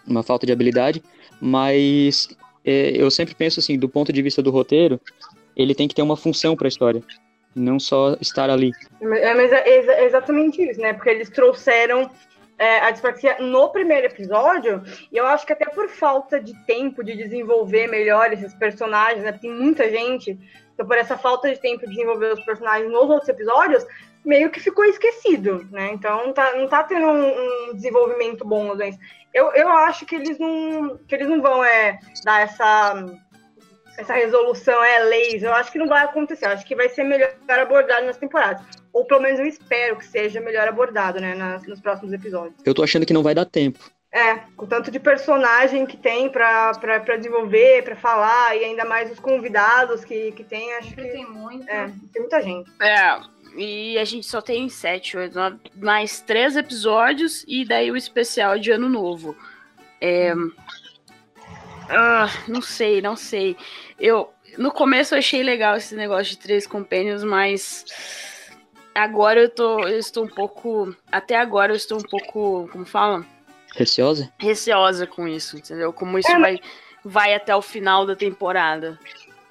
uma 0.06 0.24
falta 0.24 0.46
de 0.46 0.52
habilidade, 0.52 1.02
mas 1.40 2.28
é, 2.66 2.92
eu 2.96 3.10
sempre 3.10 3.34
penso 3.34 3.60
assim, 3.60 3.78
do 3.78 3.88
ponto 3.88 4.12
de 4.12 4.22
vista 4.22 4.42
do 4.42 4.52
roteiro, 4.52 5.00
ele 5.56 5.74
tem 5.74 5.88
que 5.88 5.96
ter 5.96 6.02
uma 6.02 6.18
função 6.18 6.56
para 6.56 6.68
a 6.68 6.70
história, 6.70 7.02
não 7.56 7.80
só 7.80 8.18
estar 8.20 8.50
ali. 8.50 8.72
É, 9.02 9.34
mas 9.34 9.52
é 9.52 9.80
exa- 9.80 10.02
exatamente 10.02 10.62
isso, 10.62 10.82
né? 10.82 10.92
Porque 10.92 11.10
eles 11.10 11.30
trouxeram 11.30 12.12
é, 12.58 12.80
a 12.80 12.92
dispraxia 12.92 13.38
no 13.40 13.70
primeiro 13.70 14.08
episódio, 14.08 14.84
e 15.12 15.18
eu 15.18 15.26
acho 15.26 15.46
que 15.46 15.54
até 15.54 15.66
por 15.66 15.88
falta 15.88 16.40
de 16.40 16.54
tempo 16.66 17.04
de 17.04 17.16
desenvolver 17.16 17.88
melhor 17.88 18.34
esses 18.34 18.54
personagens, 18.54 19.24
né? 19.24 19.32
Tem 19.32 19.50
muita 19.50 19.90
gente, 19.90 20.38
então 20.78 20.86
por 20.86 20.96
essa 20.96 21.18
falta 21.18 21.52
de 21.52 21.60
tempo 21.60 21.88
de 21.88 21.90
desenvolver 21.90 22.34
os 22.34 22.46
personagens 22.46 22.92
nos 22.92 23.10
outros 23.10 23.28
episódios, 23.28 23.84
meio 24.24 24.52
que 24.52 24.60
ficou 24.60 24.86
esquecido, 24.86 25.68
né? 25.72 25.90
Então 25.92 26.32
tá, 26.34 26.56
não 26.56 26.68
tá 26.68 26.84
tendo 26.84 27.08
um, 27.08 27.70
um 27.72 27.74
desenvolvimento 27.74 28.46
bom. 28.46 28.78
Eu, 29.34 29.52
eu 29.54 29.70
acho 29.70 30.06
que 30.06 30.14
eles 30.14 30.38
não, 30.38 31.00
que 31.08 31.16
eles 31.16 31.28
não 31.28 31.42
vão 31.42 31.64
é, 31.64 31.98
dar 32.24 32.42
essa, 32.42 33.06
essa 33.98 34.14
resolução, 34.14 34.84
é 34.84 35.00
leis. 35.00 35.42
Eu 35.42 35.52
acho 35.52 35.72
que 35.72 35.80
não 35.80 35.88
vai 35.88 36.04
acontecer. 36.04 36.46
Eu 36.46 36.52
acho 36.52 36.66
que 36.66 36.76
vai 36.76 36.90
ser 36.90 37.04
melhor 37.04 37.32
abordado 37.50 38.06
nas 38.06 38.18
temporadas. 38.18 38.64
Ou 38.94 39.04
pelo 39.04 39.22
menos 39.22 39.40
eu 39.40 39.48
espero 39.48 39.96
que 39.98 40.06
seja 40.06 40.40
melhor 40.40 40.68
abordado, 40.68 41.20
né, 41.20 41.34
nas- 41.34 41.66
nos 41.66 41.82
próximos 41.82 42.14
episódios. 42.14 42.54
Eu 42.64 42.76
tô 42.76 42.84
achando 42.84 43.06
que 43.06 43.14
não 43.14 43.24
vai 43.24 43.34
dar 43.34 43.46
tempo. 43.46 43.80
É, 44.18 44.42
com 44.56 44.66
tanto 44.66 44.90
de 44.90 45.00
personagem 45.00 45.86
que 45.86 45.96
tem 45.96 46.28
pra 46.28 46.72
desenvolver, 47.16 47.84
pra 47.84 47.96
falar, 47.96 48.56
e 48.58 48.66
ainda 48.66 48.84
mais 48.84 49.12
os 49.12 49.20
convidados 49.20 50.04
que, 50.04 50.32
que 50.32 50.44
tem, 50.44 50.74
acho 50.74 50.90
Sempre 50.90 51.04
que. 51.04 51.12
tem 51.12 51.30
muito. 51.30 51.70
É, 51.70 51.86
tem 52.12 52.22
muita 52.24 52.42
gente. 52.42 52.68
É, 52.82 53.20
e 53.56 53.96
a 53.96 54.04
gente 54.04 54.26
só 54.26 54.42
tem 54.42 54.68
sete, 54.70 55.16
oito, 55.16 55.36
nove, 55.36 55.60
mais 55.76 56.20
três 56.20 56.58
episódios 56.58 57.46
e 57.48 57.64
daí 57.64 57.92
o 57.92 57.96
especial 57.96 58.58
de 58.58 58.72
Ano 58.72 58.90
Novo. 58.90 59.38
É... 60.02 60.34
Ah, 61.88 62.28
não 62.48 62.62
sei, 62.62 63.04
não 63.04 63.16
sei. 63.16 63.56
Eu 64.00 64.34
no 64.58 64.72
começo 64.72 65.14
eu 65.14 65.20
achei 65.20 65.44
legal 65.44 65.78
esse 65.78 65.96
negócio 65.96 66.32
de 66.32 66.40
três 66.40 66.66
companions, 66.66 67.24
mas 67.24 67.86
agora 68.96 69.42
eu 69.42 69.50
tô, 69.50 69.82
eu 69.82 70.00
estou 70.00 70.26
um 70.26 70.28
pouco, 70.28 70.96
até 71.12 71.36
agora 71.36 71.72
eu 71.72 71.76
estou 71.76 72.00
um 72.00 72.04
pouco, 72.04 72.68
como 72.72 72.84
fala, 72.84 73.24
Receosa? 73.78 74.32
receosa 74.40 75.06
com 75.06 75.28
isso, 75.28 75.58
entendeu? 75.58 75.94
Como 75.94 76.18
isso 76.18 76.32
É, 76.32 76.40
vai 76.40 76.60
vai 77.08 77.34
até 77.34 77.56
o 77.56 77.62
final 77.62 78.06
da 78.06 78.16
temporada. 78.16 79.00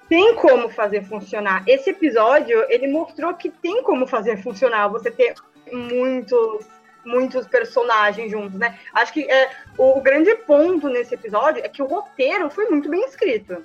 Tem 0.08 0.34
como 0.36 0.68
fazer 0.68 1.02
funcionar. 1.04 1.64
Esse 1.66 1.90
episódio, 1.90 2.64
ele 2.68 2.86
mostrou 2.86 3.34
que 3.34 3.50
tem 3.50 3.82
como 3.82 4.06
fazer 4.06 4.36
funcionar. 4.42 4.88
Você 4.88 5.10
ter 5.10 5.34
muitos, 5.72 6.66
muitos 7.04 7.46
personagens 7.46 8.30
juntos, 8.30 8.58
né? 8.58 8.78
Acho 8.92 9.12
que 9.12 9.28
é, 9.30 9.50
o, 9.76 9.98
o 9.98 10.00
grande 10.00 10.34
ponto 10.36 10.88
nesse 10.88 11.14
episódio 11.14 11.64
é 11.64 11.68
que 11.68 11.82
o 11.82 11.86
roteiro 11.86 12.50
foi 12.50 12.66
muito 12.66 12.88
bem 12.88 13.04
escrito. 13.04 13.62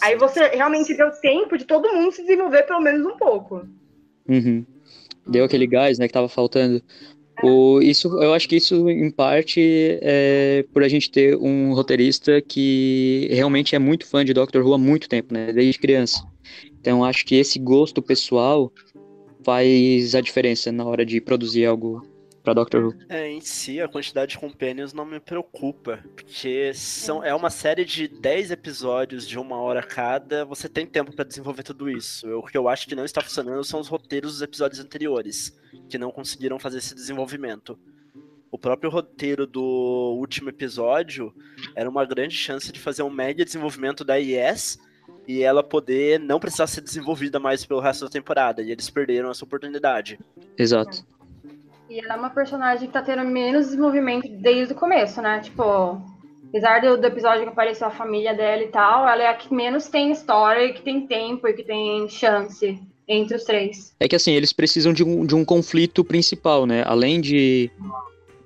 Aí 0.00 0.16
você 0.16 0.48
realmente 0.48 0.94
deu 0.94 1.10
tempo 1.20 1.58
de 1.58 1.64
todo 1.64 1.92
mundo 1.92 2.12
se 2.12 2.22
desenvolver 2.22 2.62
pelo 2.62 2.80
menos 2.80 3.04
um 3.04 3.16
pouco. 3.16 3.66
Uhum. 4.28 4.64
Deu 5.26 5.44
aquele 5.44 5.66
gás, 5.66 5.98
né, 5.98 6.06
que 6.06 6.14
tava 6.14 6.28
faltando. 6.28 6.82
O, 7.42 7.80
isso, 7.80 8.08
eu 8.22 8.34
acho 8.34 8.48
que 8.48 8.56
isso, 8.56 8.88
em 8.90 9.10
parte, 9.10 9.60
é 10.02 10.64
por 10.72 10.82
a 10.82 10.88
gente 10.88 11.10
ter 11.10 11.36
um 11.36 11.72
roteirista 11.74 12.40
que 12.40 13.28
realmente 13.30 13.74
é 13.74 13.78
muito 13.78 14.06
fã 14.06 14.24
de 14.24 14.32
Doctor 14.34 14.64
Who 14.64 14.74
há 14.74 14.78
muito 14.78 15.08
tempo, 15.08 15.32
né, 15.32 15.52
desde 15.52 15.78
criança. 15.78 16.22
Então, 16.80 17.04
acho 17.04 17.24
que 17.24 17.34
esse 17.36 17.58
gosto 17.58 18.02
pessoal 18.02 18.72
faz 19.42 20.14
a 20.14 20.20
diferença 20.20 20.70
na 20.70 20.84
hora 20.84 21.04
de 21.04 21.20
produzir 21.20 21.64
algo 21.66 22.06
para 22.42 22.54
Doctor 22.54 22.86
Who. 22.86 22.94
É, 23.08 23.30
em 23.30 23.40
si, 23.40 23.80
a 23.80 23.88
quantidade 23.88 24.32
de 24.32 24.38
companions 24.38 24.92
não 24.94 25.04
me 25.04 25.20
preocupa, 25.20 26.02
porque 26.16 26.72
são, 26.74 27.22
é 27.22 27.34
uma 27.34 27.50
série 27.50 27.84
de 27.84 28.08
10 28.08 28.50
episódios 28.50 29.28
de 29.28 29.38
uma 29.38 29.60
hora 29.60 29.82
cada, 29.82 30.44
você 30.44 30.68
tem 30.68 30.86
tempo 30.86 31.12
pra 31.14 31.24
desenvolver 31.24 31.62
tudo 31.62 31.90
isso. 31.90 32.26
Eu- 32.26 32.38
O 32.40 32.42
que 32.46 32.56
eu 32.56 32.66
acho 32.68 32.86
que 32.88 32.94
não 32.94 33.04
está 33.04 33.20
funcionando 33.20 33.62
são 33.62 33.78
os 33.78 33.88
roteiros 33.88 34.32
dos 34.32 34.42
episódios 34.42 34.80
anteriores, 34.80 35.54
que 35.90 35.98
não 35.98 36.10
conseguiram 36.10 36.58
fazer 36.58 36.78
esse 36.78 36.94
desenvolvimento. 36.94 37.78
O 38.50 38.58
próprio 38.58 38.90
roteiro 38.90 39.46
do 39.46 40.16
último 40.18 40.48
episódio 40.48 41.34
era 41.76 41.88
uma 41.88 42.04
grande 42.04 42.34
chance 42.34 42.72
de 42.72 42.80
fazer 42.80 43.02
um 43.02 43.10
mega 43.10 43.44
desenvolvimento 43.44 44.04
da 44.04 44.18
IS 44.18 44.78
e 45.26 45.42
ela 45.42 45.62
poder 45.62 46.18
não 46.18 46.40
precisar 46.40 46.66
ser 46.66 46.80
desenvolvida 46.80 47.38
mais 47.38 47.64
pelo 47.64 47.80
resto 47.80 48.04
da 48.04 48.10
temporada, 48.10 48.62
e 48.62 48.70
eles 48.70 48.90
perderam 48.90 49.30
essa 49.30 49.44
oportunidade. 49.44 50.18
Exato. 50.56 51.04
E 51.88 52.00
ela 52.00 52.14
é 52.14 52.16
uma 52.16 52.30
personagem 52.30 52.86
que 52.86 52.92
tá 52.92 53.02
tendo 53.02 53.24
menos 53.24 53.66
desenvolvimento 53.66 54.28
desde 54.28 54.72
o 54.72 54.76
começo, 54.76 55.20
né? 55.20 55.40
Tipo, 55.40 56.00
apesar 56.48 56.80
do, 56.80 56.96
do 56.96 57.06
episódio 57.06 57.42
que 57.44 57.48
apareceu 57.48 57.86
a 57.86 57.90
família 57.90 58.34
dela 58.34 58.62
e 58.62 58.68
tal, 58.68 59.08
ela 59.08 59.22
é 59.22 59.28
a 59.28 59.34
que 59.34 59.52
menos 59.52 59.88
tem 59.88 60.10
história 60.10 60.64
e 60.64 60.72
que 60.72 60.82
tem 60.82 61.06
tempo 61.06 61.46
e 61.46 61.52
que 61.52 61.64
tem 61.64 62.08
chance 62.08 62.80
entre 63.10 63.36
os 63.36 63.44
três. 63.44 63.92
É 63.98 64.06
que 64.06 64.14
assim, 64.14 64.32
eles 64.32 64.52
precisam 64.52 64.92
de 64.92 65.02
um, 65.02 65.26
de 65.26 65.34
um 65.34 65.44
conflito 65.44 66.04
principal, 66.04 66.64
né? 66.64 66.82
Além 66.86 67.20
de 67.20 67.68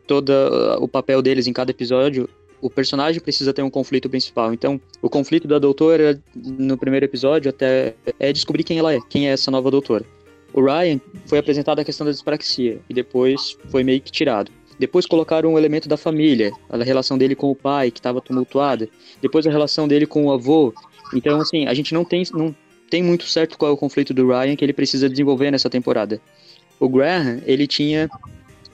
todo 0.07 0.33
o 0.81 0.89
papel 0.89 1.21
deles 1.21 1.47
em 1.47 1.53
cada 1.53 1.71
episódio, 1.71 2.29
o 2.61 2.71
personagem 2.71 3.21
precisa 3.21 3.53
ter 3.53 3.63
um 3.63 3.69
conflito 3.69 4.09
principal. 4.09 4.55
Então, 4.55 4.81
o 5.03 5.11
conflito 5.11 5.47
da 5.47 5.59
doutora 5.59 6.19
no 6.35 6.79
primeiro 6.79 7.05
episódio 7.05 7.51
até 7.51 7.95
é 8.19 8.33
descobrir 8.33 8.65
quem 8.65 8.79
ela 8.79 8.95
é, 8.95 8.99
quem 9.11 9.29
é 9.29 9.33
essa 9.33 9.51
nova 9.51 9.71
doutora. 9.71 10.05
O 10.55 10.65
Ryan 10.65 10.99
foi 11.27 11.39
apresentado 11.39 11.81
a 11.81 11.85
questão 11.85 12.07
da 12.07 12.13
dispraxia 12.13 12.81
e 12.89 12.95
depois 12.95 13.59
foi 13.69 13.85
meio 13.85 14.01
que 14.01 14.11
tirado. 14.11 14.51
Depois 14.79 15.05
colocaram 15.05 15.53
um 15.53 15.59
elemento 15.59 15.89
da 15.89 15.97
família, 15.97 16.53
a 16.69 16.83
relação 16.83 17.19
dele 17.19 17.35
com 17.35 17.51
o 17.51 17.55
pai, 17.55 17.91
que 17.91 17.99
estava 17.99 18.21
tumultuada. 18.21 18.89
Depois 19.21 19.47
a 19.47 19.51
relação 19.51 19.87
dele 19.87 20.07
com 20.07 20.27
o 20.27 20.33
avô. 20.33 20.73
Então, 21.15 21.41
assim, 21.41 21.67
a 21.67 21.75
gente 21.75 21.93
não 21.93 22.05
tem, 22.05 22.25
não 22.33 22.55
tem 22.95 23.03
muito 23.03 23.27
certo 23.27 23.59
qual 23.59 23.73
é 23.73 23.75
o 23.75 23.77
conflito 23.77 24.15
do 24.15 24.29
Ryan 24.29 24.55
que 24.55 24.65
ele 24.65 24.73
precisa 24.73 25.09
desenvolver 25.09 25.51
nessa 25.51 25.69
temporada. 25.69 26.21
O 26.79 26.89
Graham, 26.89 27.43
ele 27.45 27.67
tinha 27.67 28.09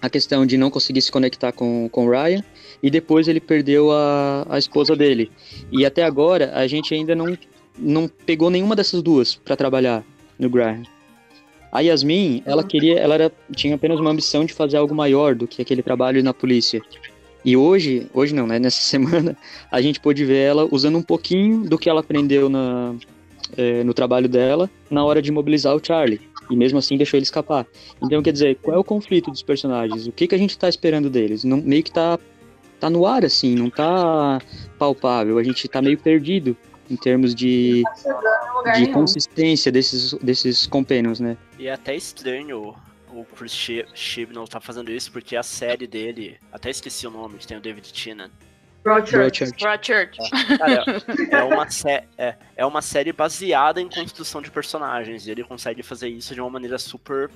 a 0.02 0.10
questão 0.10 0.44
de 0.44 0.58
não 0.58 0.68
conseguir 0.68 1.00
se 1.00 1.10
conectar 1.10 1.52
com, 1.52 1.88
com 1.90 2.06
o 2.06 2.10
Ryan 2.10 2.44
e 2.82 2.90
depois 2.90 3.28
ele 3.28 3.40
perdeu 3.40 3.90
a, 3.90 4.46
a 4.50 4.58
esposa 4.58 4.94
dele. 4.94 5.32
E 5.72 5.86
até 5.86 6.04
agora 6.04 6.52
a 6.54 6.66
gente 6.66 6.92
ainda 6.92 7.14
não, 7.14 7.34
não 7.78 8.06
pegou 8.08 8.50
nenhuma 8.50 8.76
dessas 8.76 9.00
duas 9.00 9.36
para 9.36 9.56
trabalhar 9.56 10.04
no 10.38 10.50
Graham. 10.50 10.82
A 11.72 11.80
Yasmin, 11.80 12.42
ela 12.44 12.62
queria, 12.62 12.98
ela 12.98 13.14
era, 13.14 13.32
tinha 13.56 13.74
apenas 13.74 13.98
uma 13.98 14.10
ambição 14.10 14.44
de 14.44 14.52
fazer 14.52 14.76
algo 14.76 14.94
maior 14.94 15.34
do 15.34 15.48
que 15.48 15.62
aquele 15.62 15.82
trabalho 15.82 16.22
na 16.22 16.34
polícia. 16.34 16.82
E 17.42 17.56
hoje, 17.56 18.06
hoje 18.12 18.34
não, 18.34 18.46
né? 18.46 18.58
Nessa 18.58 18.82
semana, 18.84 19.34
a 19.70 19.80
gente 19.80 19.98
pôde 19.98 20.26
ver 20.26 20.40
ela 20.40 20.68
usando 20.70 20.98
um 20.98 21.02
pouquinho 21.02 21.64
do 21.64 21.78
que 21.78 21.88
ela 21.88 22.00
aprendeu 22.00 22.50
na, 22.50 22.94
eh, 23.56 23.84
no 23.84 23.94
trabalho 23.94 24.28
dela 24.28 24.70
na 24.90 25.04
hora 25.04 25.20
de 25.20 25.30
mobilizar 25.30 25.74
o 25.74 25.84
Charlie. 25.84 26.20
E 26.50 26.56
mesmo 26.56 26.78
assim 26.78 26.96
deixou 26.96 27.16
ele 27.16 27.24
escapar. 27.24 27.66
Então, 28.02 28.22
quer 28.22 28.32
dizer, 28.32 28.56
qual 28.56 28.76
é 28.76 28.78
o 28.78 28.84
conflito 28.84 29.30
dos 29.30 29.42
personagens? 29.42 30.06
O 30.06 30.12
que, 30.12 30.26
que 30.26 30.34
a 30.34 30.38
gente 30.38 30.58
tá 30.58 30.68
esperando 30.68 31.08
deles? 31.08 31.44
Não, 31.44 31.58
meio 31.58 31.82
que 31.82 31.92
tá, 31.92 32.18
tá 32.80 32.90
no 32.90 33.06
ar, 33.06 33.24
assim, 33.24 33.54
não 33.54 33.70
tá 33.70 34.40
palpável. 34.78 35.38
A 35.38 35.44
gente 35.44 35.68
tá 35.68 35.80
meio 35.80 35.96
perdido 35.96 36.56
em 36.90 36.96
termos 36.96 37.34
de, 37.36 37.84
de 38.76 38.86
consistência 38.88 39.70
desses, 39.70 40.12
desses 40.14 40.66
companions, 40.66 41.20
né? 41.20 41.36
E 41.56 41.68
é 41.68 41.72
até 41.72 41.94
estranho 41.94 42.74
o 43.12 43.24
Chris 43.24 43.52
Chibnall 43.94 44.46
tá 44.46 44.60
fazendo 44.60 44.90
isso, 44.90 45.10
porque 45.10 45.36
a 45.36 45.42
série 45.42 45.86
dele, 45.86 46.38
até 46.52 46.70
esqueci 46.70 47.06
o 47.06 47.10
nome, 47.10 47.38
que 47.38 47.46
tem 47.46 47.56
o 47.56 47.60
David 47.60 47.92
Tennant. 47.92 48.30
Broadchurch. 48.82 50.18
Cara, 50.58 50.84
é 51.30 51.42
uma, 51.44 51.68
sé- 51.70 52.04
é, 52.16 52.34
é 52.56 52.64
uma 52.66 52.80
série 52.82 53.12
baseada 53.12 53.80
em 53.80 53.88
construção 53.88 54.40
de 54.40 54.50
personagens, 54.50 55.26
e 55.26 55.30
ele 55.30 55.44
consegue 55.44 55.82
fazer 55.82 56.08
isso 56.08 56.34
de 56.34 56.40
uma 56.40 56.50
maneira 56.50 56.78
super. 56.78 57.30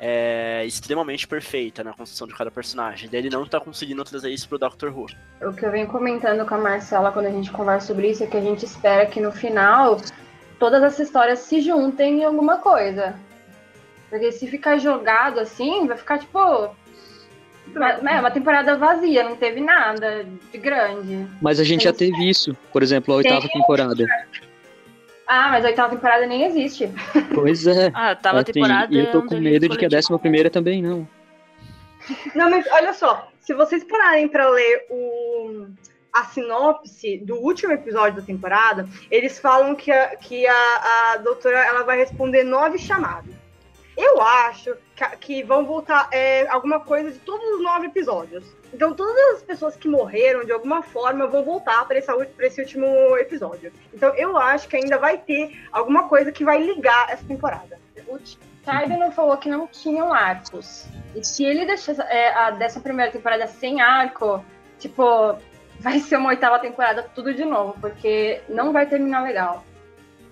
é, 0.00 0.64
extremamente 0.64 1.26
perfeita 1.26 1.82
na 1.82 1.92
construção 1.92 2.26
de 2.28 2.34
cada 2.34 2.50
personagem. 2.52 3.08
Daí 3.10 3.20
Ele 3.20 3.30
não 3.30 3.44
tá 3.46 3.58
conseguindo 3.58 4.04
trazer 4.04 4.30
isso 4.30 4.48
pro 4.48 4.56
Doctor 4.58 4.96
Who. 4.96 5.06
O 5.42 5.52
que 5.52 5.66
eu 5.66 5.70
venho 5.72 5.88
comentando 5.88 6.46
com 6.46 6.54
a 6.54 6.58
Marcela 6.58 7.10
quando 7.10 7.26
a 7.26 7.30
gente 7.30 7.50
conversa 7.50 7.88
sobre 7.88 8.08
isso 8.10 8.22
é 8.22 8.26
que 8.28 8.36
a 8.36 8.40
gente 8.40 8.64
espera 8.64 9.06
que 9.06 9.20
no 9.20 9.32
final 9.32 10.00
todas 10.58 10.82
essas 10.84 11.06
histórias 11.08 11.40
se 11.40 11.60
juntem 11.60 12.20
em 12.20 12.24
alguma 12.24 12.58
coisa. 12.58 13.14
Porque 14.08 14.30
se 14.32 14.46
ficar 14.46 14.78
jogado 14.78 15.38
assim, 15.40 15.86
vai 15.88 15.96
ficar 15.96 16.18
tipo. 16.20 16.38
Uma, 17.74 17.90
é, 18.10 18.20
uma 18.20 18.30
temporada 18.30 18.76
vazia, 18.76 19.22
não 19.22 19.36
teve 19.36 19.60
nada 19.60 20.24
de 20.52 20.58
grande. 20.58 21.26
Mas 21.40 21.60
a 21.60 21.64
gente 21.64 21.84
já 21.84 21.92
teve 21.92 22.28
isso, 22.28 22.56
por 22.72 22.82
exemplo, 22.82 23.14
a 23.14 23.18
oitava 23.18 23.46
temporada. 23.48 24.04
Ah, 25.26 25.48
mas 25.50 25.64
a 25.64 25.68
oitava 25.68 25.90
temporada 25.94 26.26
nem 26.26 26.44
existe. 26.44 26.90
Pois 27.34 27.66
é. 27.66 27.90
Ah, 27.94 28.14
tava 28.14 28.38
a 28.38 28.40
Assim, 28.42 28.52
temporada. 28.52 28.94
e 28.94 28.98
eu 28.98 29.10
tô 29.12 29.18
não 29.18 29.26
com 29.26 29.36
medo 29.36 29.68
de 29.68 29.76
que 29.76 29.84
a 29.84 29.88
décima 29.88 30.18
primeira 30.18 30.48
também 30.50 30.82
não. 30.82 31.06
Não, 32.34 32.48
mas 32.50 32.66
olha 32.72 32.94
só, 32.94 33.28
se 33.40 33.52
vocês 33.52 33.84
pararem 33.84 34.26
para 34.28 34.48
ler 34.48 34.86
o, 34.88 35.66
a 36.12 36.24
sinopse 36.24 37.18
do 37.18 37.36
último 37.36 37.72
episódio 37.72 38.20
da 38.20 38.26
temporada, 38.26 38.88
eles 39.10 39.38
falam 39.38 39.74
que 39.74 39.90
a, 39.90 40.16
que 40.16 40.46
a, 40.46 40.54
a 41.12 41.16
doutora 41.18 41.58
ela 41.58 41.82
vai 41.82 41.98
responder 41.98 42.44
nove 42.44 42.78
chamadas. 42.78 43.34
Eu 43.96 44.22
acho 44.22 44.74
que, 45.20 45.42
vão 45.42 45.64
voltar 45.64 46.08
é, 46.12 46.46
alguma 46.48 46.80
coisa 46.80 47.10
de 47.10 47.18
todos 47.18 47.46
os 47.56 47.62
nove 47.62 47.86
episódios. 47.86 48.44
Então 48.72 48.92
todas 48.94 49.36
as 49.36 49.42
pessoas 49.42 49.76
que 49.76 49.88
morreram 49.88 50.44
de 50.44 50.52
alguma 50.52 50.82
forma 50.82 51.26
vão 51.26 51.44
voltar 51.44 51.86
para 51.86 51.98
esse, 51.98 52.10
esse 52.40 52.60
último 52.60 52.86
episódio. 53.16 53.72
Então 53.92 54.14
eu 54.14 54.36
acho 54.36 54.68
que 54.68 54.76
ainda 54.76 54.98
vai 54.98 55.18
ter 55.18 55.58
alguma 55.72 56.08
coisa 56.08 56.32
que 56.32 56.44
vai 56.44 56.62
ligar 56.62 57.10
essa 57.10 57.24
temporada. 57.24 57.78
O 58.06 58.18
não 58.98 59.10
falou 59.10 59.36
que 59.36 59.48
não 59.48 59.66
tinham 59.66 60.12
arcos. 60.12 60.86
E 61.14 61.24
se 61.24 61.44
ele 61.44 61.64
deixar 61.64 61.98
é, 62.10 62.32
a, 62.34 62.50
dessa 62.50 62.80
primeira 62.80 63.10
temporada 63.10 63.46
sem 63.46 63.80
arco, 63.80 64.44
tipo, 64.78 65.36
vai 65.80 66.00
ser 66.00 66.16
uma 66.16 66.30
oitava 66.30 66.58
temporada 66.58 67.02
tudo 67.14 67.32
de 67.32 67.44
novo, 67.44 67.74
porque 67.80 68.42
não 68.48 68.72
vai 68.72 68.86
terminar 68.86 69.22
legal. 69.22 69.64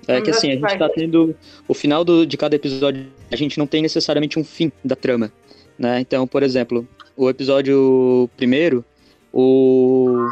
É 0.08 0.20
que 0.20 0.30
assim, 0.30 0.50
a 0.50 0.54
gente 0.54 0.78
tá 0.78 0.88
tendo. 0.88 1.34
O 1.66 1.74
final 1.74 2.04
do, 2.04 2.26
de 2.26 2.36
cada 2.36 2.54
episódio, 2.54 3.06
a 3.30 3.36
gente 3.36 3.58
não 3.58 3.66
tem 3.66 3.82
necessariamente 3.82 4.38
um 4.38 4.44
fim 4.44 4.70
da 4.84 4.94
trama. 4.94 5.32
Né? 5.78 6.00
Então, 6.00 6.26
por 6.26 6.42
exemplo, 6.42 6.86
o 7.16 7.28
episódio 7.28 8.30
primeiro, 8.36 8.84
o, 9.32 10.26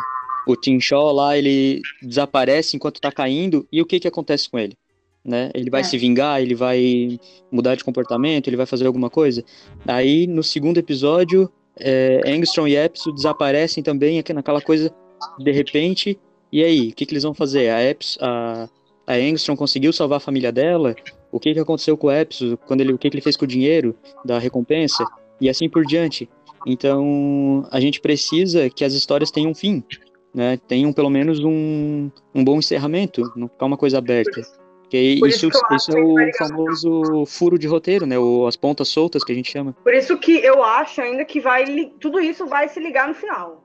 o 0.47 0.57
Tim 0.57 0.81
Shaw 0.81 1.13
lá, 1.13 1.37
ele 1.37 1.83
desaparece 2.03 2.77
enquanto 2.77 3.01
tá 3.01 3.11
caindo, 3.11 3.67
e 3.71 3.83
o 3.83 3.87
que 3.87 4.01
que 4.01 4.09
acontece 4.09 4.49
com 4.49 4.59
ele? 4.59 4.77
Né? 5.25 5.51
Ele 5.55 5.71
vai 5.71 5.81
é. 5.81 5.85
se 5.85 5.99
vingar, 5.99 6.41
ele 6.41 6.55
vai 6.55 7.19
mudar 7.51 7.75
de 7.75 7.85
comportamento, 7.85 8.49
ele 8.49 8.57
vai 8.57 8.67
fazer 8.67 8.87
alguma 8.87 9.11
coisa. 9.11 9.45
Aí, 9.87 10.27
no 10.27 10.43
segundo 10.43 10.79
episódio, 10.79 11.51
é, 11.79 12.21
Angstrom 12.27 12.69
e 12.69 12.77
Epson 12.77 13.13
desaparecem 13.13 13.83
também, 13.83 14.23
naquela 14.35 14.61
coisa, 14.61 14.95
de 15.39 15.51
repente, 15.51 16.19
e 16.53 16.63
aí, 16.63 16.89
o 16.91 16.93
que 16.95 17.05
que 17.05 17.13
eles 17.13 17.25
vão 17.25 17.35
fazer? 17.35 17.71
A 17.71 17.83
Epson, 17.83 18.19
a 18.23 18.69
a 19.07 19.19
Engstrom 19.19 19.57
conseguiu 19.57 19.93
salvar 19.93 20.17
a 20.17 20.21
família 20.21 20.51
dela, 20.51 20.95
o 21.31 21.41
que, 21.41 21.53
que 21.53 21.61
aconteceu 21.61 21.97
com 21.97 22.07
o 22.07 22.13
Epson, 22.13 22.57
quando 22.67 22.81
ele, 22.81 22.93
o 22.93 22.99
que, 22.99 23.11
que 23.11 23.17
ele 23.17 23.23
fez 23.23 23.37
com 23.37 23.45
o 23.45 23.49
dinheiro 23.49 23.95
da 24.25 24.39
recompensa, 24.39 25.05
e 25.41 25.49
assim 25.49 25.69
por 25.69 25.85
diante. 25.85 26.29
Então, 26.67 27.67
a 27.71 27.81
gente 27.81 28.01
precisa 28.01 28.71
que 28.71 28.85
as 28.85 28.95
histórias 28.95 29.31
tenham 29.31 29.51
um 29.51 29.55
fim, 29.55 29.83
né? 30.35 30.59
Tenham 30.67 30.93
pelo 30.93 31.11
menos 31.11 31.41
um, 31.41 32.11
um 32.35 32.45
bom 32.45 32.59
encerramento, 32.59 33.23
não 33.37 33.49
ficar 33.49 33.67
uma 33.67 33.77
coisa 33.77 33.99
aberta. 33.99 34.43
Porque 34.81 34.99
isso, 34.99 35.49
isso, 35.49 35.61
isso 35.73 35.97
é 35.97 36.01
o 36.01 36.15
famoso 36.39 37.27
furo 37.27 37.59
de 37.59 37.67
roteiro, 37.67 38.07
né? 38.07 38.19
O, 38.19 38.47
as 38.47 38.57
pontas 38.57 38.89
soltas 38.89 39.25
que 39.25 39.33
a 39.33 39.35
gente 39.35 39.51
chama. 39.51 39.75
Por 39.83 39.93
isso 39.93 40.17
que 40.17 40.37
eu 40.37 40.63
acho 40.63 41.01
ainda 41.01 41.25
que 41.25 41.41
vai 41.41 41.65
tudo 41.99 42.21
isso 42.21 42.47
vai 42.47 42.69
se 42.69 42.79
ligar 42.81 43.09
no 43.09 43.15
final. 43.15 43.64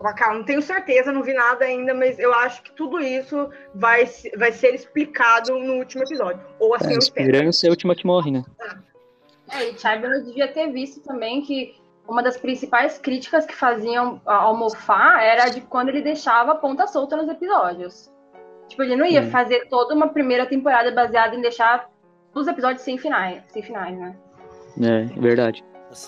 Não 0.00 0.44
tenho 0.44 0.62
certeza, 0.62 1.12
não 1.12 1.22
vi 1.22 1.32
nada 1.32 1.64
ainda, 1.64 1.92
mas 1.92 2.18
eu 2.18 2.32
acho 2.32 2.62
que 2.62 2.72
tudo 2.72 3.00
isso 3.00 3.50
vai, 3.74 4.08
vai 4.36 4.52
ser 4.52 4.74
explicado 4.74 5.58
no 5.58 5.74
último 5.74 6.04
episódio. 6.04 6.40
Ou 6.60 6.74
assim 6.74 6.92
é, 6.92 6.94
eu 6.94 6.98
espero. 6.98 7.26
A 7.26 7.30
esperança 7.32 7.66
é 7.66 7.68
a 7.68 7.70
última 7.70 7.94
que 7.96 8.06
morre, 8.06 8.30
né? 8.30 8.44
É, 9.50 9.70
e 9.70 9.78
Chibnall 9.78 10.22
devia 10.24 10.46
ter 10.48 10.70
visto 10.70 11.00
também 11.00 11.42
que 11.42 11.74
uma 12.06 12.22
das 12.22 12.36
principais 12.36 12.98
críticas 12.98 13.44
que 13.44 13.54
faziam 13.54 14.20
ao 14.24 14.56
Mofá 14.56 15.20
era 15.20 15.48
de 15.48 15.60
quando 15.62 15.88
ele 15.88 16.00
deixava 16.00 16.52
a 16.52 16.54
ponta 16.54 16.86
solta 16.86 17.16
nos 17.16 17.28
episódios. 17.28 18.10
Tipo, 18.68 18.82
ele 18.82 18.96
não 18.96 19.04
ia 19.04 19.22
hum. 19.22 19.30
fazer 19.30 19.68
toda 19.68 19.94
uma 19.94 20.08
primeira 20.08 20.46
temporada 20.46 20.92
baseada 20.92 21.34
em 21.34 21.40
deixar 21.40 21.90
os 22.34 22.46
episódios 22.46 22.82
sem 22.82 22.96
finais, 22.98 23.42
sem 23.48 23.62
finais, 23.62 23.98
né? 23.98 24.16
É, 24.80 25.04
verdade. 25.20 25.64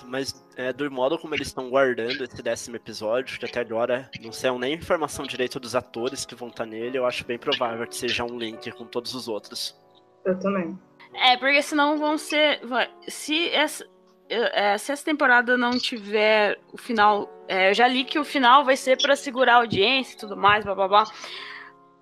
Mas 0.07 0.45
é, 0.57 0.73
do 0.73 0.91
modo 0.91 1.19
como 1.19 1.35
eles 1.35 1.49
estão 1.49 1.71
guardando 1.71 2.25
esse 2.25 2.43
décimo 2.43 2.77
episódio, 2.77 3.39
que 3.39 3.45
até 3.45 3.61
agora 3.61 4.11
não 4.21 4.33
saiu 4.33 4.59
nem 4.59 4.75
informação 4.75 5.27
direito 5.27 5.59
dos 5.59 5.75
atores 5.75 6.25
que 6.25 6.35
vão 6.35 6.49
estar 6.49 6.67
nele, 6.67 6.99
eu 6.99 7.07
acho 7.07 7.25
bem 7.25 7.39
provável 7.39 7.87
que 7.87 7.97
seja 7.97 8.25
um 8.25 8.39
link 8.39 8.71
com 8.73 8.85
todos 8.85 9.15
os 9.15 9.29
outros. 9.29 9.79
Eu 10.25 10.39
também. 10.39 10.79
É, 11.15 11.37
porque 11.37 11.63
senão 11.63 11.99
vão 11.99 12.17
ser. 12.19 12.61
Se 13.09 13.49
essa, 13.51 13.85
é, 14.29 14.79
se 14.79 14.93
essa 14.93 15.05
temporada 15.05 15.57
não 15.57 15.73
tiver 15.73 16.59
o 16.73 16.79
final. 16.79 17.29
É, 17.49 17.71
eu 17.71 17.75
já 17.75 17.89
li 17.89 18.05
que 18.05 18.19
o 18.19 18.25
final 18.25 18.65
vai 18.65 18.77
ser 18.77 19.01
para 19.01 19.17
segurar 19.17 19.55
a 19.55 19.57
audiência 19.57 20.15
e 20.15 20.19
tudo 20.19 20.37
mais, 20.37 20.65
blá 20.65 20.75
blá 20.75 20.89
blá. 20.89 21.05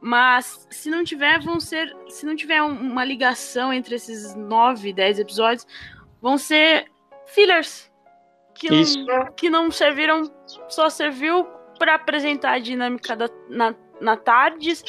Mas 0.01 0.67
se 0.71 0.91
não 0.91 1.03
tiver, 1.03 1.41
vão 1.41 1.59
ser. 1.59 1.97
Se 2.09 2.27
não 2.27 2.37
tiver 2.37 2.63
uma 2.63 3.05
ligação 3.05 3.73
entre 3.73 3.95
esses 3.95 4.35
nove, 4.35 4.93
dez 4.93 5.19
episódios, 5.19 5.67
vão 6.21 6.37
ser 6.37 6.91
fillers 7.29 7.91
que 8.55 8.69
não, 8.71 9.33
que 9.33 9.51
não 9.51 9.71
serviram, 9.71 10.31
só 10.69 10.91
serviu 10.91 11.47
para 11.79 11.95
apresentar 11.95 12.53
a 12.55 12.59
dinâmica 12.59 13.15
da, 13.15 13.29
na, 13.49 13.75
na 14.01 14.17
Tardes, 14.17 14.83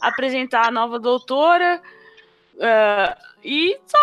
apresentar 0.00 0.68
a 0.68 0.70
nova 0.70 0.98
doutora 0.98 1.80
uh, 2.56 3.36
e 3.42 3.78
só. 3.86 3.98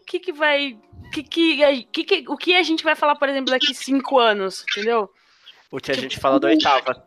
O 0.00 0.04
que, 0.06 0.18
que 0.18 0.32
vai. 0.32 0.78
Que, 1.12 1.22
que, 1.22 1.84
que, 1.92 2.04
que, 2.04 2.24
o 2.28 2.36
que 2.36 2.54
a 2.54 2.62
gente 2.62 2.82
vai 2.82 2.94
falar, 2.94 3.16
por 3.16 3.28
exemplo, 3.28 3.50
daqui 3.50 3.74
cinco 3.74 4.18
anos, 4.18 4.64
entendeu? 4.70 5.10
O 5.70 5.78
que 5.78 5.90
a 5.90 5.94
gente 5.94 6.18
fala 6.18 6.40
da 6.40 6.48
oitava. 6.48 7.04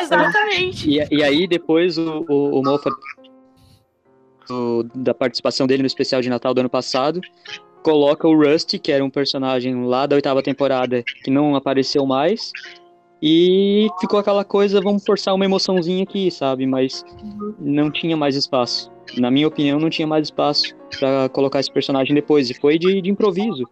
Exatamente. 0.00 0.88
E, 0.88 1.06
e 1.14 1.22
aí, 1.22 1.46
depois, 1.46 1.98
o, 1.98 2.24
o, 2.28 2.60
o 2.60 2.62
Moffat, 2.62 2.94
do, 4.48 4.84
da 4.94 5.12
participação 5.12 5.66
dele 5.66 5.82
no 5.82 5.86
especial 5.86 6.22
de 6.22 6.30
Natal 6.30 6.54
do 6.54 6.60
ano 6.60 6.70
passado, 6.70 7.20
coloca 7.82 8.26
o 8.26 8.36
Rusty, 8.36 8.78
que 8.78 8.92
era 8.92 9.04
um 9.04 9.10
personagem 9.10 9.84
lá 9.84 10.06
da 10.06 10.16
oitava 10.16 10.42
temporada, 10.42 11.02
que 11.24 11.30
não 11.30 11.54
apareceu 11.54 12.06
mais. 12.06 12.52
E 13.20 13.88
ficou 14.00 14.18
aquela 14.18 14.44
coisa, 14.44 14.80
vamos 14.80 15.04
forçar 15.04 15.34
uma 15.34 15.44
emoçãozinha 15.44 16.02
aqui, 16.02 16.30
sabe? 16.30 16.66
Mas 16.66 17.04
não 17.58 17.90
tinha 17.90 18.16
mais 18.16 18.34
espaço. 18.34 18.90
Na 19.16 19.30
minha 19.30 19.46
opinião, 19.46 19.78
não 19.78 19.90
tinha 19.90 20.06
mais 20.06 20.26
espaço 20.26 20.74
para 20.98 21.28
colocar 21.28 21.60
esse 21.60 21.70
personagem 21.70 22.14
depois. 22.14 22.50
E 22.50 22.54
foi 22.54 22.78
de, 22.78 23.00
de 23.00 23.10
improviso. 23.10 23.64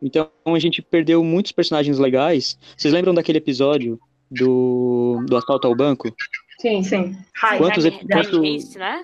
Então 0.00 0.28
a 0.46 0.58
gente 0.58 0.82
perdeu 0.82 1.24
muitos 1.24 1.50
personagens 1.50 1.98
legais. 1.98 2.58
Vocês 2.76 2.92
lembram 2.92 3.14
daquele 3.14 3.38
episódio 3.38 3.98
do, 4.30 5.24
do 5.26 5.36
assalto 5.36 5.66
ao 5.66 5.74
banco? 5.74 6.14
Sim, 6.60 6.82
sim. 6.82 7.16
Quantos, 7.58 7.84
time, 7.84 7.98
quantos, 8.06 8.30
time 8.30 8.48
Heist, 8.48 8.78
né? 8.78 9.02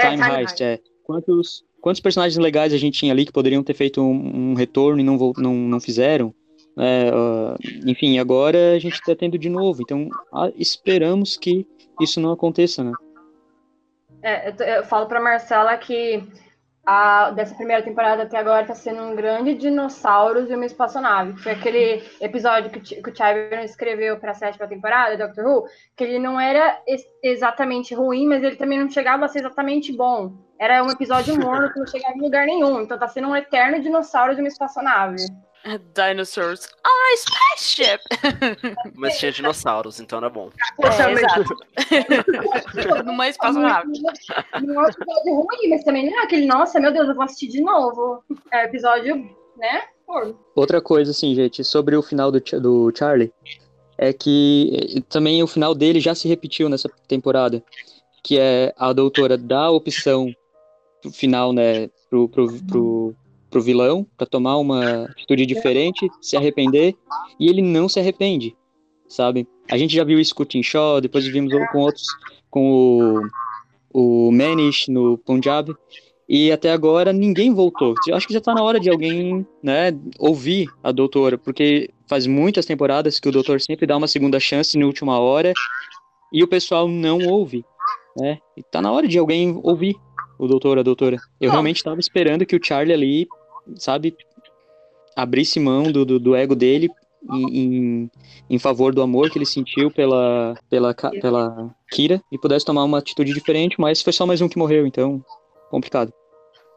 Time, 0.00 0.22
é, 0.22 0.40
Heist, 0.40 0.60
é. 0.62 0.80
Quantos, 1.04 1.64
quantos 1.82 2.00
personagens 2.00 2.38
legais 2.38 2.72
a 2.72 2.78
gente 2.78 2.98
tinha 2.98 3.12
ali 3.12 3.26
que 3.26 3.32
poderiam 3.32 3.62
ter 3.62 3.74
feito 3.74 4.00
um, 4.00 4.52
um 4.52 4.54
retorno 4.54 5.00
e 5.00 5.04
não, 5.04 5.18
não, 5.36 5.54
não 5.54 5.80
fizeram? 5.80 6.32
É, 6.78 7.10
uh, 7.12 7.54
enfim, 7.84 8.18
agora 8.18 8.72
a 8.72 8.78
gente 8.78 8.94
está 8.94 9.14
tendo 9.14 9.36
de 9.36 9.50
novo, 9.50 9.82
então 9.82 10.08
ah, 10.32 10.50
esperamos 10.56 11.36
que 11.36 11.66
isso 12.00 12.18
não 12.18 12.32
aconteça, 12.32 12.82
né? 12.82 12.92
É, 14.22 14.48
eu, 14.48 14.54
eu 14.76 14.84
falo 14.84 15.06
para 15.06 15.20
Marcela 15.20 15.76
que 15.76 16.22
a, 16.84 17.30
dessa 17.30 17.54
primeira 17.54 17.82
temporada 17.82 18.24
até 18.24 18.36
agora 18.36 18.62
está 18.62 18.74
sendo 18.74 19.02
um 19.02 19.14
grande 19.14 19.54
dinossauros 19.54 20.50
e 20.50 20.54
uma 20.54 20.66
espaçonave. 20.66 21.40
Foi 21.40 21.52
aquele 21.52 22.02
episódio 22.20 22.70
que, 22.70 22.80
que 22.80 23.10
o 23.10 23.14
Chiverman 23.14 23.64
escreveu 23.64 24.18
para 24.18 24.32
a 24.32 24.34
sétima 24.34 24.66
temporada, 24.66 25.16
Doctor 25.16 25.44
Who, 25.44 25.64
que 25.96 26.02
ele 26.02 26.18
não 26.18 26.40
era 26.40 26.80
ex 26.86 27.02
exatamente 27.22 27.94
ruim, 27.94 28.26
mas 28.26 28.42
ele 28.42 28.56
também 28.56 28.80
não 28.80 28.90
chegava 28.90 29.24
a 29.24 29.28
ser 29.28 29.40
exatamente 29.40 29.96
bom. 29.96 30.32
Era 30.58 30.82
um 30.82 30.90
episódio 30.90 31.38
morno 31.38 31.72
que 31.72 31.78
não 31.78 31.86
chegava 31.86 32.14
em 32.16 32.22
lugar 32.22 32.46
nenhum. 32.46 32.80
Então 32.80 32.98
tá 32.98 33.08
sendo 33.08 33.28
um 33.28 33.36
eterno 33.36 33.80
dinossauro 33.80 34.34
de 34.34 34.40
uma 34.40 34.48
espaçonave. 34.48 35.16
Dinosaurs. 35.94 36.68
Ah, 36.84 37.16
spaceship! 37.16 38.00
Mas 38.94 39.18
tinha 39.18 39.30
dinossauros, 39.30 40.00
então 40.00 40.18
era 40.18 40.28
bom. 40.28 40.50
É, 40.82 41.12
exato. 41.12 43.04
Numa 43.04 43.28
espaçonave. 43.28 43.88
Não 44.60 44.74
é 44.74 44.86
um 44.86 44.88
episódio 44.88 45.34
ruim, 45.34 45.68
mas 45.70 45.84
também 45.84 46.10
não 46.10 46.20
é 46.20 46.24
aquele, 46.24 46.46
nossa, 46.46 46.80
meu 46.80 46.92
Deus, 46.92 47.08
eu 47.08 47.14
vou 47.14 47.24
assistir 47.24 47.48
de 47.48 47.60
novo. 47.60 48.22
É 48.52 48.64
episódio, 48.64 49.16
né? 49.56 49.82
Outra 50.54 50.80
coisa, 50.80 51.10
assim, 51.10 51.34
gente, 51.34 51.64
sobre 51.64 51.96
o 51.96 52.02
final 52.02 52.30
do, 52.30 52.40
do 52.40 52.92
Charlie, 52.94 53.32
é 53.96 54.12
que 54.12 55.02
também 55.08 55.42
o 55.42 55.46
final 55.46 55.74
dele 55.74 56.00
já 56.00 56.14
se 56.14 56.28
repetiu 56.28 56.68
nessa 56.68 56.88
temporada. 57.08 57.62
Que 58.22 58.38
é 58.38 58.74
a 58.76 58.92
doutora 58.92 59.36
dar 59.36 59.66
a 59.66 59.70
opção 59.70 60.32
final, 61.12 61.52
né, 61.52 61.88
pro, 62.08 62.28
pro, 62.28 62.46
pro 62.64 62.91
pro 63.52 63.60
vilão 63.60 64.04
para 64.16 64.26
tomar 64.26 64.56
uma 64.56 65.04
atitude 65.04 65.44
diferente, 65.44 66.10
se 66.20 66.36
arrepender, 66.36 66.96
e 67.38 67.48
ele 67.48 67.60
não 67.60 67.88
se 67.88 68.00
arrepende, 68.00 68.56
sabe? 69.06 69.46
A 69.70 69.76
gente 69.76 69.94
já 69.94 70.02
viu 70.02 70.18
isso 70.18 70.34
com 70.34 70.42
o 70.42 70.46
Tim 70.46 70.62
Shaw, 70.62 71.00
depois 71.00 71.26
vimos 71.26 71.52
com 71.70 71.78
outros, 71.78 72.06
com 72.50 73.30
o, 73.92 74.28
o 74.28 74.32
Manish 74.32 74.88
no 74.88 75.18
Punjab, 75.18 75.72
e 76.28 76.50
até 76.50 76.72
agora 76.72 77.12
ninguém 77.12 77.52
voltou. 77.52 77.94
Eu 78.08 78.16
acho 78.16 78.26
que 78.26 78.32
já 78.32 78.40
tá 78.40 78.54
na 78.54 78.62
hora 78.62 78.80
de 78.80 78.88
alguém, 78.88 79.46
né, 79.62 79.92
ouvir 80.18 80.66
a 80.82 80.90
doutora, 80.90 81.36
porque 81.36 81.90
faz 82.08 82.26
muitas 82.26 82.64
temporadas 82.64 83.20
que 83.20 83.28
o 83.28 83.32
doutor 83.32 83.60
sempre 83.60 83.86
dá 83.86 83.96
uma 83.96 84.08
segunda 84.08 84.40
chance 84.40 84.78
na 84.78 84.86
última 84.86 85.18
hora, 85.18 85.52
e 86.32 86.42
o 86.42 86.48
pessoal 86.48 86.88
não 86.88 87.18
ouve, 87.28 87.62
né? 88.16 88.38
E 88.56 88.62
tá 88.62 88.80
na 88.80 88.90
hora 88.90 89.06
de 89.06 89.18
alguém 89.18 89.60
ouvir 89.62 89.94
o 90.38 90.48
doutor, 90.48 90.78
a 90.78 90.82
doutora. 90.82 91.18
Eu 91.38 91.50
realmente 91.50 91.76
estava 91.76 92.00
esperando 92.00 92.46
que 92.46 92.56
o 92.56 92.60
Charlie 92.62 92.94
ali 92.94 93.28
sabe, 93.76 94.16
abrisse 95.16 95.60
mão 95.60 95.84
do, 95.84 96.04
do, 96.04 96.18
do 96.18 96.34
ego 96.34 96.54
dele 96.54 96.90
em, 97.30 97.58
em, 97.58 98.10
em, 98.50 98.58
favor 98.58 98.94
do 98.94 99.02
amor 99.02 99.30
que 99.30 99.38
ele 99.38 99.46
sentiu 99.46 99.90
pela, 99.90 100.54
pela, 100.68 100.94
pela 100.94 101.74
Kira 101.90 102.20
e 102.32 102.38
pudesse 102.38 102.64
tomar 102.64 102.84
uma 102.84 102.98
atitude 102.98 103.32
diferente, 103.32 103.80
mas 103.80 104.02
foi 104.02 104.12
só 104.12 104.26
mais 104.26 104.40
um 104.40 104.48
que 104.48 104.58
morreu, 104.58 104.86
então 104.86 105.24
complicado. 105.70 106.12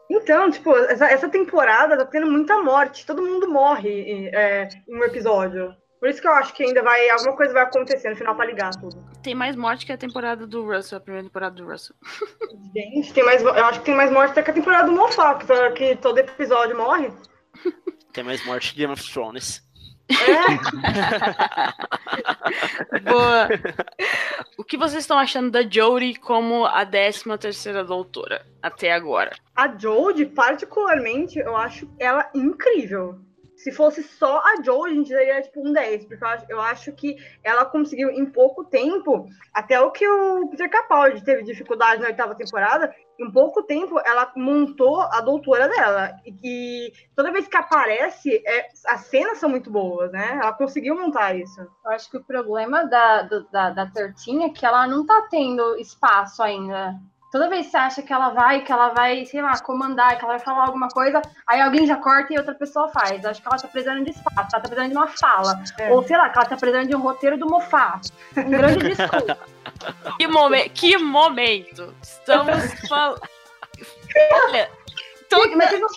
Então, 0.08 0.50
tipo, 0.50 0.72
essa, 0.72 1.06
essa 1.06 1.28
temporada 1.28 1.96
tá 1.96 2.04
tendo 2.06 2.30
muita 2.30 2.62
morte. 2.62 3.04
Todo 3.04 3.22
mundo 3.22 3.48
morre 3.48 4.28
é, 4.32 4.68
em 4.88 4.96
um 4.96 5.02
episódio. 5.02 5.74
Por 6.06 6.10
isso 6.10 6.20
que 6.22 6.28
eu 6.28 6.32
acho 6.34 6.54
que 6.54 6.62
ainda 6.62 6.84
vai. 6.84 7.10
Alguma 7.10 7.34
coisa 7.34 7.52
vai 7.52 7.64
acontecer 7.64 8.08
no 8.08 8.14
final 8.14 8.36
pra 8.36 8.46
ligar 8.46 8.70
tudo. 8.76 9.04
Tem 9.24 9.34
mais 9.34 9.56
morte 9.56 9.84
que 9.84 9.90
a 9.90 9.98
temporada 9.98 10.46
do 10.46 10.64
Russell, 10.64 10.98
a 10.98 11.00
primeira 11.00 11.26
temporada 11.26 11.56
do 11.56 11.68
Russell. 11.68 11.96
Gente, 12.72 13.12
tem 13.12 13.24
mais, 13.24 13.42
eu 13.42 13.50
acho 13.64 13.80
que 13.80 13.86
tem 13.86 13.96
mais 13.96 14.08
morte 14.12 14.30
até 14.30 14.44
que 14.44 14.52
a 14.52 14.54
temporada 14.54 14.86
do 14.86 14.92
Moffat, 14.92 15.40
que, 15.40 15.46
tá- 15.48 15.72
que 15.72 15.96
todo 15.96 16.18
episódio 16.18 16.76
morre. 16.76 17.10
Tem 18.12 18.22
mais 18.22 18.46
morte 18.46 18.70
que 18.72 18.78
Game 18.78 18.92
of 18.92 19.02
Thrones. 19.12 19.66
É, 20.08 20.14
Boa. 23.02 23.48
o 24.56 24.62
que 24.62 24.76
vocês 24.76 25.02
estão 25.02 25.18
achando 25.18 25.50
da 25.50 25.68
Jodie 25.68 26.14
como 26.14 26.64
a 26.64 26.86
13 26.86 27.36
terceira 27.36 27.82
doutora 27.84 28.46
até 28.62 28.92
agora? 28.92 29.32
a 29.56 29.66
Jodie, 29.76 30.26
particularmente, 30.26 31.40
eu 31.40 31.56
acho 31.56 31.90
ela 31.98 32.30
incrível. 32.32 33.18
Se 33.66 33.72
fosse 33.72 34.00
só 34.04 34.38
a 34.38 34.62
Jodie, 34.62 34.92
a 34.92 34.94
gente 34.94 35.10
daria 35.10 35.42
tipo 35.42 35.68
um 35.68 35.72
10, 35.72 36.04
porque 36.04 36.24
eu 36.48 36.60
acho, 36.60 36.92
que 36.92 37.16
ela 37.42 37.64
conseguiu 37.64 38.12
em 38.12 38.24
pouco 38.24 38.62
tempo, 38.62 39.26
até 39.52 39.80
o 39.80 39.90
que 39.90 40.08
o 40.08 40.48
Peter 40.48 40.70
Capaldi 40.70 41.24
teve 41.24 41.42
dificuldade 41.42 42.00
na 42.00 42.06
oitava 42.06 42.36
temporada, 42.36 42.94
em 43.18 43.28
pouco 43.28 43.64
tempo 43.64 43.98
ela 44.04 44.32
montou 44.36 45.00
a 45.00 45.20
doutora 45.20 45.68
dela. 45.68 46.12
E 46.24 46.30
que 46.30 46.92
toda 47.16 47.32
vez 47.32 47.48
que 47.48 47.56
aparece, 47.56 48.40
é, 48.46 48.68
as 48.86 49.00
cenas 49.06 49.38
são 49.38 49.48
muito 49.48 49.68
boas, 49.68 50.12
né? 50.12 50.38
Ela 50.40 50.52
conseguiu 50.52 50.94
montar 50.94 51.34
isso. 51.34 51.60
Eu 51.60 51.90
acho 51.90 52.08
que 52.08 52.18
o 52.18 52.24
problema 52.24 52.84
da, 52.84 53.22
da, 53.50 53.70
da 53.70 53.86
Tertinha 53.90 54.46
é 54.46 54.50
que 54.50 54.64
ela 54.64 54.86
não 54.86 55.04
tá 55.04 55.26
tendo 55.28 55.74
espaço 55.74 56.40
ainda. 56.40 56.94
Toda 57.36 57.50
vez 57.50 57.66
que 57.66 57.72
você 57.72 57.76
acha 57.76 58.02
que 58.02 58.10
ela 58.10 58.30
vai, 58.30 58.62
que 58.62 58.72
ela 58.72 58.88
vai, 58.94 59.26
sei 59.26 59.42
lá, 59.42 59.58
comandar, 59.60 60.16
que 60.16 60.24
ela 60.24 60.36
vai 60.36 60.38
falar 60.38 60.64
alguma 60.64 60.88
coisa, 60.88 61.20
aí 61.46 61.60
alguém 61.60 61.86
já 61.86 61.96
corta 61.96 62.32
e 62.32 62.38
outra 62.38 62.54
pessoa 62.54 62.88
faz. 62.88 63.22
Acho 63.26 63.42
que 63.42 63.46
ela 63.46 63.58
tá 63.58 63.68
precisando 63.68 64.02
de 64.04 64.10
espaço, 64.12 64.36
ela 64.38 64.46
tá 64.48 64.60
precisando 64.60 64.88
de 64.88 64.96
uma 64.96 65.06
fala. 65.06 65.62
É. 65.78 65.92
Ou 65.92 66.02
sei 66.02 66.16
lá, 66.16 66.30
que 66.30 66.38
ela 66.38 66.46
tá 66.48 66.56
precisando 66.56 66.88
de 66.88 66.96
um 66.96 67.00
roteiro 67.00 67.36
do 67.36 67.46
Mofá. 67.46 68.00
Um 68.38 68.48
grande 68.48 68.88
discurso. 68.88 69.36
Que, 70.16 70.26
momen 70.26 70.70
que 70.70 70.96
momento! 70.96 71.94
Estamos 72.02 72.72
falando. 72.88 73.20
Olha, 74.32 74.70
toda, 75.28 75.56
Mas 75.56 75.68
vocês 75.68 75.80
não, 75.82 75.88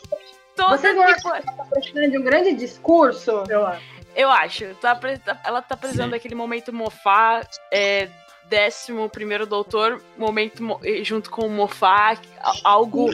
toda 0.57 0.77
vocês 0.77 0.93
não 0.95 1.03
acham 1.03 1.15
temporada- 1.15 1.41
que 1.43 1.49
ela 1.49 1.57
tá 1.57 1.65
precisando 1.65 2.11
de 2.11 2.17
um 2.17 2.23
grande 2.23 2.53
discurso? 2.53 3.43
Eu 3.47 3.65
acho. 3.65 3.81
Eu 4.13 4.29
acho. 4.29 4.75
Tá, 4.81 4.93
pre- 4.93 5.19
tá- 5.19 5.39
ela 5.45 5.61
tá 5.61 5.77
precisando 5.77 6.11
daquele 6.11 6.35
momento 6.35 6.73
mofá, 6.73 7.41
é, 7.71 8.09
décimo 8.49 9.09
primeiro 9.09 9.45
doutor, 9.45 10.01
momento 10.17 10.63
mo- 10.63 10.79
junto 11.03 11.29
com 11.29 11.45
o 11.45 11.49
mofá, 11.49 12.17
a- 12.41 12.53
algo 12.63 13.09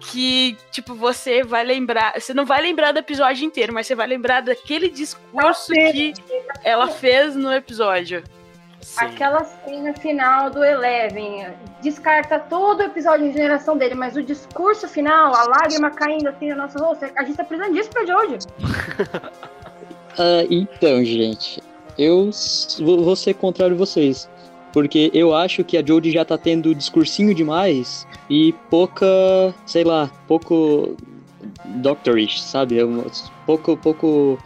que, 0.00 0.56
tipo, 0.70 0.94
você 0.94 1.42
vai 1.42 1.64
lembrar. 1.64 2.20
Você 2.20 2.34
não 2.34 2.44
vai 2.44 2.60
lembrar 2.62 2.92
do 2.92 2.98
episódio 2.98 3.44
inteiro, 3.44 3.72
mas 3.72 3.86
você 3.86 3.94
vai 3.94 4.06
lembrar 4.06 4.42
daquele 4.42 4.88
discurso 4.88 5.72
que 5.72 6.12
ela 6.62 6.88
fez 6.88 7.34
no 7.34 7.52
episódio. 7.52 8.22
Sim. 8.82 9.02
Aquela 9.06 9.42
cena 9.44 9.94
final 9.94 10.50
do 10.50 10.62
Eleven 10.62 11.46
descarta 11.80 12.38
todo 12.38 12.80
o 12.80 12.82
episódio 12.82 13.28
de 13.32 13.32
geração 13.38 13.78
dele, 13.78 13.94
mas 13.94 14.14
o 14.14 14.22
discurso 14.22 14.86
final, 14.86 15.34
a 15.34 15.44
lágrima 15.44 15.90
caindo 15.90 16.28
assim 16.28 16.50
no 16.50 16.56
nosso 16.56 16.76
rosto, 16.78 17.06
a 17.16 17.24
gente 17.24 17.34
tá 17.36 17.44
precisando 17.44 17.72
disso 17.74 17.88
pra 17.90 18.04
Jojo. 18.04 18.36
Ah, 20.16 20.46
então, 20.48 21.04
gente, 21.04 21.60
eu 21.98 22.30
vou 22.78 23.16
ser 23.16 23.34
contrário 23.34 23.74
a 23.74 23.78
vocês. 23.78 24.28
Porque 24.74 25.08
eu 25.14 25.32
acho 25.32 25.62
que 25.62 25.76
a 25.78 25.86
Jodie 25.86 26.10
já 26.10 26.24
tá 26.24 26.36
tendo 26.36 26.74
discursinho 26.74 27.32
demais 27.32 28.04
e 28.28 28.52
pouca, 28.68 29.06
sei 29.64 29.84
lá, 29.84 30.10
pouco 30.26 30.96
doctorish, 31.76 32.42
sabe? 32.42 32.80
É 32.80 32.84
Pouco, 33.46 33.76
pouco, 33.76 34.36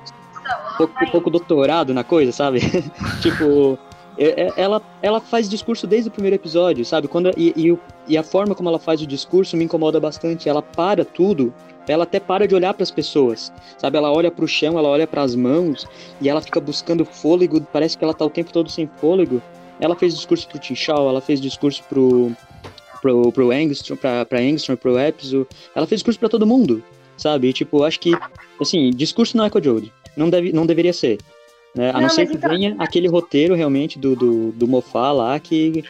pouco, 0.77 1.11
pouco 1.11 1.31
doutorado 1.31 1.95
na 1.95 2.05
coisa, 2.05 2.31
sabe? 2.31 2.61
tipo, 3.23 3.79
é- 4.19 4.49
é- 4.49 4.53
ela, 4.59 4.83
ela 5.01 5.19
faz 5.19 5.49
discurso 5.49 5.87
desde 5.87 6.11
o 6.11 6.13
primeiro 6.13 6.37
episódio, 6.37 6.85
sabe? 6.85 7.09
Quando, 7.09 7.31
e, 7.35 7.55
e, 7.57 7.79
e 8.07 8.19
a 8.19 8.23
forma 8.23 8.55
como 8.55 8.69
ela 8.69 8.79
faz 8.79 9.01
o 9.01 9.07
discurso 9.07 9.57
me 9.57 9.65
incomoda 9.65 9.99
bastante. 9.99 10.47
Ela 10.47 10.61
para 10.61 11.07
tudo, 11.07 11.55
ela 11.87 12.05
até 12.05 12.21
para 12.21 12.47
de 12.47 12.55
olhar 12.55 12.75
para 12.75 12.83
as 12.83 12.91
pessoas, 12.91 13.51
sabe? 13.79 13.97
Ela 13.97 14.13
olha 14.13 14.31
para 14.31 14.45
o 14.45 14.49
chão, 14.49 14.79
ela 14.79 14.91
olha 14.91 15.07
para 15.07 15.23
as 15.23 15.35
mãos 15.35 15.87
e 16.21 16.29
ela 16.29 16.43
fica 16.43 16.61
buscando 16.61 17.03
fôlego. 17.07 17.63
Parece 17.73 17.97
que 17.97 18.05
ela 18.05 18.13
tá 18.13 18.27
o 18.27 18.31
tempo 18.31 18.53
todo 18.53 18.69
sem 18.69 18.87
fôlego. 19.01 19.41
Ela 19.81 19.95
fez 19.97 20.15
discurso 20.15 20.49
pro 20.49 20.59
Tinchal, 20.59 21.09
ela 21.09 21.21
fez 21.21 21.41
discurso 21.41 21.83
pro 21.89 22.33
pro, 23.01 23.31
pro 23.33 23.51
Angstrom, 23.53 23.97
pra, 23.97 24.25
pra 24.25 24.41
Angstrom, 24.41 24.77
pro 24.77 24.99
Epso. 24.99 25.47
Ela 25.75 25.87
fez 25.87 26.01
discurso 26.01 26.19
pra 26.19 26.29
todo 26.29 26.47
mundo, 26.47 26.83
sabe? 27.17 27.49
E, 27.49 27.53
tipo, 27.53 27.85
acho 27.85 28.01
que, 28.01 28.13
assim, 28.61 28.91
discurso 28.91 29.37
não 29.37 29.45
é 29.45 29.51
com 29.51 29.59
a 29.59 29.63
Jodie. 29.63 29.93
Não, 30.17 30.29
deve, 30.29 30.53
não 30.53 30.67
deveria 30.67 30.93
ser. 30.93 31.19
Né? 31.75 31.91
A 31.91 31.95
não, 31.95 32.01
Não, 32.03 32.09
ser 32.09 32.27
que 32.27 32.35
então- 32.35 32.51
venha 32.51 32.75
aquele 32.79 33.07
roteiro 33.07 33.55
realmente 33.55 33.99
do, 34.01 34.17
do, 34.17 34.51
do 34.53 34.67
Mofá 34.67 35.13
lá, 35.13 35.39
que 35.39 35.85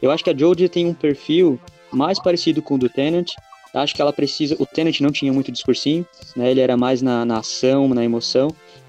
eu 0.00 0.10
acho 0.10 0.24
que 0.24 0.30
a 0.30 0.36
Jodie 0.36 0.68
tem 0.68 0.86
um 0.86 0.94
perfil 0.94 1.60
mais 1.92 2.18
parecido 2.18 2.62
com 2.62 2.76
o 2.76 2.78
do 2.78 2.88
Tenant. 2.88 3.30
Acho 3.74 3.94
que 3.94 4.00
ela 4.00 4.12
precisa. 4.12 4.56
O 4.58 4.64
Tenant 4.64 5.00
não 5.00 5.10
tinha 5.10 5.32
muito 5.32 5.50
discursinho, 5.52 6.06
né? 6.36 6.50
Ele 6.50 6.60
era 6.60 6.76
mais 6.76 7.02
na, 7.02 7.24
na 7.24 7.38
ação, 7.38 7.88
na 7.88 8.04
emoção. 8.04 8.48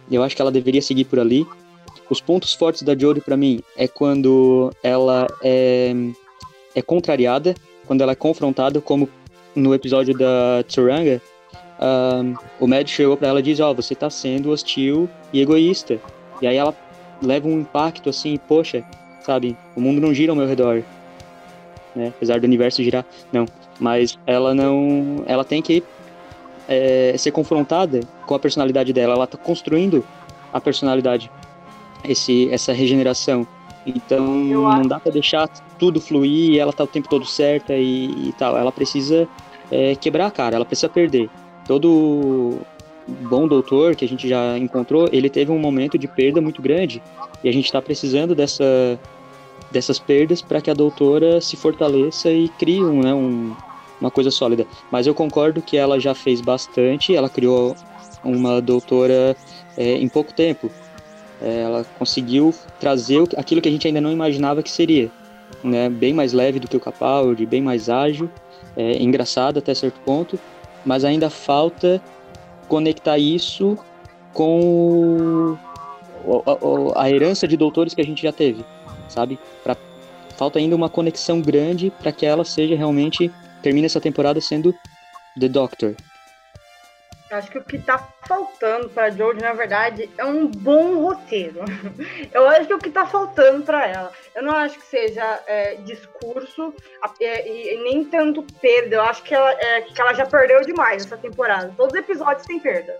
Eu 0.09 0.23
acho 0.23 0.35
que 0.35 0.41
ela 0.41 0.51
deveria 0.51 0.81
seguir 0.81 1.05
por 1.05 1.19
ali. 1.19 1.45
Os 2.09 2.21
pontos 2.21 2.53
fortes 2.53 2.83
da 2.83 2.97
Jodie 2.97 3.21
pra 3.21 3.35
mim 3.35 3.61
é 3.75 3.87
quando 3.87 4.71
ela 4.83 5.27
é, 5.43 5.93
é 6.75 6.81
contrariada, 6.81 7.55
quando 7.85 8.01
ela 8.01 8.11
é 8.11 8.15
confrontada, 8.15 8.79
como 8.79 9.09
no 9.55 9.73
episódio 9.73 10.15
da 10.17 10.63
Tsuranga, 10.67 11.21
ahn, 11.79 12.35
o 12.59 12.67
Mad 12.67 12.87
chegou 12.87 13.17
pra 13.17 13.29
ela 13.29 13.39
e 13.39 13.43
diz, 13.43 13.59
ó, 13.59 13.73
você 13.73 13.95
tá 13.95 14.09
sendo 14.09 14.51
hostil 14.51 15.09
e 15.33 15.41
egoísta. 15.41 15.99
E 16.41 16.47
aí 16.47 16.57
ela 16.57 16.75
leva 17.21 17.47
um 17.47 17.59
impacto 17.59 18.09
assim, 18.09 18.37
poxa, 18.47 18.83
sabe, 19.25 19.57
o 19.75 19.81
mundo 19.81 20.01
não 20.01 20.13
gira 20.13 20.31
ao 20.31 20.35
meu 20.35 20.47
redor. 20.47 20.83
Né? 21.95 22.09
Apesar 22.15 22.39
do 22.39 22.43
universo 22.43 22.83
girar, 22.83 23.05
não. 23.31 23.45
Mas 23.79 24.17
ela 24.25 24.53
não. 24.53 25.23
Ela 25.25 25.43
tem 25.43 25.61
que 25.61 25.83
é, 26.67 27.15
ser 27.17 27.31
confrontada 27.31 28.01
com 28.25 28.35
a 28.35 28.39
personalidade 28.39 28.91
dela. 28.91 29.13
Ela 29.13 29.27
tá 29.27 29.37
construindo 29.37 30.05
a 30.51 30.59
personalidade, 30.59 31.31
esse, 32.09 32.49
essa 32.51 32.73
regeneração. 32.73 33.47
Então 33.85 34.25
não 34.25 34.81
dá 34.81 34.99
pra 34.99 35.11
deixar 35.11 35.47
tudo 35.77 36.01
fluir 36.01 36.53
e 36.53 36.59
ela 36.59 36.73
tá 36.73 36.83
o 36.83 36.87
tempo 36.87 37.07
todo 37.07 37.25
certa 37.25 37.75
e, 37.75 38.29
e 38.29 38.33
tal. 38.37 38.57
Ela 38.57 38.71
precisa 38.71 39.27
é, 39.71 39.95
quebrar 39.95 40.27
a 40.27 40.31
cara, 40.31 40.55
ela 40.55 40.65
precisa 40.65 40.89
perder. 40.89 41.29
Todo 41.67 42.59
bom 43.07 43.47
doutor 43.47 43.95
que 43.95 44.03
a 44.03 44.07
gente 44.07 44.27
já 44.27 44.57
encontrou, 44.57 45.07
ele 45.11 45.29
teve 45.29 45.51
um 45.51 45.59
momento 45.59 45.97
de 45.97 46.07
perda 46.07 46.41
muito 46.41 46.61
grande 46.61 47.01
e 47.43 47.49
a 47.49 47.51
gente 47.51 47.71
tá 47.71 47.81
precisando 47.81 48.33
dessa, 48.33 48.99
dessas 49.71 49.99
perdas 49.99 50.41
para 50.41 50.61
que 50.61 50.71
a 50.71 50.73
doutora 50.73 51.39
se 51.39 51.55
fortaleça 51.55 52.31
e 52.31 52.49
crie 52.49 52.83
um, 52.83 53.01
né, 53.01 53.13
um, 53.13 53.55
uma 54.01 54.09
coisa 54.09 54.31
sólida. 54.31 54.65
Mas 54.91 55.05
eu 55.05 55.13
concordo 55.13 55.61
que 55.61 55.77
ela 55.77 55.99
já 55.99 56.15
fez 56.15 56.41
bastante, 56.41 57.15
ela 57.15 57.29
criou 57.29 57.75
uma 58.23 58.59
doutora 58.61 59.35
é, 59.77 59.93
em 59.97 60.07
pouco 60.07 60.33
tempo. 60.33 60.71
É, 61.41 61.61
ela 61.61 61.85
conseguiu 61.99 62.53
trazer 62.79 63.23
aquilo 63.37 63.61
que 63.61 63.67
a 63.69 63.71
gente 63.71 63.87
ainda 63.87 64.01
não 64.01 64.11
imaginava 64.11 64.63
que 64.63 64.71
seria. 64.71 65.09
Né? 65.63 65.89
Bem 65.89 66.13
mais 66.13 66.33
leve 66.33 66.59
do 66.59 66.67
que 66.67 66.77
o 66.77 66.79
Capaldi, 66.79 67.45
bem 67.45 67.61
mais 67.61 67.89
ágil, 67.89 68.29
é, 68.75 69.01
engraçado 69.01 69.59
até 69.59 69.73
certo 69.73 69.99
ponto, 70.01 70.39
mas 70.85 71.03
ainda 71.03 71.29
falta 71.29 72.01
conectar 72.67 73.17
isso 73.17 73.77
com 74.33 75.57
o- 76.25 76.43
a, 76.95 77.03
a 77.03 77.09
herança 77.11 77.47
de 77.47 77.55
doutores 77.57 77.93
que 77.93 78.01
a 78.01 78.05
gente 78.05 78.21
já 78.21 78.31
teve, 78.31 78.63
sabe? 79.07 79.39
Pra, 79.63 79.75
falta 80.37 80.59
ainda 80.59 80.75
uma 80.75 80.89
conexão 80.89 81.41
grande 81.41 81.91
para 81.99 82.11
que 82.11 82.25
ela 82.25 82.43
seja 82.43 82.75
realmente 82.75 83.31
termine 83.61 83.85
essa 83.85 84.01
temporada 84.01 84.39
sendo 84.41 84.73
The 85.39 85.47
Doctor. 85.47 85.95
Eu 87.29 87.37
acho 87.37 87.49
que 87.49 87.57
o 87.57 87.63
que 87.63 87.79
tá 87.79 87.97
faltando 88.27 88.87
pra 88.89 89.09
Jodie, 89.09 89.41
na 89.41 89.53
verdade, 89.53 90.09
é 90.15 90.23
um 90.23 90.45
bom 90.45 91.01
roteiro. 91.01 91.59
Eu 92.31 92.47
acho 92.47 92.67
que 92.67 92.73
é 92.73 92.75
o 92.75 92.79
que 92.79 92.91
tá 92.91 93.07
faltando 93.07 93.63
pra 93.63 93.87
ela. 93.87 94.11
Eu 94.35 94.43
não 94.43 94.53
acho 94.55 94.77
que 94.77 94.85
seja 94.85 95.41
é, 95.47 95.75
discurso 95.75 96.73
é, 97.19 97.47
e, 97.47 97.83
nem 97.83 98.05
tanto 98.05 98.43
perda. 98.61 98.97
Eu 98.97 99.01
acho 99.01 99.23
que 99.23 99.33
ela, 99.33 99.51
é, 99.51 99.81
que 99.81 99.99
ela 99.99 100.13
já 100.13 100.25
perdeu 100.25 100.61
demais 100.61 101.03
essa 101.03 101.17
temporada. 101.17 101.73
Todos 101.75 101.93
os 101.93 101.99
episódios 101.99 102.45
têm 102.45 102.59
perda. 102.59 102.95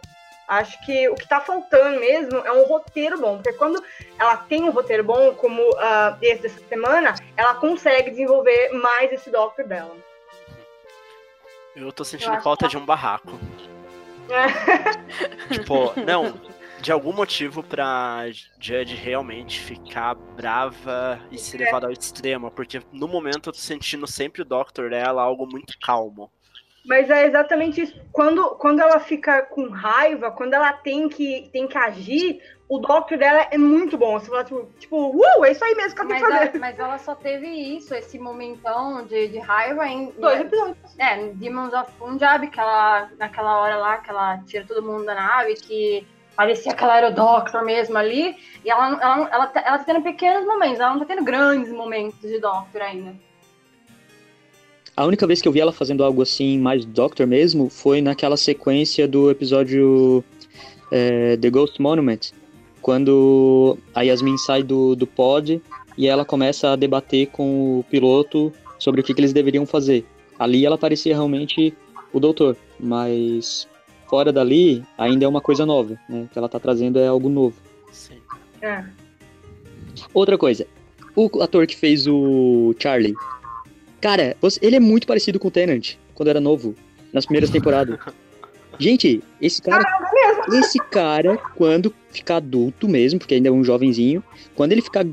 Acho 0.47 0.83
que 0.85 1.07
o 1.09 1.15
que 1.15 1.27
tá 1.27 1.39
faltando 1.39 1.99
mesmo 1.99 2.37
é 2.39 2.51
um 2.51 2.65
roteiro 2.65 3.19
bom. 3.19 3.37
Porque 3.37 3.53
quando 3.53 3.83
ela 4.17 4.37
tem 4.37 4.63
um 4.63 4.71
roteiro 4.71 5.03
bom, 5.03 5.35
como 5.35 5.61
ah, 5.77 6.17
esse 6.21 6.43
dessa 6.43 6.59
semana, 6.67 7.13
ela 7.37 7.55
consegue 7.55 8.09
desenvolver 8.09 8.69
mais 8.71 9.11
esse 9.11 9.29
Doctor 9.29 9.67
dela. 9.67 9.95
Eu 11.75 11.91
tô 11.91 12.05
sentindo 12.05 12.31
acho 12.31 12.43
falta 12.43 12.67
de 12.67 12.77
um 12.77 12.85
barraco. 12.85 13.37
tipo, 15.51 15.93
não, 16.01 16.39
de 16.81 16.91
algum 16.91 17.13
motivo 17.13 17.63
pra 17.63 18.25
Judge 18.59 18.95
realmente 18.95 19.59
ficar 19.59 20.15
brava 20.15 21.19
e 21.31 21.37
ser 21.37 21.57
levada 21.57 21.87
ao 21.87 21.91
extremo, 21.91 22.51
porque 22.51 22.81
no 22.91 23.07
momento 23.07 23.49
eu 23.49 23.53
tô 23.53 23.59
sentindo 23.59 24.05
sempre 24.05 24.41
o 24.41 24.45
Doctor 24.45 24.89
dela 24.89 25.21
algo 25.21 25.47
muito 25.47 25.77
calmo. 25.79 26.31
Mas 26.87 27.09
é 27.09 27.25
exatamente 27.25 27.81
isso. 27.81 27.99
Quando, 28.11 28.51
quando 28.55 28.79
ela 28.79 28.99
fica 28.99 29.41
com 29.41 29.69
raiva, 29.69 30.31
quando 30.31 30.53
ela 30.53 30.71
tem 30.73 31.09
que, 31.09 31.49
tem 31.51 31.67
que 31.67 31.77
agir, 31.77 32.39
o 32.69 32.79
Doctor 32.79 33.17
dela 33.17 33.47
é 33.51 33.57
muito 33.57 33.97
bom. 33.97 34.19
Você 34.19 34.27
fala, 34.27 34.43
tipo, 34.43 34.69
tipo 34.79 35.11
uh, 35.15 35.45
é 35.45 35.51
isso 35.51 35.63
aí 35.63 35.75
mesmo 35.75 35.95
que 35.95 36.01
ela 36.01 36.09
tem 36.09 36.19
Mas, 36.19 36.27
que 36.27 36.33
fazer. 36.37 36.49
ela- 36.49 36.59
mas 36.59 36.79
ela 36.79 36.97
só 36.99 37.15
teve 37.15 37.47
isso, 37.47 37.93
esse 37.93 38.17
momentão 38.19 39.03
de, 39.05 39.27
de 39.27 39.39
raiva 39.39 39.87
em 39.87 40.11
Dois 40.19 40.41
episódios. 40.41 40.77
É, 40.99 41.19
em 41.21 41.33
Demons 41.33 41.73
of 41.73 41.91
Punjab, 41.93 42.47
que 42.47 42.59
ela, 42.59 43.09
naquela 43.17 43.59
hora 43.59 43.77
lá, 43.77 43.97
que 43.97 44.09
ela 44.09 44.37
tira 44.45 44.65
todo 44.67 44.83
mundo 44.83 45.05
da 45.05 45.15
nave, 45.15 45.55
que 45.55 46.07
parecia 46.35 46.73
que 46.73 46.83
ela 46.83 46.97
era 46.97 47.09
o 47.09 47.13
Doctor 47.13 47.63
mesmo 47.63 47.97
ali. 47.97 48.35
E 48.63 48.69
ela, 48.69 48.89
não- 48.89 49.01
ela, 49.01 49.15
não- 49.17 49.27
ela, 49.27 49.47
tá, 49.47 49.61
ela 49.65 49.77
tá 49.79 49.83
tendo 49.85 50.01
pequenos 50.01 50.45
momentos, 50.45 50.79
ela 50.79 50.91
não 50.91 50.99
tá 50.99 51.05
tendo 51.05 51.23
grandes 51.23 51.71
momentos 51.71 52.19
de 52.21 52.39
Doctor 52.39 52.81
ainda. 52.81 53.15
A 54.95 55.05
única 55.05 55.27
vez 55.27 55.41
que 55.41 55.47
eu 55.47 55.51
vi 55.51 55.59
ela 55.59 55.73
fazendo 55.73 56.03
algo 56.03 56.21
assim, 56.21 56.57
mais 56.57 56.85
Doctor 56.85 57.27
mesmo, 57.27 57.69
foi 57.69 58.01
naquela 58.01 58.37
sequência 58.37 59.05
do 59.07 59.29
episódio 59.29 60.23
é, 60.89 61.35
The 61.35 61.49
Ghost 61.49 61.81
Monument, 61.81 62.31
quando 62.81 63.77
a 63.93 64.03
Yasmin 64.03 64.37
sai 64.37 64.63
do, 64.63 64.95
do 64.95 65.05
pod 65.05 65.61
e 65.97 66.07
ela 66.07 66.23
começa 66.23 66.71
a 66.71 66.75
debater 66.75 67.27
com 67.27 67.79
o 67.79 67.83
piloto 67.89 68.53
sobre 68.79 69.01
o 69.01 69.03
que, 69.03 69.13
que 69.13 69.19
eles 69.19 69.33
deveriam 69.33 69.65
fazer. 69.65 70.05
Ali 70.39 70.65
ela 70.65 70.77
parecia 70.77 71.13
realmente 71.13 71.73
o 72.13 72.19
doutor, 72.19 72.55
mas 72.79 73.67
fora 74.07 74.31
dali 74.31 74.81
ainda 74.97 75.25
é 75.25 75.27
uma 75.27 75.41
coisa 75.41 75.65
nova, 75.65 75.99
né? 76.07 76.23
O 76.23 76.27
que 76.27 76.37
ela 76.37 76.47
tá 76.47 76.59
trazendo 76.59 76.99
é 76.99 77.07
algo 77.07 77.27
novo. 77.27 77.55
Sim. 77.91 78.17
É. 78.61 78.85
Outra 80.13 80.37
coisa, 80.37 80.65
o 81.15 81.41
ator 81.41 81.65
que 81.67 81.75
fez 81.75 82.07
o 82.07 82.75
Charlie, 82.79 83.15
cara, 84.05 84.37
ele 84.61 84.75
é 84.75 84.79
muito 84.79 85.07
parecido 85.07 85.39
com 85.39 85.47
o 85.47 85.51
Tennant 85.51 85.95
quando 86.13 86.29
era 86.29 86.39
novo, 86.39 86.75
nas 87.11 87.25
primeiras 87.25 87.49
temporadas. 87.49 87.97
Gente, 88.77 89.23
esse 89.41 89.59
cara, 89.61 89.83
esse 90.53 90.77
cara, 90.91 91.37
quando 91.55 91.91
ficar 92.11 92.35
adulto 92.35 92.87
mesmo, 92.87 93.17
porque 93.17 93.33
ainda 93.33 93.49
é 93.49 93.51
um 93.51 93.63
jovenzinho, 93.63 94.23
quando 94.53 94.73
ele 94.73 94.81
ficar 94.81 95.03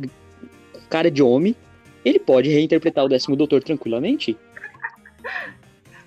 cara 0.91 1.11
de 1.11 1.23
homem, 1.23 1.57
ele 2.05 2.19
pode 2.19 2.51
reinterpretar 2.51 3.05
o 3.05 3.09
décimo 3.09 3.35
doutor 3.35 3.63
tranquilamente. 3.63 4.37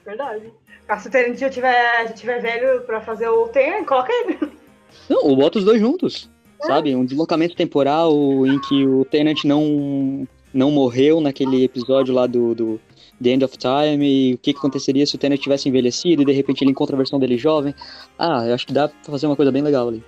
Verdade. 0.06 0.54
Ah, 0.88 1.00
Se 1.00 1.08
o 1.08 1.12
Terence 1.12 1.40
já 1.40 1.50
tiver, 1.50 2.08
já 2.08 2.14
tiver 2.14 2.40
velho 2.40 2.82
pra 2.82 3.02
fazer 3.02 3.30
o 3.30 3.48
Ten, 3.48 3.84
coloca 3.84 4.12
ele. 4.14 4.38
Não, 5.10 5.24
ou 5.24 5.36
bota 5.36 5.58
os 5.58 5.66
dois 5.66 5.80
juntos, 5.80 6.30
sabe? 6.62 6.94
Um 6.96 7.06
deslocamento 7.06 7.56
temporal 7.56 8.14
em 8.46 8.60
que 8.60 8.86
o 8.86 9.06
Tenant 9.06 9.44
não, 9.44 10.28
não 10.56 10.72
morreu 10.72 11.20
naquele 11.20 11.66
episódio 11.66 12.14
lá 12.14 12.26
do, 12.26 12.56
do 12.56 12.82
The 13.22 13.30
End 13.30 13.44
of 13.44 13.58
Time 13.58 14.06
e 14.06 14.34
o 14.36 14.38
que, 14.38 14.54
que 14.54 14.58
aconteceria 14.58 15.06
se 15.06 15.14
o 15.16 15.18
Tenant 15.18 15.40
tivesse 15.40 15.68
envelhecido 15.68 16.22
e 16.22 16.26
de 16.26 16.32
repente 16.32 16.64
ele 16.64 16.72
encontra 16.72 16.96
a 16.96 16.98
versão 16.98 17.20
dele 17.20 17.38
jovem. 17.38 17.76
Ah, 18.18 18.46
eu 18.48 18.54
acho 18.54 18.66
que 18.66 18.72
dá 18.72 18.88
pra 18.88 19.12
fazer 19.12 19.28
uma 19.28 19.36
coisa 19.36 19.52
bem 19.52 19.62
legal 19.62 19.90
ali. 19.90 20.02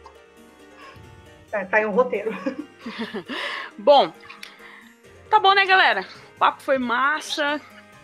Tá, 1.51 1.65
tá 1.65 1.81
em 1.81 1.85
um 1.85 1.91
roteiro. 1.91 2.31
Bom, 3.77 4.11
tá 5.29 5.39
bom, 5.39 5.53
né, 5.53 5.65
galera? 5.65 6.05
O 6.35 6.39
papo 6.39 6.61
foi 6.61 6.77
massa. 6.77 7.59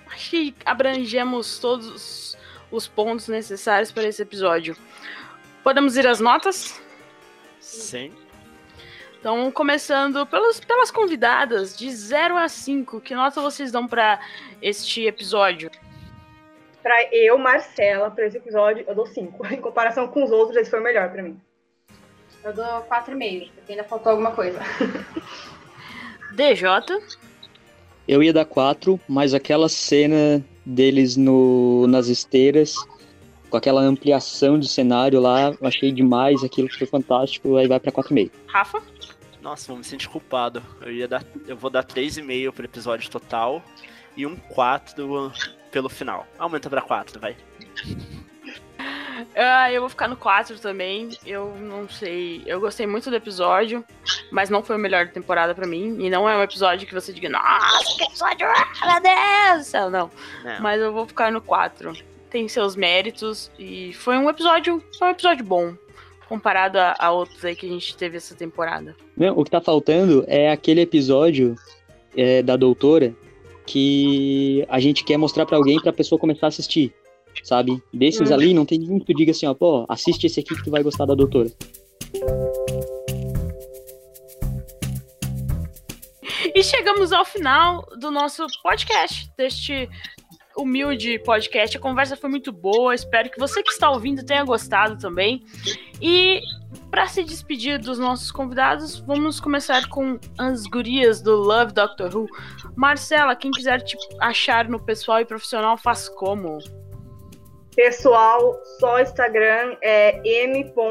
Acho 0.07 0.29
que 0.29 0.55
abrangemos 0.65 1.57
todos 1.59 2.37
os 2.69 2.87
pontos 2.87 3.27
necessários 3.27 3.91
para 3.91 4.03
esse 4.03 4.21
episódio. 4.21 4.75
Podemos 5.63 5.95
ir 5.95 6.05
às 6.05 6.19
notas? 6.19 6.81
Sim. 7.59 8.11
Então, 9.23 9.49
começando 9.53 10.25
pelos, 10.25 10.59
pelas 10.59 10.91
convidadas, 10.91 11.77
de 11.77 11.89
0 11.89 12.35
a 12.35 12.49
5, 12.49 12.99
que 12.99 13.15
nota 13.15 13.39
vocês 13.39 13.71
dão 13.71 13.87
para 13.87 14.19
este 14.61 15.05
episódio? 15.05 15.71
Pra 16.81 17.07
eu, 17.09 17.37
Marcela, 17.37 18.11
pra 18.11 18.27
esse 18.27 18.35
episódio, 18.35 18.83
eu 18.85 18.93
dou 18.93 19.05
5. 19.05 19.47
Em 19.47 19.61
comparação 19.61 20.09
com 20.09 20.25
os 20.25 20.29
outros, 20.29 20.57
esse 20.57 20.69
foi 20.69 20.81
o 20.81 20.83
melhor 20.83 21.09
pra 21.09 21.23
mim. 21.23 21.39
Eu 22.43 22.51
dou 22.51 22.65
4,5, 22.65 23.49
porque 23.55 23.71
ainda 23.71 23.85
faltou 23.85 24.11
alguma 24.11 24.31
coisa. 24.31 24.59
DJ? 26.35 26.67
Eu 28.05 28.21
ia 28.21 28.33
dar 28.33 28.43
quatro, 28.43 28.99
mas 29.07 29.33
aquela 29.33 29.69
cena 29.69 30.43
deles 30.65 31.15
no, 31.15 31.87
nas 31.87 32.07
esteiras, 32.07 32.75
com 33.49 33.55
aquela 33.55 33.83
ampliação 33.83 34.59
de 34.59 34.67
cenário 34.67 35.21
lá, 35.21 35.55
eu 35.61 35.65
achei 35.65 35.93
demais, 35.93 36.43
aquilo 36.43 36.67
foi 36.77 36.85
fantástico, 36.85 37.55
aí 37.55 37.69
vai 37.69 37.79
pra 37.79 37.89
4,5. 37.89 38.29
Rafa? 38.47 38.92
Nossa, 39.43 39.67
vou 39.67 39.77
me 39.77 39.83
sentir 39.83 40.07
culpado. 40.07 40.63
Eu 40.81 40.91
ia 40.93 41.07
dar. 41.07 41.21
Eu 41.45 41.57
vou 41.57 41.69
dar 41.69 41.83
3,5 41.83 42.53
pro 42.53 42.63
episódio 42.63 43.11
total 43.11 43.61
e 44.15 44.25
um 44.25 44.37
4 44.37 45.31
pelo 45.69 45.89
final. 45.89 46.25
Aumenta 46.39 46.69
pra 46.69 46.81
4, 46.81 47.19
vai. 47.19 47.35
Ah, 49.35 49.71
eu 49.71 49.79
vou 49.79 49.89
ficar 49.89 50.07
no 50.07 50.17
4 50.17 50.59
também. 50.59 51.09
Eu 51.25 51.55
não 51.55 51.87
sei. 51.87 52.43
Eu 52.45 52.59
gostei 52.59 52.85
muito 52.85 53.09
do 53.09 53.15
episódio, 53.15 53.85
mas 54.31 54.49
não 54.49 54.63
foi 54.63 54.75
o 54.75 54.79
melhor 54.79 55.05
da 55.05 55.11
temporada 55.11 55.53
pra 55.53 55.67
mim. 55.67 55.97
E 55.99 56.09
não 56.09 56.27
é 56.27 56.35
um 56.35 56.41
episódio 56.41 56.87
que 56.87 56.93
você 56.93 57.13
diga, 57.13 57.29
nossa, 57.29 57.95
que 57.95 58.03
episódio, 58.03 58.47
ah, 58.47 58.91
meu 58.91 59.01
Deus 59.01 59.71
não. 59.91 60.11
Não. 60.43 60.59
Mas 60.61 60.81
eu 60.81 60.91
vou 60.91 61.05
ficar 61.05 61.31
no 61.31 61.39
4. 61.39 61.93
Tem 62.29 62.47
seus 62.47 62.75
méritos 62.75 63.51
e 63.57 63.93
foi 63.93 64.17
um 64.17 64.27
episódio, 64.29 64.83
foi 64.97 65.09
um 65.09 65.11
episódio 65.11 65.45
bom. 65.45 65.75
Comparado 66.33 66.79
a, 66.79 66.95
a 66.97 67.11
outros 67.11 67.45
aí 67.45 67.55
que 67.55 67.67
a 67.67 67.69
gente 67.69 67.95
teve 67.95 68.17
essa 68.17 68.33
temporada. 68.33 68.95
Não, 69.15 69.37
o 69.37 69.43
que 69.43 69.51
tá 69.51 69.61
faltando 69.61 70.25
é 70.25 70.49
aquele 70.49 70.81
episódio 70.81 71.53
é, 72.17 72.41
da 72.41 72.55
doutora 72.55 73.13
que 73.67 74.65
a 74.67 74.79
gente 74.79 75.03
quer 75.03 75.15
mostrar 75.15 75.45
pra 75.45 75.57
alguém 75.57 75.79
pra 75.79 75.93
pessoa 75.93 76.17
começar 76.17 76.47
a 76.47 76.49
assistir, 76.49 76.91
sabe? 77.43 77.79
Desses 77.93 78.31
Hum. 78.31 78.33
ali, 78.33 78.51
não 78.51 78.65
tem 78.65 78.79
nenhum 78.79 78.97
que 78.97 79.05
tu 79.05 79.13
diga 79.13 79.29
assim, 79.29 79.45
ó, 79.45 79.53
pô, 79.53 79.85
assiste 79.87 80.25
esse 80.25 80.39
aqui 80.39 80.55
que 80.55 80.63
tu 80.63 80.71
vai 80.71 80.81
gostar 80.81 81.05
da 81.05 81.13
doutora. 81.13 81.51
E 86.55 86.63
chegamos 86.63 87.13
ao 87.13 87.23
final 87.25 87.85
do 87.99 88.09
nosso 88.09 88.47
podcast, 88.63 89.29
deste 89.37 89.87
humilde 90.57 91.19
podcast. 91.19 91.77
A 91.77 91.79
conversa 91.79 92.15
foi 92.15 92.29
muito 92.29 92.51
boa. 92.51 92.93
Espero 92.93 93.29
que 93.29 93.39
você 93.39 93.61
que 93.63 93.71
está 93.71 93.89
ouvindo 93.89 94.25
tenha 94.25 94.43
gostado 94.43 94.97
também. 94.97 95.43
E 96.01 96.41
para 96.89 97.07
se 97.07 97.23
despedir 97.23 97.79
dos 97.79 97.97
nossos 97.97 98.31
convidados, 98.31 98.99
vamos 98.99 99.39
começar 99.39 99.87
com 99.89 100.19
as 100.37 100.65
gurias 100.65 101.21
do 101.21 101.35
Love 101.35 101.73
Doctor 101.73 102.15
Who. 102.15 102.27
Marcela, 102.75 103.35
quem 103.35 103.51
quiser 103.51 103.81
te 103.81 103.97
achar 104.19 104.67
no 104.67 104.79
pessoal 104.79 105.21
e 105.21 105.25
profissional, 105.25 105.77
faz 105.77 106.07
como? 106.09 106.59
Pessoal, 107.75 108.53
só 108.79 108.99
Instagram 108.99 109.75
é 109.81 110.21
m.rcela, 110.23 110.83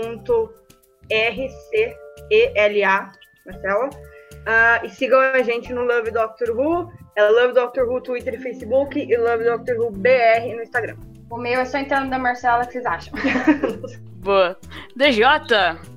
Marcela. 3.47 4.12
Ah, 4.47 4.81
e 4.85 4.89
sigam 4.89 5.21
a 5.21 5.43
gente 5.43 5.73
no 5.73 5.85
Love 5.85 6.11
Doctor 6.11 6.51
Who. 6.51 6.91
É 7.17 7.29
Love 7.29 7.55
Doctor 7.55 7.89
Who 7.89 8.01
Twitter 8.01 8.35
e 8.35 8.39
Facebook 8.39 8.99
e 8.99 9.17
Love 9.17 9.45
Doctor 9.45 9.77
Who 9.79 9.91
BR 9.91 10.55
no 10.55 10.63
Instagram. 10.63 10.97
O 11.31 11.37
meu 11.37 11.61
é 11.61 11.65
só 11.65 11.79
entrando 11.79 12.11
da 12.11 12.19
Marcela, 12.19 12.63
o 12.63 12.67
que 12.67 12.73
vocês 12.73 12.87
acham? 12.87 13.13
Boa. 14.23 14.57
DJ, 14.97 15.25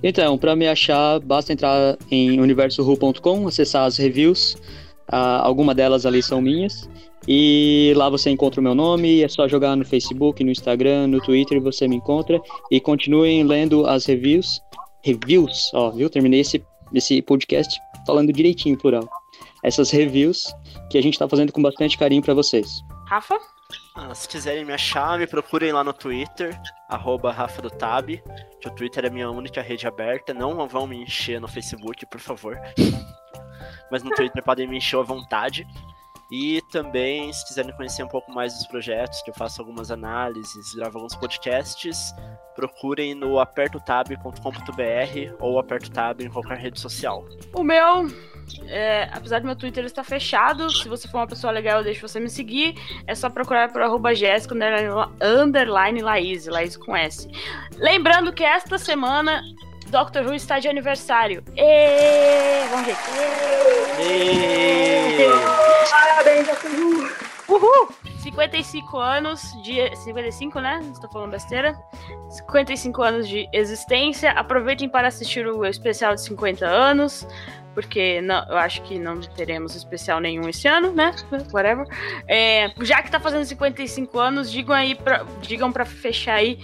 Então, 0.01 0.37
pra 0.37 0.55
me 0.55 0.67
achar, 0.67 1.19
basta 1.19 1.53
entrar 1.53 1.97
em 2.09 2.39
universohu.com, 2.39 3.47
acessar 3.47 3.85
as 3.85 3.97
reviews. 3.97 4.57
Ah, 5.07 5.41
alguma 5.43 5.75
delas 5.75 6.05
ali 6.05 6.23
são 6.23 6.41
minhas. 6.41 6.89
E 7.27 7.93
lá 7.95 8.09
você 8.09 8.29
encontra 8.29 8.59
o 8.59 8.63
meu 8.63 8.75
nome, 8.75 9.23
é 9.23 9.27
só 9.27 9.47
jogar 9.47 9.75
no 9.75 9.83
Facebook, 9.85 10.43
no 10.43 10.51
Instagram, 10.51 11.07
no 11.07 11.19
Twitter, 11.19 11.59
você 11.61 11.87
me 11.87 11.95
encontra. 11.95 12.39
E 12.71 12.79
continuem 12.79 13.43
lendo 13.43 13.85
as 13.87 14.05
reviews. 14.05 14.61
Reviews, 15.03 15.71
ó, 15.73 15.91
viu? 15.91 16.09
Terminei 16.09 16.41
esse, 16.41 16.63
esse 16.93 17.21
podcast 17.21 17.79
falando 18.06 18.32
direitinho, 18.32 18.78
plural. 18.78 19.08
Essas 19.64 19.91
reviews 19.91 20.53
que 20.89 20.97
a 20.97 21.01
gente 21.01 21.18
tá 21.18 21.28
fazendo 21.28 21.51
com 21.51 21.62
bastante 21.62 21.97
carinho 21.97 22.22
pra 22.22 22.34
vocês. 22.34 22.82
Rafa? 23.08 23.38
Ah, 23.95 24.14
se 24.14 24.28
quiserem 24.28 24.66
me 24.66 24.74
achar, 24.74 25.18
me 25.18 25.26
procurem 25.26 25.72
lá 25.72 25.84
no 25.84 25.93
Twitter, 25.93 26.60
arroba 26.89 27.32
Rafa 27.32 27.62
do 27.62 27.70
Tab, 27.70 28.10
que 28.62 28.68
o 28.68 28.72
Twitter 28.72 29.06
é 29.06 29.08
a 29.08 29.12
minha 29.12 29.30
única 29.30 29.62
rede 29.62 29.88
aberta. 29.88 30.34
Não 30.34 30.68
vão 30.68 30.86
me 30.86 31.01
encher 31.01 31.39
no 31.39 31.47
Facebook, 31.47 32.06
por 32.06 32.20
favor. 32.20 32.60
Mas 33.91 34.03
no 34.03 34.12
Twitter 34.12 34.43
podem 34.43 34.68
me 34.68 34.78
encher 34.78 34.99
à 34.99 35.03
vontade. 35.03 35.66
E 36.32 36.61
também, 36.71 37.32
se 37.32 37.45
quiserem 37.47 37.71
conhecer 37.76 38.03
um 38.03 38.07
pouco 38.07 38.32
mais 38.32 38.53
dos 38.55 38.65
projetos, 38.67 39.21
que 39.21 39.30
eu 39.30 39.34
faço 39.36 39.61
algumas 39.61 39.91
análises, 39.91 40.73
gravo 40.73 40.97
alguns 40.97 41.15
podcasts, 41.15 42.13
procurem 42.55 43.13
no 43.13 43.39
apertotab.com.br 43.39 45.36
ou 45.39 45.59
apertotab 45.59 46.23
em 46.23 46.30
qualquer 46.30 46.57
rede 46.57 46.80
social. 46.80 47.26
O 47.53 47.63
meu, 47.63 48.07
é, 48.67 49.09
apesar 49.13 49.39
do 49.39 49.45
meu 49.45 49.55
Twitter 49.55 49.86
estar 49.86 50.03
fechado, 50.03 50.69
se 50.71 50.88
você 50.89 51.07
for 51.07 51.19
uma 51.19 51.28
pessoa 51.28 51.51
legal, 51.51 51.80
eu 51.80 51.84
deixo 51.84 52.07
você 52.07 52.19
me 52.19 52.30
seguir. 52.30 52.76
É 53.07 53.13
só 53.13 53.30
procurar 53.30 53.71
por 53.71 53.82
arroba 53.82 54.15
Jéssica 54.15 54.55
underline- 55.21 56.01
Laís, 56.01 56.47
Laís 56.47 56.76
com 56.78 56.95
S. 56.95 57.30
Lembrando 57.78 58.34
que 58.34 58.43
esta 58.43 58.78
semana 58.78 59.41
Doctor 59.88 60.25
Who 60.25 60.33
está 60.33 60.59
de 60.59 60.67
aniversário. 60.67 61.43
Ê, 61.55 62.67
vamos 62.69 62.86
ver. 62.88 62.95
Êêêê! 63.99 65.29
Parabéns, 65.89 66.47
Doctor 66.47 66.71
Who! 66.71 67.25
Uhul! 67.47 67.89
Se 68.17 68.31
55 68.31 68.97
anos 68.97 69.41
de. 69.63 69.95
55, 69.97 70.59
né? 70.59 70.81
Estou 70.91 71.09
falando 71.11 71.31
besteira. 71.31 71.77
55 72.29 73.03
anos 73.03 73.29
de 73.29 73.47
existência. 73.53 74.31
Aproveitem 74.31 74.89
para 74.89 75.07
assistir 75.07 75.45
o 75.47 75.63
especial 75.63 76.15
de 76.15 76.21
50 76.21 76.65
anos. 76.65 77.27
Porque 77.75 78.21
não, 78.21 78.43
eu 78.49 78.57
acho 78.57 78.81
que 78.83 78.97
não 78.97 79.19
teremos 79.19 79.75
especial 79.75 80.19
nenhum 80.19 80.47
esse 80.49 80.67
ano, 80.67 80.91
né? 80.91 81.13
Whatever. 81.53 81.86
É, 82.27 82.71
já 82.81 83.03
que 83.03 83.11
tá 83.11 83.19
fazendo 83.19 83.45
55 83.45 84.17
anos, 84.17 84.51
digam 84.51 84.73
aí 84.73 84.95
pra, 84.95 85.25
digam 85.41 85.71
para 85.71 85.86
fechar 85.86 86.36
aí 86.36 86.57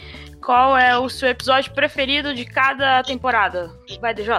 qual 0.43 0.77
é 0.77 0.97
o 0.97 1.07
seu 1.09 1.29
episódio 1.29 1.71
preferido 1.73 2.33
de 2.33 2.45
cada 2.45 3.03
temporada. 3.03 3.71
Vai, 3.99 4.13
DJ? 4.13 4.33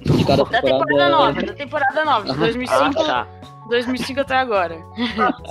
De 0.00 0.24
cada 0.24 0.44
Da 0.44 0.60
temporada 0.60 0.86
temporada. 0.86 1.08
nova, 1.10 1.42
da 1.42 1.52
temporada 1.52 2.04
nova, 2.04 2.24
de 2.26 2.30
Ah, 2.32 2.34
2005, 2.34 3.00
Ah, 3.02 3.04
tá. 3.04 3.26
2005 3.68 4.20
até 4.20 4.34
agora. 4.36 4.76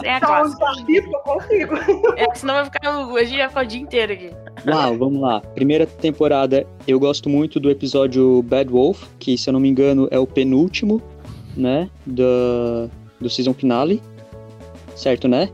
Sem 0.01 0.11
a 0.11 0.19
Só 0.19 0.25
um 0.25 0.27
clássica. 0.27 0.65
desafio 0.71 1.03
que 1.03 1.15
eu 1.15 1.19
consigo. 1.21 1.75
É, 2.17 2.35
senão 2.35 2.53
vai 2.55 2.65
ficar, 2.65 2.97
o- 3.07 3.15
a 3.15 3.23
gente 3.23 3.37
vai 3.37 3.47
ficar 3.47 3.63
o 3.63 3.67
dia 3.67 3.79
inteiro 3.79 4.13
aqui. 4.13 4.31
Uau, 4.67 4.97
vamos 4.97 5.21
lá. 5.21 5.39
Primeira 5.55 5.87
temporada, 5.87 6.67
eu 6.87 6.99
gosto 6.99 7.29
muito 7.29 7.59
do 7.59 7.69
episódio 7.71 8.43
Bad 8.43 8.69
Wolf, 8.69 9.03
que 9.17 9.37
se 9.37 9.49
eu 9.49 9.53
não 9.53 9.59
me 9.59 9.69
engano 9.69 10.07
é 10.11 10.19
o 10.19 10.27
penúltimo, 10.27 11.01
né? 11.55 11.89
Da, 12.05 12.89
do 13.19 13.29
season 13.29 13.53
finale. 13.53 14.01
Certo, 14.95 15.27
né? 15.29 15.49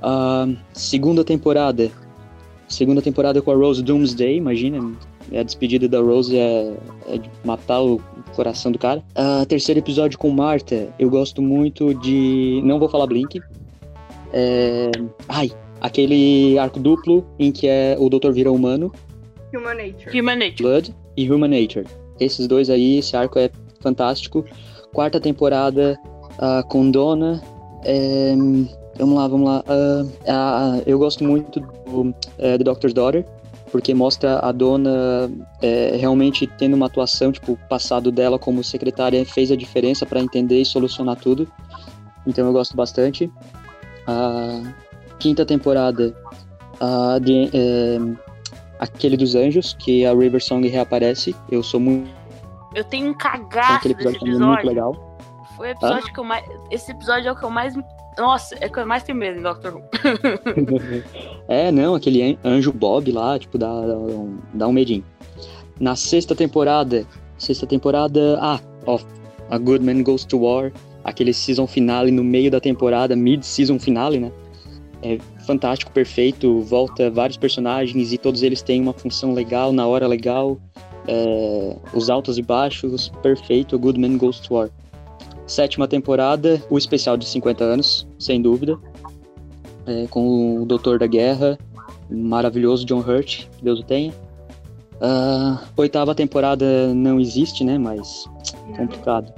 Ah, 0.00 0.46
segunda 0.72 1.24
temporada. 1.24 1.90
Segunda 2.68 3.00
temporada 3.00 3.40
com 3.40 3.50
a 3.50 3.54
Rose 3.54 3.82
Doomsday, 3.82 4.36
imagina. 4.36 4.92
A 5.32 5.42
despedida 5.42 5.88
da 5.88 6.00
Rose 6.00 6.36
é, 6.36 6.74
é 7.08 7.18
de 7.18 7.30
matar 7.44 7.82
o 7.82 8.00
coração 8.34 8.72
do 8.72 8.78
cara. 8.78 9.04
Terceiro 9.48 9.78
episódio 9.78 10.18
com 10.18 10.30
Marta, 10.30 10.88
eu 10.98 11.08
gosto 11.08 11.40
muito 11.40 11.94
de. 11.94 12.60
Não 12.64 12.78
vou 12.78 12.88
falar 12.88 13.06
Blink. 13.06 13.40
É... 14.32 14.90
Ai, 15.28 15.50
aquele 15.80 16.58
arco 16.58 16.80
duplo 16.80 17.26
em 17.38 17.52
que 17.52 17.68
é 17.68 17.96
o 17.98 18.08
doutor 18.08 18.32
vira 18.32 18.50
humano, 18.50 18.92
Human 19.54 19.74
Nature. 19.74 20.20
Human 20.20 20.36
Nature. 20.36 20.62
Blood 20.62 20.94
e 21.16 21.30
Human 21.30 21.48
Nature. 21.48 21.86
Esses 22.18 22.46
dois 22.46 22.68
aí, 22.70 22.98
esse 22.98 23.16
arco 23.16 23.38
é 23.38 23.50
fantástico. 23.80 24.44
Quarta 24.92 25.20
temporada 25.20 25.98
ah, 26.38 26.62
com 26.68 26.90
Donna. 26.90 27.42
é, 27.84 28.34
vamos 28.98 29.16
lá, 29.16 29.28
vamos 29.28 29.48
lá. 29.48 29.64
Ah, 29.68 30.04
ah, 30.28 30.82
eu 30.86 30.98
gosto 30.98 31.24
muito 31.24 31.60
do 31.60 32.14
eh, 32.38 32.58
The 32.58 32.64
Doctor's 32.64 32.94
Daughter, 32.94 33.24
porque 33.70 33.94
mostra 33.94 34.38
a 34.38 34.52
Donna 34.52 35.30
eh, 35.62 35.96
realmente 35.98 36.46
tendo 36.46 36.74
uma 36.74 36.86
atuação, 36.86 37.32
tipo, 37.32 37.52
o 37.52 37.56
passado 37.68 38.10
dela 38.10 38.38
como 38.38 38.62
secretária 38.62 39.24
fez 39.24 39.50
a 39.50 39.56
diferença 39.56 40.06
para 40.06 40.20
entender 40.20 40.60
e 40.60 40.64
solucionar 40.64 41.16
tudo. 41.16 41.48
Então 42.26 42.46
eu 42.46 42.52
gosto 42.52 42.76
bastante. 42.76 43.30
A 44.06 44.62
quinta 45.18 45.44
temporada, 45.44 46.14
a 46.80 47.18
de, 47.18 47.50
eh, 47.52 47.98
aquele 48.78 49.16
dos 49.16 49.34
anjos, 49.34 49.74
que 49.78 50.04
a 50.04 50.12
River 50.12 50.42
Song 50.42 50.66
reaparece. 50.68 51.34
Eu 51.50 51.62
sou 51.62 51.80
muito. 51.80 52.10
Eu 52.74 52.84
tenho 52.84 53.08
um 53.08 53.10
Aquele 53.12 53.38
cagaço 53.48 53.88
desse 53.88 53.92
episódio 53.92 54.18
também 54.20 54.34
é 54.34 54.38
muito 54.38 54.58
episódio. 54.58 54.68
legal. 54.68 55.16
Foi 55.56 55.68
o 55.68 55.70
episódio 55.70 56.12
que 56.12 56.20
eu 56.20 56.24
mais. 56.24 56.44
Esse 56.70 56.90
episódio 56.92 57.28
é 57.28 57.32
o 57.32 57.36
que 57.36 57.44
eu 57.44 57.50
mais. 57.50 57.74
Nossa, 58.18 58.56
é 58.60 58.68
que 58.68 58.78
eu 58.78 58.86
mais 58.86 59.02
tenho 59.02 59.18
medo 59.18 59.38
em 59.38 59.42
Doctor 59.42 59.74
Who. 59.74 59.82
é, 61.48 61.70
não, 61.70 61.94
aquele 61.94 62.22
an- 62.22 62.36
anjo 62.44 62.72
Bob 62.72 63.10
lá, 63.12 63.38
tipo, 63.38 63.58
dá, 63.58 63.68
dá, 63.86 63.96
um- 63.96 64.38
dá 64.54 64.66
um 64.68 64.72
medinho. 64.72 65.04
Na 65.78 65.94
sexta 65.94 66.34
temporada, 66.34 67.06
sexta 67.36 67.66
temporada, 67.66 68.38
ah, 68.40 68.58
ó, 68.86 68.98
A 69.50 69.58
Good 69.58 69.84
Man 69.84 70.02
Goes 70.02 70.24
to 70.24 70.38
War, 70.40 70.72
aquele 71.04 71.32
season 71.34 71.66
finale 71.66 72.10
no 72.10 72.24
meio 72.24 72.50
da 72.50 72.58
temporada, 72.60 73.14
mid-season 73.14 73.78
finale, 73.78 74.18
né? 74.18 74.32
É 75.02 75.18
fantástico, 75.44 75.92
perfeito, 75.92 76.60
volta 76.62 77.10
vários 77.10 77.36
personagens 77.36 78.12
e 78.12 78.18
todos 78.18 78.42
eles 78.42 78.62
têm 78.62 78.80
uma 78.80 78.94
função 78.94 79.34
legal, 79.34 79.70
na 79.72 79.86
hora 79.86 80.06
legal, 80.08 80.58
é, 81.06 81.76
os 81.92 82.08
altos 82.08 82.38
e 82.38 82.42
baixos, 82.42 83.12
perfeito, 83.22 83.76
A 83.76 83.78
Good 83.78 84.00
Man 84.00 84.16
Goes 84.16 84.40
to 84.40 84.54
War. 84.54 84.70
Sétima 85.46 85.86
temporada, 85.86 86.60
o 86.68 86.76
especial 86.76 87.16
de 87.16 87.26
50 87.26 87.62
anos, 87.62 88.08
sem 88.18 88.42
dúvida 88.42 88.78
é, 89.86 90.06
com 90.08 90.62
o 90.62 90.66
Doutor 90.66 90.98
da 90.98 91.06
Guerra, 91.06 91.56
maravilhoso 92.10 92.84
John 92.84 93.00
Hurt, 93.00 93.46
Deus 93.62 93.80
o 93.80 93.84
tenha. 93.84 94.12
Ah, 95.00 95.62
oitava 95.76 96.14
temporada 96.14 96.92
não 96.94 97.20
existe, 97.20 97.62
né? 97.64 97.78
Mas 97.78 98.24
complicado. 98.76 99.32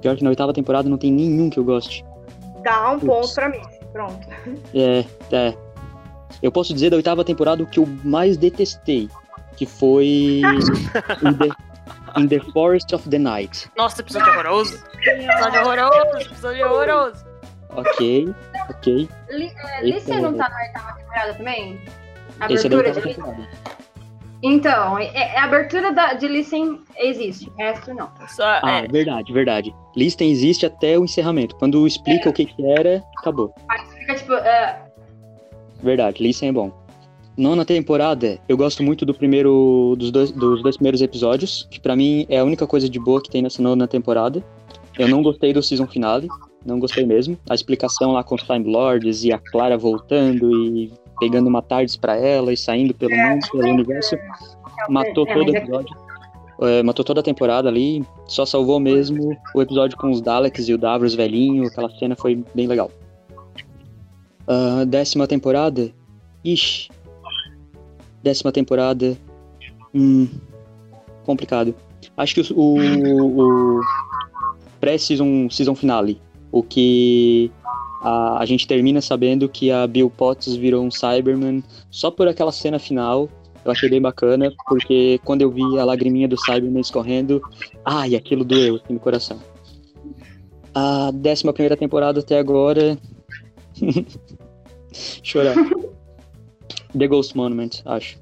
Pior 0.00 0.16
que 0.16 0.24
na 0.24 0.30
oitava 0.30 0.52
temporada 0.52 0.88
não 0.88 0.98
tem 0.98 1.12
nenhum 1.12 1.48
que 1.48 1.58
eu 1.58 1.64
goste. 1.64 2.04
Dá 2.62 2.92
um 2.92 2.98
Putz. 2.98 3.06
ponto 3.06 3.34
pra 3.34 3.48
mim. 3.48 3.62
Pronto. 3.92 4.26
É, 4.74 5.04
é. 5.32 5.54
Eu 6.42 6.50
posso 6.50 6.74
dizer 6.74 6.90
da 6.90 6.96
oitava 6.96 7.24
temporada 7.24 7.62
o 7.62 7.66
que 7.66 7.78
eu 7.78 7.86
mais 8.04 8.36
detestei, 8.36 9.08
que 9.56 9.64
foi 9.64 10.42
in 12.16 12.28
the 12.28 12.40
Forest 12.52 12.92
of 12.94 13.08
the 13.08 13.18
Night. 13.18 13.70
Nossa, 13.76 14.00
episódio 14.02 14.28
horroroso. 14.32 14.78
Episódio 15.02 15.60
horroroso, 15.60 16.18
episódio 16.20 16.66
horroroso. 16.66 17.24
Ok, 17.70 18.34
ok. 18.70 19.08
Li- 19.30 19.52
é, 19.56 19.88
é 19.90 20.20
não 20.20 20.34
tá 20.36 20.48
na 20.48 20.56
oitava 20.56 20.92
temporada 20.98 21.34
também? 21.34 21.80
Esse 22.48 22.66
é 22.66 22.70
da 22.70 22.78
abertura 22.78 23.06
de 23.08 23.14
temporada. 23.14 23.48
Então, 24.42 24.98
é- 24.98 25.06
é- 25.14 25.38
a 25.38 25.44
abertura 25.44 25.92
da, 25.92 26.12
de 26.14 26.28
Listen 26.28 26.80
existe, 26.98 27.48
o 27.50 27.56
resto 27.56 27.92
não. 27.94 28.10
Só, 28.28 28.60
Ah, 28.62 28.82
é, 28.84 28.88
verdade, 28.88 29.32
verdade. 29.32 29.74
Listen 29.96 30.30
existe 30.30 30.66
até 30.66 30.98
o 30.98 31.04
encerramento. 31.04 31.56
Quando 31.56 31.86
explica 31.86 32.28
o 32.28 32.32
que, 32.32 32.44
que 32.44 32.66
era, 32.70 33.02
acabou. 33.18 33.54
Fica 33.98 34.14
tipo, 34.14 34.34
é, 34.34 34.82
Verdade, 35.82 36.22
Listen 36.22 36.50
é 36.50 36.52
bom. 36.52 36.85
Nona 37.36 37.66
temporada, 37.66 38.38
eu 38.48 38.56
gosto 38.56 38.82
muito 38.82 39.04
do 39.04 39.12
primeiro 39.12 39.94
dos 39.98 40.10
dois, 40.10 40.32
dos 40.32 40.62
dois 40.62 40.76
primeiros 40.76 41.02
episódios, 41.02 41.68
que 41.70 41.78
pra 41.78 41.94
mim 41.94 42.24
é 42.30 42.38
a 42.38 42.44
única 42.44 42.66
coisa 42.66 42.88
de 42.88 42.98
boa 42.98 43.20
que 43.20 43.28
tem 43.28 43.42
nessa 43.42 43.62
nona 43.62 43.86
temporada. 43.86 44.42
Eu 44.98 45.06
não 45.06 45.22
gostei 45.22 45.52
do 45.52 45.62
season 45.62 45.86
finale, 45.86 46.28
não 46.64 46.80
gostei 46.80 47.04
mesmo. 47.04 47.38
A 47.50 47.54
explicação 47.54 48.12
lá 48.12 48.24
com 48.24 48.36
os 48.36 48.42
Time 48.42 48.64
Lords 48.64 49.22
e 49.22 49.32
a 49.34 49.38
Clara 49.38 49.76
voltando 49.76 50.50
e 50.50 50.90
pegando 51.20 51.46
uma 51.48 51.60
tardes 51.60 51.94
pra 51.96 52.16
ela 52.16 52.54
e 52.54 52.56
saindo 52.56 52.94
pelo 52.94 53.14
mundo, 53.14 53.46
pelo 53.52 53.68
universo, 53.68 54.16
matou 54.88 55.26
é, 55.28 55.34
todo 55.34 55.50
o 55.50 55.54
é- 55.54 55.58
episódio. 55.58 55.96
É, 56.62 56.82
matou 56.82 57.04
toda 57.04 57.20
a 57.20 57.22
temporada 57.22 57.68
ali, 57.68 58.02
só 58.26 58.46
salvou 58.46 58.80
mesmo 58.80 59.36
o 59.54 59.60
episódio 59.60 59.94
com 59.98 60.10
os 60.10 60.22
Daleks 60.22 60.70
e 60.70 60.72
o 60.72 60.78
Davros 60.78 61.14
velhinho, 61.14 61.66
aquela 61.66 61.90
cena 61.90 62.16
foi 62.16 62.42
bem 62.54 62.66
legal. 62.66 62.90
Ah, 64.48 64.84
décima 64.86 65.26
temporada, 65.26 65.92
ixi, 66.42 66.88
décima 68.26 68.50
temporada, 68.50 69.16
hum, 69.94 70.26
complicado. 71.24 71.72
Acho 72.16 72.34
que 72.34 72.52
o, 72.52 72.76
o, 72.76 73.78
o 73.78 73.80
pré-season 74.80 75.48
season 75.48 75.76
finale, 75.76 76.20
o 76.50 76.60
que 76.60 77.52
a, 78.02 78.38
a 78.40 78.44
gente 78.44 78.66
termina 78.66 79.00
sabendo 79.00 79.48
que 79.48 79.70
a 79.70 79.86
Bill 79.86 80.10
Potts 80.10 80.56
virou 80.56 80.84
um 80.84 80.90
Cyberman 80.90 81.62
só 81.88 82.10
por 82.10 82.26
aquela 82.26 82.50
cena 82.50 82.80
final. 82.80 83.28
Eu 83.64 83.72
achei 83.72 83.88
bem 83.88 84.00
bacana, 84.00 84.52
porque 84.68 85.20
quando 85.24 85.42
eu 85.42 85.50
vi 85.50 85.78
a 85.78 85.84
lagriminha 85.84 86.28
do 86.28 86.36
Cyberman 86.36 86.80
escorrendo, 86.80 87.40
ai, 87.84 88.14
aquilo 88.14 88.44
doeu 88.44 88.76
assim, 88.76 88.94
no 88.94 89.00
coração. 89.00 89.38
A 90.74 91.10
décima 91.12 91.52
primeira 91.52 91.76
temporada 91.76 92.20
até 92.20 92.38
agora. 92.38 92.98
Chorar. 95.22 95.54
The 96.98 97.06
Ghost 97.06 97.36
Monument, 97.36 97.82
acho. 97.84 98.18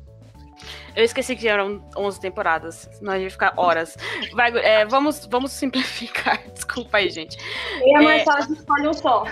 eu 0.97 1.05
esqueci 1.05 1.37
que 1.37 1.47
eram 1.49 1.83
11 1.97 2.21
temporadas, 2.21 2.89
senão 2.93 3.13
a 3.13 3.17
gente 3.17 3.25
vai 3.25 3.31
ficar 3.31 3.53
horas. 3.57 3.97
Vai, 4.33 4.57
é, 4.59 4.85
vamos, 4.87 5.27
vamos 5.27 5.53
simplificar, 5.53 6.39
desculpa 6.55 6.99
aí, 6.99 7.11
gente. 7.11 7.37
E 7.83 7.97
a 7.97 8.01
É. 8.01 8.05
Marcela 8.05 8.41
escolhe 8.41 8.89
um 8.89 8.93
só. 8.93 9.25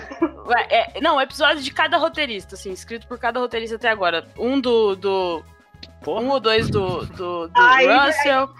É, 0.70 1.01
não, 1.01 1.20
episódio 1.20 1.62
de 1.62 1.72
cada 1.72 1.97
roteirista, 1.99 2.55
assim, 2.55 2.72
escrito 2.72 3.07
por 3.07 3.18
cada 3.18 3.38
roteirista 3.40 3.76
até 3.76 3.88
agora. 3.88 4.26
Um 4.38 4.61
do. 4.61 4.95
do 4.97 5.43
um 6.07 6.28
ou 6.30 6.40
dois 6.40 6.68
do, 6.68 7.07
do, 7.07 7.47
do 7.47 7.53
Ai, 7.55 7.86
Russell, 7.86 8.51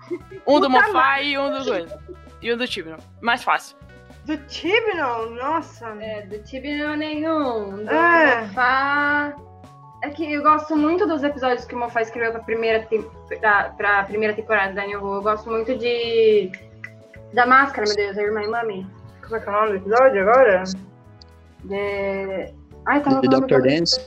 um 0.47 0.61
do 0.61 0.71
Moffat 0.71 1.25
e 1.25 1.37
um 1.37 1.59
do 1.59 1.65
coisa. 1.65 2.01
E 2.41 2.53
um 2.53 2.57
do 2.57 2.69
Tibnon. 2.69 2.99
Mais 3.21 3.43
fácil. 3.43 3.77
Do 4.27 4.37
Tibnon, 4.47 5.31
nossa. 5.31 5.89
É, 6.01 6.23
do 6.27 6.39
Tibnon 6.45 6.95
nenhum. 6.95 7.85
Do 7.85 7.91
Ah. 7.91 8.45
Mofá. 8.47 9.37
É 10.03 10.11
que 10.11 10.33
eu 10.33 10.43
gosto 10.43 10.77
muito 10.77 11.07
dos 11.07 11.23
episódios 11.23 11.65
que 11.65 11.75
o 11.75 11.79
Mofá 11.79 12.03
escreveu 12.03 12.33
pra 12.33 12.43
primeira, 12.43 12.87
pra, 13.41 13.65
pra 13.71 14.03
primeira 14.05 14.35
temporada 14.35 14.73
da 14.75 14.85
New 14.87 15.01
Who. 15.01 15.15
Eu 15.17 15.23
gosto 15.23 15.49
muito 15.49 15.77
de. 15.77 16.51
Da 17.33 17.47
máscara, 17.47 17.87
meu 17.87 17.97
Deus, 17.97 18.19
a 18.19 18.23
irmã 18.23 18.43
e 18.43 18.49
mami. 18.49 18.87
Como 19.23 19.37
é 19.37 19.41
que 19.41 19.49
é 19.49 19.53
o 19.53 19.55
nome 19.55 19.69
do 19.71 19.77
episódio 19.77 20.23
agora? 20.23 20.65
De... 21.65 22.53
Ai, 22.87 23.01
tava 23.01 23.21
The 23.21 23.29
do- 23.29 23.63
Dance. 23.63 24.01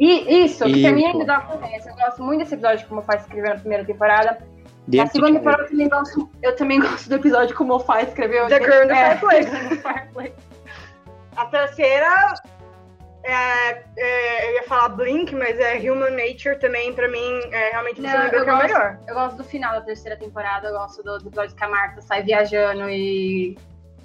E, 0.00 0.44
isso, 0.44 0.64
que 0.64 0.70
Isso. 0.72 0.82
termina 0.82 1.10
em 1.10 1.18
The 1.18 1.24
Doctor 1.36 1.58
Dance. 1.58 1.88
Eu 1.88 1.94
gosto 1.94 2.22
muito 2.24 2.40
desse 2.40 2.54
episódio 2.54 2.86
que 2.86 2.92
o 2.92 2.96
Mofá 2.96 3.14
escreveu 3.16 3.50
na 3.54 3.60
primeira 3.60 3.84
temporada. 3.84 4.38
The 4.90 4.96
Na 4.96 5.06
segunda 5.06 5.38
temporada 5.38 5.62
eu 5.62 5.68
também 5.68 5.88
gosto, 5.88 6.30
eu 6.42 6.56
também 6.56 6.80
gosto 6.80 7.08
do 7.08 7.14
episódio 7.14 7.54
que 7.54 7.62
o 7.62 7.66
Mofá 7.66 8.02
escreveu. 8.02 8.46
The 8.48 8.58
Girl 8.58 8.84
in 8.84 8.88
the 8.88 8.94
É, 8.94 9.16
Fireplace. 9.16 9.50
The 9.50 9.56
Girl 9.58 9.64
in 9.66 9.68
the 9.68 9.76
Fireplace. 9.76 10.34
A 11.36 11.46
terceira. 11.46 12.34
É, 13.24 13.82
é, 13.96 14.50
eu 14.50 14.54
ia 14.56 14.62
falar 14.64 14.90
Blink, 14.90 15.34
mas 15.34 15.58
é 15.58 15.76
Human 15.78 16.10
Nature 16.10 16.58
também, 16.58 16.92
pra 16.92 17.08
mim, 17.08 17.40
é 17.52 17.70
realmente 17.70 18.00
Não, 18.00 18.10
você 18.10 18.26
eu 18.26 18.30
que 18.30 18.36
é 18.36 18.42
o 18.42 18.44
gosto- 18.46 18.62
melhor. 18.62 18.98
Eu 19.06 19.14
gosto 19.14 19.36
do 19.36 19.44
final 19.44 19.72
da 19.72 19.80
terceira 19.80 20.16
temporada, 20.16 20.68
eu 20.68 20.72
gosto 20.72 21.02
do 21.02 21.18
do 21.18 21.28
episódio 21.28 21.56
que 21.56 21.64
a 21.64 21.68
Marta 21.68 22.02
sai 22.02 22.22
viajando 22.22 22.88
e 22.90 23.56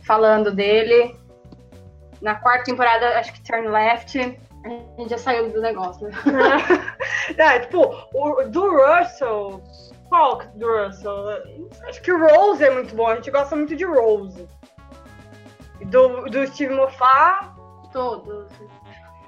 falando 0.03 0.51
dele. 0.51 1.15
Na 2.21 2.35
quarta 2.35 2.65
temporada, 2.65 3.17
acho 3.19 3.31
que 3.33 3.41
Turn 3.43 3.67
Left, 3.69 4.19
a 4.65 4.69
gente 5.01 5.09
já 5.09 5.17
saiu 5.17 5.49
do 5.51 5.61
negócio. 5.61 6.07
né? 6.07 6.13
é, 7.37 7.59
tipo, 7.59 7.95
o, 8.13 8.43
do 8.43 8.69
Russell. 8.77 9.61
Qual 10.09 10.37
do 10.55 10.67
Russell? 10.85 11.29
Acho 11.87 12.01
que 12.01 12.11
o 12.11 12.19
Rose 12.27 12.63
é 12.63 12.69
muito 12.71 12.95
bom, 12.95 13.07
a 13.07 13.15
gente 13.15 13.29
gosta 13.31 13.55
muito 13.55 13.75
de 13.75 13.85
Rose. 13.85 14.47
Do, 15.85 16.25
do 16.29 16.47
Steve 16.47 16.73
Moffat. 16.73 17.47
Todos. 17.93 18.51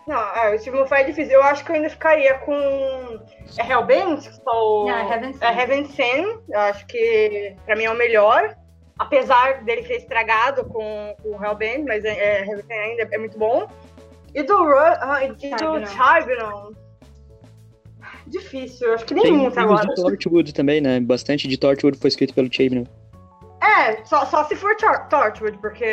Não, 0.08 0.20
é, 0.36 0.56
o 0.56 0.60
Steve 0.60 0.78
Moffat 0.78 1.02
é 1.02 1.06
difícil. 1.06 1.34
Eu 1.34 1.44
acho 1.44 1.64
que 1.64 1.72
eu 1.72 1.76
ainda 1.76 1.90
ficaria 1.90 2.34
com. 2.40 2.54
É 3.58 3.70
Hellbent? 3.70 4.28
Ou... 4.46 4.88
Não, 4.88 4.98
é 4.98 5.14
Heaven 5.14 5.34
Sent. 5.34 5.44
É 5.44 5.62
Heaven. 5.62 6.40
Eu 6.50 6.60
acho 6.60 6.88
que 6.88 7.56
pra 7.66 7.76
mim 7.76 7.84
é 7.84 7.92
o 7.92 7.96
melhor. 7.96 8.56
Apesar 8.98 9.64
dele 9.64 9.84
ter 9.84 9.96
estragado 9.96 10.66
com, 10.66 11.16
com 11.22 11.30
o 11.30 11.44
Hellbent, 11.44 11.86
mas 11.88 12.04
é, 12.06 12.10
é, 12.10 12.42
Heaven 12.42 12.64
Sent 12.64 12.72
ainda 12.72 13.08
é 13.12 13.18
muito 13.18 13.38
bom. 13.38 13.68
E 14.34 14.44
do, 14.44 14.58
Ru 14.58 14.78
ah, 14.78 15.24
e 15.24 15.30
do. 15.34 15.88
Chibnall. 15.88 16.72
Difícil, 18.28 18.88
eu 18.88 18.94
acho 18.94 19.06
que 19.06 19.14
Tem 19.14 19.24
nenhum 19.24 19.48
até 19.48 19.62
agora. 19.62 19.88
de 19.88 19.96
Torchwood 19.96 20.54
também, 20.54 20.80
né? 20.80 21.00
Bastante 21.00 21.48
de 21.48 21.58
Torchwood 21.58 21.98
foi 21.98 22.08
escrito 22.08 22.34
pelo 22.34 22.52
Chabnall. 22.52 22.88
É, 23.62 24.04
só, 24.06 24.26
só 24.26 24.44
se 24.46 24.56
for 24.56 24.76
Tor 24.76 25.08
Torchwood, 25.08 25.58
porque 25.60 25.86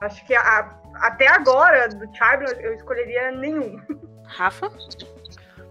acho 0.00 0.24
que 0.26 0.34
a- 0.34 0.77
até 1.00 1.28
agora, 1.28 1.88
do 1.88 2.06
Chibnall, 2.14 2.60
eu 2.60 2.74
escolheria 2.74 3.30
nenhum. 3.32 3.80
Rafa? 4.24 4.70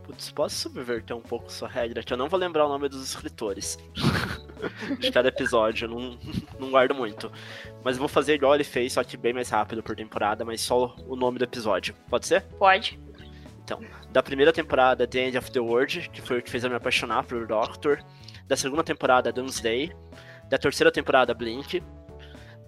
Putz, 0.03 0.31
posso 0.31 0.55
subverter 0.55 1.15
um 1.15 1.21
pouco 1.21 1.51
sua 1.51 1.67
regra? 1.67 2.01
Que 2.01 2.13
eu 2.13 2.17
não 2.17 2.29
vou 2.29 2.39
lembrar 2.39 2.65
o 2.65 2.69
nome 2.69 2.87
dos 2.87 3.03
escritores. 3.03 3.77
de 4.99 5.11
cada 5.11 5.27
episódio, 5.27 5.85
eu 5.85 5.89
não, 5.89 6.17
não 6.59 6.71
guardo 6.71 6.95
muito. 6.95 7.31
Mas 7.83 7.95
eu 7.95 7.99
vou 7.99 8.07
fazer 8.07 8.35
igual 8.35 8.55
ele 8.55 8.63
fez, 8.63 8.93
só 8.93 9.03
que 9.03 9.17
bem 9.17 9.33
mais 9.33 9.49
rápido 9.49 9.83
por 9.83 9.95
temporada, 9.95 10.45
mas 10.45 10.61
só 10.61 10.95
o 11.07 11.15
nome 11.15 11.37
do 11.37 11.43
episódio. 11.43 11.93
Pode 12.09 12.25
ser? 12.25 12.41
Pode. 12.57 12.99
Da 14.11 14.23
primeira 14.23 14.53
temporada, 14.53 15.05
The 15.05 15.19
End 15.19 15.37
of 15.37 15.51
the 15.51 15.59
World, 15.59 16.09
que 16.09 16.21
foi 16.21 16.39
o 16.39 16.41
que 16.41 16.49
fez 16.49 16.63
eu 16.63 16.69
me 16.69 16.77
apaixonar 16.77 17.25
por 17.25 17.45
Doctor. 17.45 17.99
Da 18.47 18.55
segunda 18.55 18.83
temporada, 18.83 19.31
Doomsday. 19.31 19.93
Da 20.49 20.57
terceira 20.57 20.89
temporada, 20.89 21.33
Blink. 21.33 21.83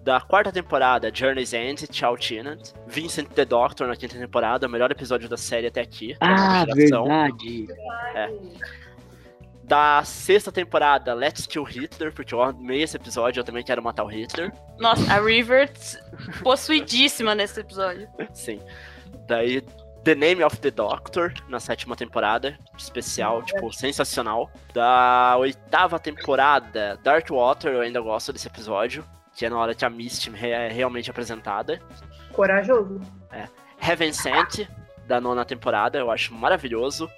Da 0.02 0.18
quarta 0.20 0.50
temporada, 0.50 1.10
Journey's 1.12 1.52
End, 1.52 1.86
Tchau 1.88 2.16
Tennant. 2.16 2.72
Vincent 2.86 3.28
the 3.34 3.44
Doctor 3.44 3.86
na 3.86 3.94
quinta 3.94 4.18
temporada, 4.18 4.66
o 4.66 4.70
melhor 4.70 4.90
episódio 4.90 5.28
da 5.28 5.36
série 5.36 5.66
até 5.66 5.82
aqui. 5.82 6.16
Ah, 6.20 6.64
verdade. 6.64 7.68
Da 9.64 10.02
sexta 10.02 10.50
temporada, 10.50 11.14
Let's 11.14 11.46
Kill 11.46 11.62
Hitler, 11.62 12.12
porque 12.12 12.34
eu 12.34 12.42
amei 12.42 12.82
esse 12.82 12.96
episódio, 12.96 13.40
eu 13.40 13.44
também 13.44 13.62
quero 13.62 13.82
matar 13.82 14.02
o 14.02 14.08
Hitler. 14.08 14.52
Nossa, 14.78 15.12
a 15.12 15.20
River 15.20 15.70
possuidíssima 16.42 17.34
nesse 17.34 17.60
episódio. 17.60 18.08
Sim. 18.32 18.60
Daí, 19.28 19.60
The 20.02 20.14
Name 20.14 20.42
of 20.42 20.56
the 20.56 20.70
Doctor, 20.70 21.32
na 21.48 21.60
sétima 21.60 21.94
temporada, 21.94 22.58
especial, 22.76 23.42
tipo, 23.44 23.70
sensacional. 23.72 24.50
Da 24.74 25.36
oitava 25.38 26.00
temporada, 26.00 26.98
Dark 27.04 27.30
Water, 27.30 27.74
eu 27.74 27.82
ainda 27.82 28.00
gosto 28.00 28.32
desse 28.32 28.48
episódio, 28.48 29.04
que 29.34 29.46
é 29.46 29.50
na 29.50 29.58
hora 29.58 29.74
que 29.74 29.84
a 29.84 29.90
Misty 29.90 30.30
é 30.46 30.68
realmente 30.68 31.10
apresentada. 31.10 31.80
Corajoso. 32.32 33.00
Heaven 33.80 34.12
Sent, 34.12 34.68
da 35.06 35.20
nona 35.20 35.44
temporada, 35.44 35.98
eu 35.98 36.10
acho 36.10 36.34
maravilhoso. 36.34 37.10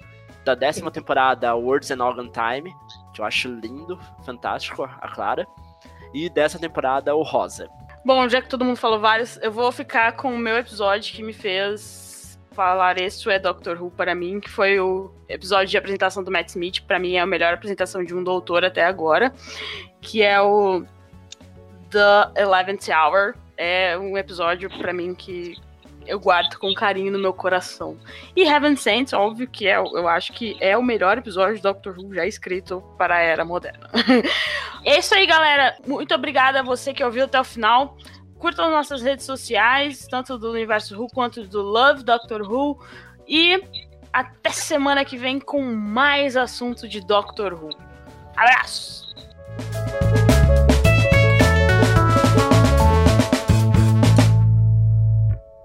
Da 0.45 0.55
décima 0.55 0.91
temporada, 0.91 1.53
Words 1.55 1.91
and 1.91 2.03
Organ 2.03 2.29
Time, 2.29 2.73
que 3.13 3.21
eu 3.21 3.25
acho 3.25 3.49
lindo, 3.49 3.99
fantástico, 4.25 4.83
a 4.83 5.07
Clara. 5.09 5.45
E 6.13 6.29
dessa 6.29 6.59
temporada, 6.59 7.15
o 7.15 7.23
Rosa. 7.23 7.69
Bom, 8.05 8.27
já 8.27 8.41
que 8.41 8.49
todo 8.49 8.65
mundo 8.65 8.77
falou 8.77 8.99
vários, 8.99 9.37
eu 9.41 9.51
vou 9.51 9.71
ficar 9.71 10.13
com 10.13 10.33
o 10.33 10.37
meu 10.37 10.57
episódio 10.57 11.13
que 11.13 11.23
me 11.23 11.33
fez 11.33 12.37
falar 12.53 12.99
isso 12.99 13.31
é 13.31 13.39
Doctor 13.39 13.81
Who 13.81 13.91
para 13.91 14.13
mim, 14.13 14.39
que 14.39 14.49
foi 14.49 14.79
o 14.79 15.11
episódio 15.27 15.69
de 15.69 15.77
apresentação 15.77 16.23
do 16.23 16.29
Matt 16.29 16.49
Smith, 16.49 16.81
para 16.81 16.99
mim 16.99 17.13
é 17.13 17.19
a 17.19 17.25
melhor 17.25 17.53
apresentação 17.53 18.03
de 18.03 18.13
um 18.13 18.23
doutor 18.23 18.63
até 18.63 18.85
agora, 18.85 19.33
que 19.99 20.21
é 20.21 20.39
o 20.39 20.85
The 21.93 22.41
Eleventh 22.41 22.89
Hour. 22.89 23.35
É 23.55 23.95
um 23.97 24.17
episódio 24.17 24.67
para 24.79 24.91
mim 24.91 25.13
que 25.13 25.55
eu 26.07 26.19
guardo 26.19 26.57
com 26.57 26.73
carinho 26.73 27.11
no 27.11 27.19
meu 27.19 27.33
coração. 27.33 27.97
E 28.35 28.43
Heaven 28.43 28.75
Sent, 28.75 29.13
óbvio 29.13 29.47
que 29.47 29.67
é, 29.67 29.77
eu 29.77 30.07
acho 30.07 30.33
que 30.33 30.57
é 30.59 30.75
o 30.75 30.83
melhor 30.83 31.17
episódio 31.17 31.55
de 31.55 31.61
Doctor 31.61 31.95
Who 31.97 32.15
já 32.15 32.25
escrito 32.25 32.83
para 32.97 33.15
a 33.15 33.19
era 33.19 33.45
moderna. 33.45 33.89
é 34.83 34.97
isso 34.97 35.13
aí, 35.13 35.25
galera. 35.25 35.77
Muito 35.85 36.13
obrigada 36.13 36.59
a 36.59 36.63
você 36.63 36.93
que 36.93 37.03
ouviu 37.03 37.25
até 37.25 37.39
o 37.39 37.43
final. 37.43 37.95
Curtam 38.37 38.71
nossas 38.71 39.01
redes 39.01 39.25
sociais, 39.25 40.07
tanto 40.09 40.37
do 40.37 40.51
Universo 40.51 40.99
Who 40.99 41.07
quanto 41.13 41.47
do 41.47 41.61
Love 41.61 42.03
Doctor 42.03 42.41
Who. 42.41 42.83
E 43.27 43.63
até 44.11 44.49
semana 44.49 45.05
que 45.05 45.15
vem 45.15 45.39
com 45.39 45.61
mais 45.61 46.35
assunto 46.35 46.87
de 46.87 46.99
Doctor 47.05 47.53
Who. 47.53 47.69
Abraço! 48.35 49.13